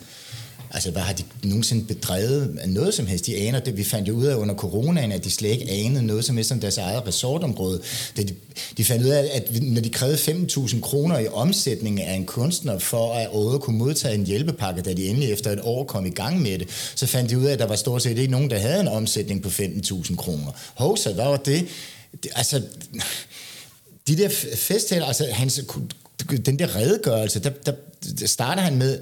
Altså, 0.70 0.90
hvad 0.90 1.02
har 1.02 1.12
de 1.12 1.22
nogensinde 1.42 1.84
bedrevet 1.84 2.58
af 2.60 2.68
noget 2.68 2.94
som 2.94 3.06
helst? 3.06 3.26
De 3.26 3.36
aner 3.36 3.60
det. 3.60 3.76
Vi 3.76 3.84
fandt 3.84 4.08
jo 4.08 4.14
ud 4.14 4.24
af 4.24 4.34
under 4.34 4.54
coronaen, 4.54 5.12
at 5.12 5.24
de 5.24 5.30
slet 5.30 5.50
ikke 5.50 5.70
anede 5.70 6.06
noget 6.06 6.24
som 6.24 6.36
helst 6.36 6.52
om 6.52 6.60
deres 6.60 6.78
eget 6.78 7.06
resortområde. 7.06 7.80
De, 8.16 8.28
de 8.76 8.84
fandt 8.84 9.04
ud 9.04 9.10
af, 9.10 9.30
at 9.32 9.62
når 9.62 9.80
de 9.80 9.90
krævede 9.90 10.16
5.000 10.16 10.80
kroner 10.80 11.18
i 11.18 11.28
omsætning 11.28 12.02
af 12.02 12.14
en 12.14 12.26
kunstner 12.26 12.78
for 12.78 13.14
at 13.14 13.28
overhovedet 13.28 13.62
kunne 13.62 13.78
modtage 13.78 14.14
en 14.14 14.26
hjælpepakke, 14.26 14.82
da 14.82 14.92
de 14.92 15.08
endelig 15.08 15.32
efter 15.32 15.50
et 15.50 15.60
år 15.62 15.84
kom 15.84 16.06
i 16.06 16.10
gang 16.10 16.42
med 16.42 16.58
det, 16.58 16.68
så 16.94 17.06
fandt 17.06 17.30
de 17.30 17.38
ud 17.38 17.44
af, 17.44 17.52
at 17.52 17.58
der 17.58 17.66
var 17.66 17.76
stort 17.76 18.02
set 18.02 18.18
ikke 18.18 18.32
nogen, 18.32 18.50
der 18.50 18.58
havde 18.58 18.80
en 18.80 18.88
omsætning 18.88 19.42
på 19.42 19.48
15.000 19.48 20.16
kroner. 20.16 20.52
Hov, 20.74 20.96
så 20.96 21.12
hvad 21.12 21.24
var 21.24 21.36
det? 21.36 21.66
det 22.22 22.30
altså, 22.34 22.62
de 24.08 24.16
der 24.16 24.28
festtaler, 24.54 25.06
altså 25.06 25.26
hans, 25.32 25.60
den 26.46 26.58
der 26.58 26.76
redegørelse, 26.76 27.40
der, 27.40 27.50
der, 27.50 27.72
der 28.20 28.26
starter 28.26 28.62
han 28.62 28.76
med, 28.76 28.98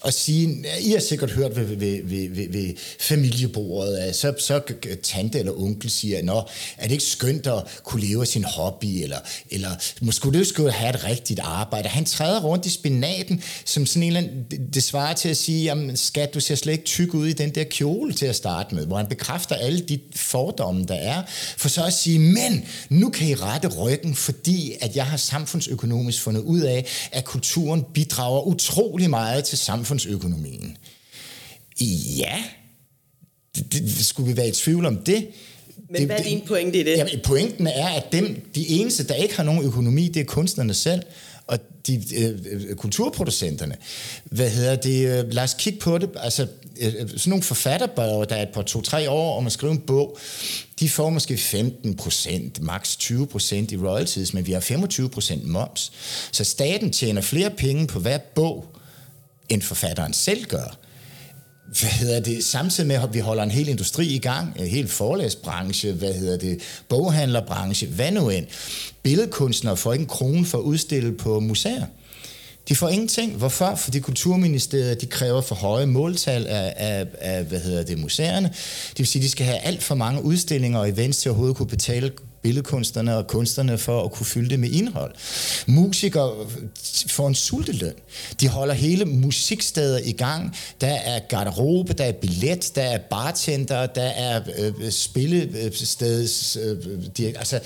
og 0.00 0.12
sige, 0.12 0.64
I 0.80 0.90
har 0.90 1.00
sikkert 1.00 1.30
hørt 1.30 1.56
ved, 1.56 1.64
ved, 1.64 1.76
ved, 2.04 2.28
ved, 2.28 2.52
ved 2.52 2.74
familiebordet, 3.00 3.96
at 3.96 4.16
så, 4.16 4.34
så 4.38 4.60
tante 5.02 5.38
eller 5.38 5.60
onkel 5.60 5.90
siger, 5.90 6.22
Nå, 6.22 6.42
er 6.78 6.82
det 6.82 6.90
ikke 6.90 7.04
skønt 7.04 7.46
at 7.46 7.62
kunne 7.84 8.02
leve 8.02 8.20
af 8.20 8.26
sin 8.26 8.44
hobby, 8.44 9.02
eller, 9.02 9.18
eller 9.50 9.70
måske 10.00 10.32
det 10.32 10.46
skulle 10.46 10.72
have 10.72 10.94
et 10.94 11.04
rigtigt 11.04 11.40
arbejde. 11.40 11.88
Han 11.88 12.04
træder 12.04 12.40
rundt 12.40 12.66
i 12.66 12.70
spinaten, 12.70 13.42
som 13.64 13.86
sådan 13.86 14.02
en 14.02 14.06
eller 14.06 14.20
anden, 14.20 14.46
det, 14.50 14.74
det 14.74 14.82
svarer 14.82 15.14
til 15.14 15.28
at 15.28 15.36
sige, 15.36 15.64
jamen 15.64 15.96
skat, 15.96 16.34
du 16.34 16.40
ser 16.40 16.54
slet 16.54 16.72
ikke 16.72 16.84
tyk 16.84 17.14
ud 17.14 17.26
i 17.26 17.32
den 17.32 17.54
der 17.54 17.64
kjole 17.64 18.12
til 18.12 18.26
at 18.26 18.36
starte 18.36 18.74
med, 18.74 18.86
hvor 18.86 18.96
han 18.96 19.06
bekræfter 19.06 19.54
alle 19.54 19.80
de 19.80 20.00
fordomme, 20.16 20.84
der 20.84 20.94
er, 20.94 21.22
for 21.56 21.68
så 21.68 21.84
at 21.84 21.92
sige, 21.92 22.18
men 22.18 22.64
nu 22.88 23.10
kan 23.10 23.28
I 23.28 23.34
rette 23.34 23.68
ryggen, 23.68 24.14
fordi 24.14 24.72
at 24.80 24.96
jeg 24.96 25.06
har 25.06 25.16
samfundsøkonomisk 25.16 26.22
fundet 26.22 26.40
ud 26.40 26.60
af, 26.60 26.86
at 27.12 27.24
kulturen 27.24 27.84
bidrager 27.94 28.46
utrolig 28.46 29.10
meget 29.10 29.44
til 29.44 29.58
samfundet 29.58 29.89
samfundsøkonomien. 29.90 30.76
Ja, 32.18 32.44
det, 33.56 33.72
det, 33.72 34.06
skulle 34.06 34.30
vi 34.30 34.36
være 34.36 34.48
i 34.48 34.52
tvivl 34.52 34.86
om 34.86 34.96
det? 34.96 35.28
Men 35.90 35.96
det, 35.96 36.06
hvad 36.06 36.18
er 36.18 36.22
din 36.22 36.40
pointe 36.46 36.80
i 36.80 36.82
det? 36.82 36.96
Jamen, 36.96 37.20
pointen 37.24 37.66
er, 37.66 37.88
at 37.88 38.12
dem, 38.12 38.50
de 38.54 38.68
eneste, 38.68 39.06
der 39.06 39.14
ikke 39.14 39.36
har 39.36 39.42
nogen 39.42 39.64
økonomi, 39.64 40.08
det 40.08 40.20
er 40.20 40.24
kunstnerne 40.24 40.74
selv 40.74 41.02
og 41.46 41.58
de 41.86 42.02
øh, 42.16 42.74
kulturproducenterne. 42.74 43.76
Hvad 44.24 44.50
hedder 44.50 44.76
det? 44.76 45.06
Øh, 45.06 45.32
lad 45.32 45.42
os 45.42 45.54
kigge 45.58 45.78
på 45.78 45.98
det. 45.98 46.10
Altså, 46.16 46.46
øh, 46.80 46.92
sådan 46.92 47.20
nogle 47.26 47.42
forfatterbørger, 47.42 48.24
der 48.24 48.36
er 48.36 48.42
et 48.42 48.48
par 48.54 48.62
to-tre 48.62 49.10
år 49.10 49.38
om 49.38 49.46
at 49.46 49.52
skrive 49.52 49.72
en 49.72 49.78
bog, 49.78 50.18
de 50.80 50.88
får 50.88 51.10
måske 51.10 51.36
15 51.36 51.96
procent, 51.96 52.62
maks 52.62 52.96
20 52.96 53.26
procent 53.26 53.72
i 53.72 53.76
royalties, 53.76 54.34
men 54.34 54.46
vi 54.46 54.52
har 54.52 54.60
25 54.60 55.08
procent 55.08 55.46
moms. 55.46 55.92
Så 56.32 56.44
staten 56.44 56.92
tjener 56.92 57.20
flere 57.20 57.50
penge 57.50 57.86
på 57.86 58.00
hver 58.00 58.18
bog, 58.18 58.79
end 59.50 59.62
forfatteren 59.62 60.12
selv 60.12 60.44
gør. 60.44 60.78
Hvad 61.80 61.90
hedder 61.90 62.20
det? 62.20 62.44
Samtidig 62.44 62.88
med, 62.88 62.96
at 62.96 63.14
vi 63.14 63.18
holder 63.18 63.42
en 63.42 63.50
hel 63.50 63.68
industri 63.68 64.06
i 64.06 64.18
gang, 64.18 64.60
en 64.60 64.66
hel 64.66 64.88
forlæsbranche, 64.88 65.92
hvad 65.92 66.14
hedder 66.14 66.36
det, 66.36 66.58
boghandlerbranche, 66.88 67.88
hvad 67.88 68.10
nu 68.12 68.28
end. 68.28 68.46
Billedkunstnere 69.02 69.76
får 69.76 69.92
ikke 69.92 70.02
en 70.02 70.08
krone 70.08 70.46
for 70.46 70.58
at 70.58 70.62
udstille 70.62 71.12
på 71.12 71.40
museer. 71.40 71.86
De 72.68 72.76
får 72.76 72.88
ingenting. 72.88 73.36
Hvorfor? 73.36 73.74
Fordi 73.74 74.00
Kulturministeriet 74.00 75.00
de 75.00 75.06
kræver 75.06 75.40
for 75.40 75.54
høje 75.54 75.86
måltal 75.86 76.46
af, 76.46 76.74
af, 76.76 77.06
af 77.20 77.44
hvad 77.44 77.60
hedder 77.60 77.82
det, 77.82 77.98
museerne. 77.98 78.48
Det 78.88 78.98
vil 78.98 79.06
sige, 79.06 79.20
at 79.20 79.24
de 79.24 79.30
skal 79.30 79.46
have 79.46 79.58
alt 79.58 79.82
for 79.82 79.94
mange 79.94 80.22
udstillinger 80.22 80.78
og 80.78 80.88
events 80.88 81.18
til 81.18 81.28
at 81.28 81.30
overhovedet 81.30 81.56
kunne 81.56 81.68
betale 81.68 82.12
billedkunstnerne 82.42 83.16
og 83.16 83.26
kunstnerne 83.26 83.78
for 83.78 84.04
at 84.04 84.12
kunne 84.12 84.26
fylde 84.26 84.50
det 84.50 84.60
med 84.60 84.70
indhold. 84.70 85.14
Musikere 85.66 86.46
får 87.08 87.28
en 87.28 87.34
sulteløn. 87.34 87.94
De 88.40 88.48
holder 88.48 88.74
hele 88.74 89.04
musiksteder 89.04 90.00
i 90.04 90.12
gang. 90.12 90.56
Der 90.80 90.94
er 90.94 91.18
garderobe, 91.28 91.92
der 91.92 92.04
er 92.04 92.12
billet, 92.12 92.72
der 92.74 92.82
er 92.82 92.98
bartender, 93.10 93.86
der 93.86 94.02
er 94.02 94.40
øh, 94.58 94.90
spillesteds... 94.90 96.56
Øh, 96.56 96.76
de, 97.16 97.38
altså, 97.38 97.60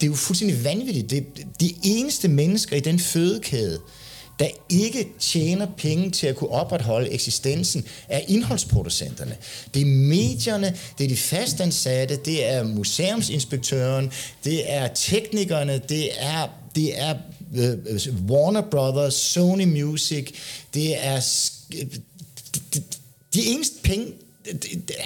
det 0.00 0.06
er 0.06 0.10
jo 0.10 0.16
fuldstændig 0.16 0.64
vanvittigt. 0.64 1.10
Det, 1.10 1.26
de 1.60 1.74
eneste 1.82 2.28
mennesker 2.28 2.76
i 2.76 2.80
den 2.80 2.98
fødekæde, 2.98 3.78
der 4.40 4.48
ikke 4.68 5.08
tjener 5.18 5.66
penge 5.76 6.10
til 6.10 6.26
at 6.26 6.36
kunne 6.36 6.50
opretholde 6.50 7.10
eksistensen, 7.10 7.84
er 8.08 8.20
indholdsproducenterne. 8.28 9.36
Det 9.74 9.82
er 9.82 9.86
medierne, 9.86 10.76
det 10.98 11.04
er 11.04 11.08
de 11.08 11.16
fastansatte, 11.16 12.16
det 12.24 12.46
er 12.46 12.62
museumsinspektøren, 12.62 14.12
det 14.44 14.72
er 14.72 14.88
teknikerne, 14.94 15.80
det 15.88 16.08
er, 16.18 16.48
det 16.74 17.00
er 17.00 17.14
uh, 17.52 18.30
Warner 18.30 18.62
Brothers, 18.70 19.14
Sony 19.14 19.64
Music, 19.64 20.34
det 20.74 21.06
er 21.06 21.16
øh, 21.74 21.86
de, 22.74 22.82
de 23.34 23.46
eneste 23.46 23.82
penge, 23.82 24.06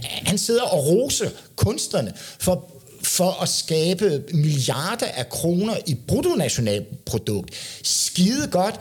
han 0.03 0.39
sidder 0.39 0.63
og 0.63 0.87
roser 0.87 1.31
kunstnerne 1.57 2.13
for 2.39 2.71
for 3.03 3.43
at 3.43 3.49
skabe 3.49 4.23
milliarder 4.33 5.07
af 5.07 5.29
kroner 5.29 5.77
i 5.87 5.95
bruttonationalprodukt. 5.95 7.51
Skide 7.83 8.49
godt, 8.51 8.81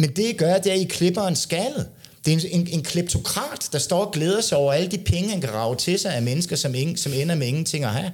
men 0.00 0.10
det 0.10 0.24
I 0.24 0.32
gør, 0.32 0.58
det 0.58 0.70
er, 0.70 0.74
at 0.74 0.80
I 0.80 0.84
klipper 0.84 1.22
en 1.22 1.36
skalle. 1.36 1.86
Det 2.24 2.32
er 2.32 2.38
en, 2.38 2.60
en, 2.60 2.68
en 2.72 2.82
kleptokrat, 2.82 3.68
der 3.72 3.78
står 3.78 4.04
og 4.04 4.12
glæder 4.12 4.40
sig 4.40 4.58
over 4.58 4.72
alle 4.72 4.90
de 4.90 4.98
penge, 4.98 5.30
han 5.30 5.40
kan 5.40 5.54
rave 5.54 5.76
til 5.76 5.98
sig 5.98 6.14
af 6.14 6.22
mennesker, 6.22 6.56
som, 6.56 6.74
ingen, 6.74 6.96
som 6.96 7.12
ender 7.12 7.34
med 7.34 7.46
ingenting 7.46 7.84
at 7.84 7.90
have. 7.90 8.12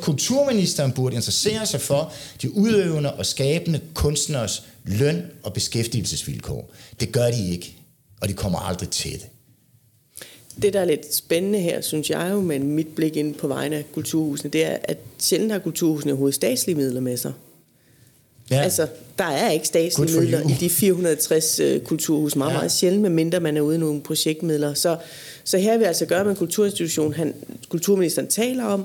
Kulturministeren 0.00 0.92
burde 0.92 1.16
interessere 1.16 1.66
sig 1.66 1.80
for 1.80 2.12
de 2.42 2.56
udøvende 2.56 3.14
og 3.14 3.26
skabende 3.26 3.80
kunstners 3.94 4.62
løn 4.84 5.22
og 5.42 5.52
beskæftigelsesvilkår. 5.52 6.70
Det 7.00 7.12
gør 7.12 7.30
de 7.30 7.50
ikke, 7.52 7.76
og 8.20 8.28
de 8.28 8.32
kommer 8.32 8.58
aldrig 8.58 8.90
til 8.90 9.12
det. 9.12 9.26
Det, 10.62 10.72
der 10.72 10.80
er 10.80 10.84
lidt 10.84 11.14
spændende 11.14 11.58
her, 11.58 11.80
synes 11.80 12.10
jeg 12.10 12.28
jo, 12.32 12.40
med 12.40 12.58
mit 12.58 12.88
blik 12.96 13.16
ind 13.16 13.34
på 13.34 13.48
vegne 13.48 13.76
af 13.76 13.84
kulturhusene, 13.92 14.50
det 14.50 14.66
er, 14.66 14.76
at 14.84 14.98
sjældent 15.18 15.52
har 15.52 15.58
kulturhusene 15.58 16.14
hovedstatslige 16.14 16.76
midler 16.76 17.00
med 17.00 17.16
sig. 17.16 17.32
Ja. 18.50 18.62
Altså, 18.62 18.86
der 19.18 19.24
er 19.24 19.50
ikke 19.50 19.66
statslige 19.66 20.20
midler 20.20 20.42
you. 20.42 20.50
i 20.50 20.52
de 20.52 20.70
460 20.70 21.60
uh, 21.60 21.66
øh, 21.66 21.80
kulturhus. 21.80 22.36
Meget, 22.36 22.50
ja. 22.50 22.56
meget 22.56 22.72
sjældent, 22.72 23.02
medmindre 23.02 23.40
man 23.40 23.56
er 23.56 23.60
ude 23.60 23.76
i 23.76 23.78
nogle 23.78 24.00
projektmidler. 24.00 24.74
Så, 24.74 24.96
så 25.44 25.58
her 25.58 25.72
vil 25.72 25.80
vi 25.80 25.84
altså 25.84 26.06
gøre 26.06 26.24
med 26.24 26.30
en 26.30 26.36
kulturinstitution, 26.36 27.14
han, 27.14 27.34
kulturministeren 27.68 28.28
taler 28.28 28.64
om, 28.64 28.84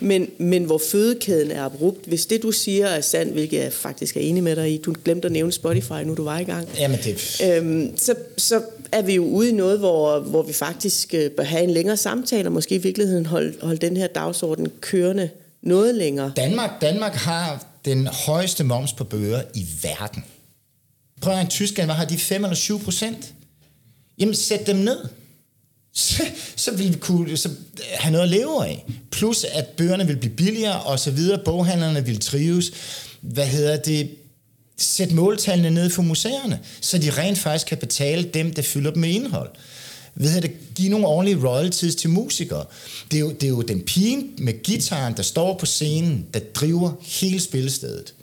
men, 0.00 0.28
men 0.38 0.64
hvor 0.64 0.80
fødekæden 0.90 1.50
er 1.50 1.62
abrupt. 1.62 2.06
Hvis 2.06 2.26
det, 2.26 2.42
du 2.42 2.52
siger, 2.52 2.86
er 2.86 3.00
sandt, 3.00 3.32
hvilket 3.32 3.58
jeg 3.58 3.72
faktisk 3.72 4.16
er 4.16 4.20
enig 4.20 4.42
med 4.42 4.56
dig 4.56 4.74
i, 4.74 4.76
du 4.76 4.94
glemte 5.04 5.26
at 5.26 5.32
nævne 5.32 5.52
Spotify, 5.52 6.02
nu 6.04 6.14
du 6.14 6.24
var 6.24 6.38
i 6.38 6.44
gang. 6.44 6.68
Jamen 6.78 6.98
det... 7.04 7.40
Øhm, 7.44 7.96
så, 7.96 8.14
så 8.36 8.60
er 8.92 9.02
vi 9.02 9.14
jo 9.14 9.24
ude 9.24 9.48
i 9.48 9.52
noget, 9.52 9.78
hvor, 9.78 10.18
hvor 10.18 10.42
vi 10.42 10.52
faktisk 10.52 11.14
øh, 11.14 11.30
bør 11.30 11.42
have 11.42 11.64
en 11.64 11.70
længere 11.70 11.96
samtale, 11.96 12.48
og 12.48 12.52
måske 12.52 12.74
i 12.74 12.78
virkeligheden 12.78 13.26
holde, 13.26 13.54
holde 13.62 13.86
den 13.86 13.96
her 13.96 14.06
dagsorden 14.06 14.68
kørende 14.80 15.30
noget 15.62 15.94
længere. 15.94 16.32
Danmark, 16.36 16.70
Danmark 16.80 17.12
har 17.14 17.71
den 17.84 18.06
højeste 18.06 18.64
moms 18.64 18.92
på 18.92 19.04
bøger 19.04 19.42
i 19.54 19.66
verden. 19.82 20.24
Prøv 21.20 21.34
at 21.34 21.50
Tyskland, 21.50 21.86
hvad 21.86 21.94
har 21.94 22.04
de 22.04 22.18
5 22.18 22.44
eller 22.44 22.56
7 22.56 22.82
procent? 22.82 23.34
Jamen, 24.18 24.34
sæt 24.34 24.66
dem 24.66 24.76
ned. 24.76 24.98
Så, 25.94 26.22
så 26.56 26.76
vil 26.76 26.92
vi 26.94 26.98
kunne 26.98 27.36
så 27.36 27.48
øh, 27.48 27.84
have 27.94 28.12
noget 28.12 28.24
at 28.24 28.30
leve 28.30 28.66
af. 28.66 28.86
Plus, 29.10 29.44
at 29.44 29.66
bøgerne 29.66 30.06
vil 30.06 30.16
blive 30.16 30.34
billigere, 30.34 30.82
og 30.82 30.98
så 30.98 31.10
videre. 31.10 31.40
Boghandlerne 31.44 32.06
vil 32.06 32.20
trives. 32.20 32.72
Hvad 33.20 33.46
hedder 33.46 33.76
det? 33.76 34.10
Sæt 34.76 35.12
måltallene 35.12 35.70
ned 35.70 35.90
for 35.90 36.02
museerne, 36.02 36.60
så 36.80 36.98
de 36.98 37.10
rent 37.10 37.38
faktisk 37.38 37.66
kan 37.66 37.78
betale 37.78 38.22
dem, 38.22 38.54
der 38.54 38.62
fylder 38.62 38.90
dem 38.90 39.00
med 39.00 39.08
indhold 39.08 39.50
ved 40.14 40.40
det, 40.40 40.74
give 40.74 40.88
nogle 40.88 41.06
ordentlige 41.06 41.48
royalties 41.48 41.94
til 41.94 42.10
musikere. 42.10 42.64
Det 43.10 43.16
er, 43.16 43.20
jo, 43.20 43.30
det 43.30 43.42
er 43.42 43.48
jo 43.48 43.62
den 43.62 43.80
pige 43.80 44.26
med 44.38 44.62
gitaren, 44.62 45.16
der 45.16 45.22
står 45.22 45.58
på 45.58 45.66
scenen, 45.66 46.26
der 46.34 46.40
driver 46.54 46.92
hele 47.00 47.40
spillestedet. 47.40 48.14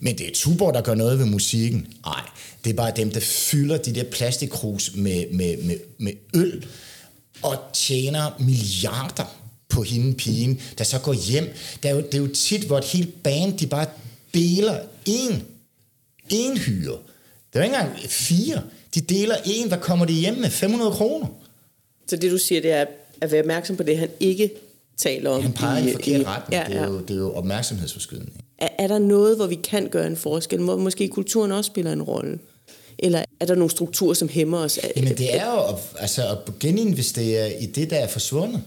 Men 0.00 0.18
det 0.18 0.26
er 0.26 0.30
Tuborg, 0.34 0.74
der 0.74 0.80
gør 0.80 0.94
noget 0.94 1.18
ved 1.18 1.26
musikken. 1.26 1.86
Nej, 2.04 2.22
det 2.64 2.70
er 2.70 2.74
bare 2.74 2.92
dem, 2.96 3.10
der 3.10 3.20
fylder 3.20 3.76
de 3.76 3.94
der 3.94 4.04
plastikkrus 4.04 4.90
med, 4.94 5.24
med, 5.32 5.56
med, 5.56 5.76
med 5.98 6.12
øl 6.34 6.66
og 7.42 7.58
tjener 7.72 8.30
milliarder 8.38 9.36
på 9.68 9.82
hende 9.82 10.14
pigen, 10.14 10.60
der 10.78 10.84
så 10.84 10.98
går 10.98 11.12
hjem. 11.12 11.54
Det 11.82 11.90
er 11.90 11.94
jo, 11.94 12.00
det 12.00 12.14
er 12.14 12.18
jo 12.18 12.34
tit, 12.34 12.62
hvor 12.62 12.78
et 12.78 12.84
helt 12.84 13.22
band, 13.22 13.58
de 13.58 13.66
bare 13.66 13.86
deler 14.34 14.78
en, 15.06 15.42
en 16.28 16.58
hyre. 16.58 16.98
Det 17.52 17.58
er 17.58 17.60
jo 17.60 17.64
ikke 17.64 17.76
engang 17.76 18.10
fire. 18.10 18.62
De 18.94 19.00
deler 19.00 19.34
en, 19.44 19.68
hvad 19.68 19.78
kommer 19.78 20.06
de 20.06 20.12
hjem 20.12 20.34
med? 20.34 20.50
500 20.50 20.90
kroner. 20.90 21.26
Så 22.08 22.16
det 22.16 22.30
du 22.30 22.38
siger, 22.38 22.60
det 22.60 22.72
er 22.72 22.84
at 23.20 23.32
være 23.32 23.40
opmærksom 23.40 23.76
på 23.76 23.82
det, 23.82 23.98
han 23.98 24.08
ikke 24.20 24.50
taler 24.96 25.30
om. 25.30 25.42
Han 25.42 25.52
peger 25.52 25.84
i, 25.84 25.88
i 25.88 25.92
forkert 25.92 26.26
retning. 26.26 26.62
Ja, 26.62 26.70
ja. 26.70 26.78
Det, 26.78 26.82
er 26.82 26.92
jo, 26.92 27.00
det 27.00 27.10
er 27.10 27.18
jo 27.18 27.32
opmærksomhedsforskydning. 27.32 28.44
Er, 28.58 28.68
er 28.78 28.86
der 28.86 28.98
noget, 28.98 29.36
hvor 29.36 29.46
vi 29.46 29.54
kan 29.54 29.88
gøre 29.88 30.06
en 30.06 30.16
forskel? 30.16 30.60
Må, 30.60 30.76
måske 30.76 31.08
kulturen 31.08 31.52
også 31.52 31.68
spiller 31.68 31.92
en 31.92 32.02
rolle? 32.02 32.38
Eller 32.98 33.24
er 33.40 33.46
der 33.46 33.54
nogle 33.54 33.70
strukturer, 33.70 34.14
som 34.14 34.28
hæmmer 34.28 34.58
os? 34.58 34.78
Jamen 34.96 35.16
det 35.16 35.36
er 35.36 35.52
jo 35.54 35.74
at, 35.74 35.74
altså 35.98 36.22
at 36.28 36.58
geninvestere 36.60 37.62
i 37.62 37.66
det, 37.66 37.90
der 37.90 37.96
er 37.96 38.06
forsvundet. 38.08 38.62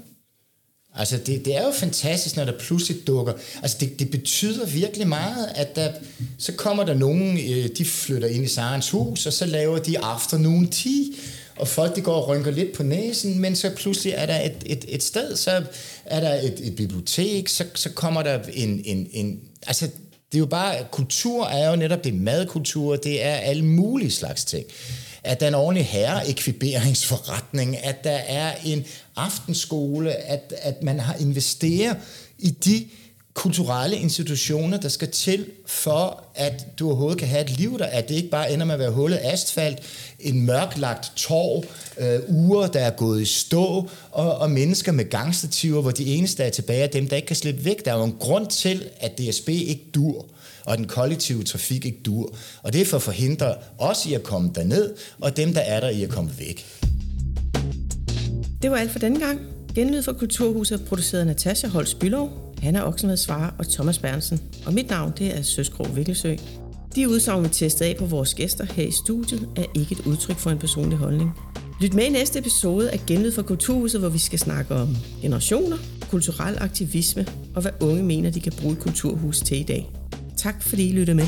Altså, 0.96 1.18
det, 1.18 1.46
det 1.46 1.56
er 1.56 1.66
jo 1.66 1.72
fantastisk, 1.72 2.36
når 2.36 2.46
der 2.46 2.60
pludselig 2.60 3.08
dukker... 3.08 3.34
Altså, 3.62 3.78
det, 3.80 4.00
det 4.00 4.12
betyder 4.12 4.66
virkelig 4.66 5.08
meget, 5.08 5.50
at 5.56 5.76
der, 5.76 5.92
så 6.38 6.52
kommer 6.52 6.84
der 6.84 6.94
nogen, 6.94 7.38
øh, 7.38 7.70
de 7.78 7.86
flytter 7.86 8.28
ind 8.28 8.44
i 8.44 8.48
Sarens 8.48 8.90
hus, 8.90 9.26
og 9.26 9.34
så 9.34 9.46
laver 9.46 9.80
de 9.80 10.00
afternoon 10.00 10.68
tea, 10.68 11.04
og 11.58 11.68
folk 11.68 11.96
de 11.96 12.02
går 12.02 12.14
og 12.14 12.28
rynker 12.28 12.52
lidt 12.52 12.74
på 12.74 12.84
næsen, 12.84 13.40
men 13.40 13.56
så 13.56 13.72
pludselig 13.76 14.14
er 14.14 14.26
der 14.26 14.40
et, 14.40 14.64
et, 14.66 14.86
et 14.88 15.04
sted, 15.04 15.36
så 15.36 15.64
er 16.06 16.20
der 16.20 16.34
et, 16.34 16.60
et 16.64 16.76
bibliotek, 16.76 17.48
så, 17.48 17.66
så 17.76 17.90
kommer 17.90 18.24
der 18.24 18.40
en, 18.54 18.82
en, 18.86 19.08
en... 19.12 19.40
Altså, 19.68 19.86
det 19.86 20.38
er 20.38 20.40
jo 20.40 20.46
bare... 20.46 20.76
Kultur 20.92 21.46
er 21.46 21.70
jo 21.70 21.76
netop 21.76 22.04
det 22.04 22.14
madkultur, 22.14 22.96
det 22.96 23.26
er 23.26 23.36
alle 23.36 23.66
mulige 23.66 24.12
slags 24.12 24.46
ting. 24.46 24.66
At 25.24 25.40
der 25.40 25.46
er 25.46 25.48
en 25.48 25.56
ordentlig 25.56 25.86
herreekviberingsforretning, 25.86 27.86
at 27.86 28.04
der 28.04 28.12
er 28.12 28.56
en 28.66 28.86
aftenskole, 29.16 30.12
at, 30.12 30.54
at 30.62 30.84
man 30.84 31.00
har 31.00 31.16
investeret 31.16 31.98
i 32.40 32.50
de 32.50 32.86
kulturelle 33.34 33.98
institutioner, 33.98 34.78
der 34.78 34.90
skal 34.90 35.12
til 35.12 35.46
for, 35.66 36.24
at 36.36 36.80
du 36.80 36.88
overhovedet 36.88 37.20
kan 37.20 37.28
have 37.28 37.42
et 37.42 37.50
liv 37.50 37.80
der, 37.80 37.86
at 37.86 38.10
det 38.10 38.16
ikke 38.16 38.30
bare 38.30 38.54
ender 38.54 38.66
med 38.66 38.74
at 38.74 38.80
være 38.80 38.92
hullet 38.92 39.20
asfalt, 39.24 39.80
en 40.20 40.46
mørklagt 40.46 41.12
torv, 41.16 41.66
øh, 41.98 42.20
uger, 42.30 42.68
der 42.68 42.80
er 42.80 42.92
gået 42.92 43.22
i 43.22 43.26
stå, 43.26 43.90
og, 44.12 44.38
og 44.38 44.52
mennesker 44.52 44.92
med 44.92 45.10
gangstativer, 45.10 45.82
hvor 45.82 45.92
de 45.92 46.06
eneste, 46.06 46.38
der 46.38 46.48
er 46.48 46.52
tilbage, 46.52 46.84
er 46.84 46.88
dem, 46.88 47.08
der 47.08 47.16
ikke 47.16 47.26
kan 47.26 47.36
slippe 47.36 47.66
væk. 47.66 47.86
Der 47.86 47.94
er 47.94 47.98
jo 47.98 48.04
en 48.04 48.18
grund 48.20 48.48
til, 48.48 48.90
at 49.00 49.18
DSB 49.18 49.50
ikke 49.50 49.86
dur, 49.96 50.26
og 50.66 50.78
den 50.78 50.88
kollektive 50.88 51.44
trafik 51.44 51.86
ikke 51.86 52.02
dur. 52.06 52.36
Og 52.64 52.74
det 52.74 52.82
er 52.82 52.86
for 52.86 52.98
at 52.98 53.04
forhindre 53.04 53.56
os 53.78 54.06
i 54.06 54.14
at 54.14 54.24
komme 54.24 54.52
derned, 54.56 54.94
og 55.20 55.38
dem, 55.38 55.54
der 55.54 55.62
er 55.62 55.80
der 55.80 55.90
i 55.90 56.04
at 56.04 56.10
komme 56.10 56.32
væk. 56.40 56.83
Det 58.64 58.72
var 58.72 58.78
alt 58.78 58.92
for 58.92 59.00
denne 59.00 59.20
gang. 59.20 59.40
Genlyd 59.76 60.04
fra 60.04 60.14
Kulturhuset 60.14 60.86
produceret 60.86 61.28
Natasha 61.28 61.68
Holst 61.68 62.00
Bylov, 62.00 62.56
Hanna 62.62 62.88
Oksenved 62.88 63.18
Svare 63.18 63.52
og 63.60 63.68
Thomas 63.68 64.00
Bernsen. 64.00 64.42
Og 64.66 64.74
mit 64.74 64.90
navn 64.90 65.14
det 65.18 65.38
er 65.38 65.42
Søskrog 65.42 65.96
Vikkelsø. 65.96 66.36
De 66.96 67.10
udsagn, 67.10 67.44
vi 67.44 67.50
testede 67.50 67.90
af 67.90 67.96
på 67.98 68.06
vores 68.06 68.34
gæster 68.34 68.66
her 68.66 68.84
i 68.84 68.92
studiet, 68.92 69.50
er 69.56 69.64
ikke 69.76 69.92
et 69.92 70.06
udtryk 70.08 70.36
for 70.36 70.50
en 70.50 70.58
personlig 70.58 70.98
holdning. 70.98 71.32
Lyt 71.82 71.94
med 71.94 72.04
i 72.04 72.10
næste 72.10 72.40
episode 72.40 72.92
af 72.92 73.00
Genlyd 73.08 73.32
fra 73.32 73.42
Kulturhuset, 73.42 74.00
hvor 74.00 74.10
vi 74.10 74.20
skal 74.20 74.40
snakke 74.40 74.76
om 74.76 74.98
generationer, 75.22 75.78
kulturel 76.10 76.58
aktivisme 76.60 77.28
og 77.56 77.62
hvad 77.62 77.72
unge 77.82 78.04
mener, 78.04 78.30
de 78.30 78.42
kan 78.42 78.54
bruge 78.62 78.74
et 78.74 78.80
kulturhus 78.80 79.40
til 79.40 79.60
i 79.60 79.64
dag. 79.64 79.90
Tak 80.38 80.64
fordi 80.64 80.90
I 80.90 80.92
lyttede 80.92 81.16
med. 81.16 81.28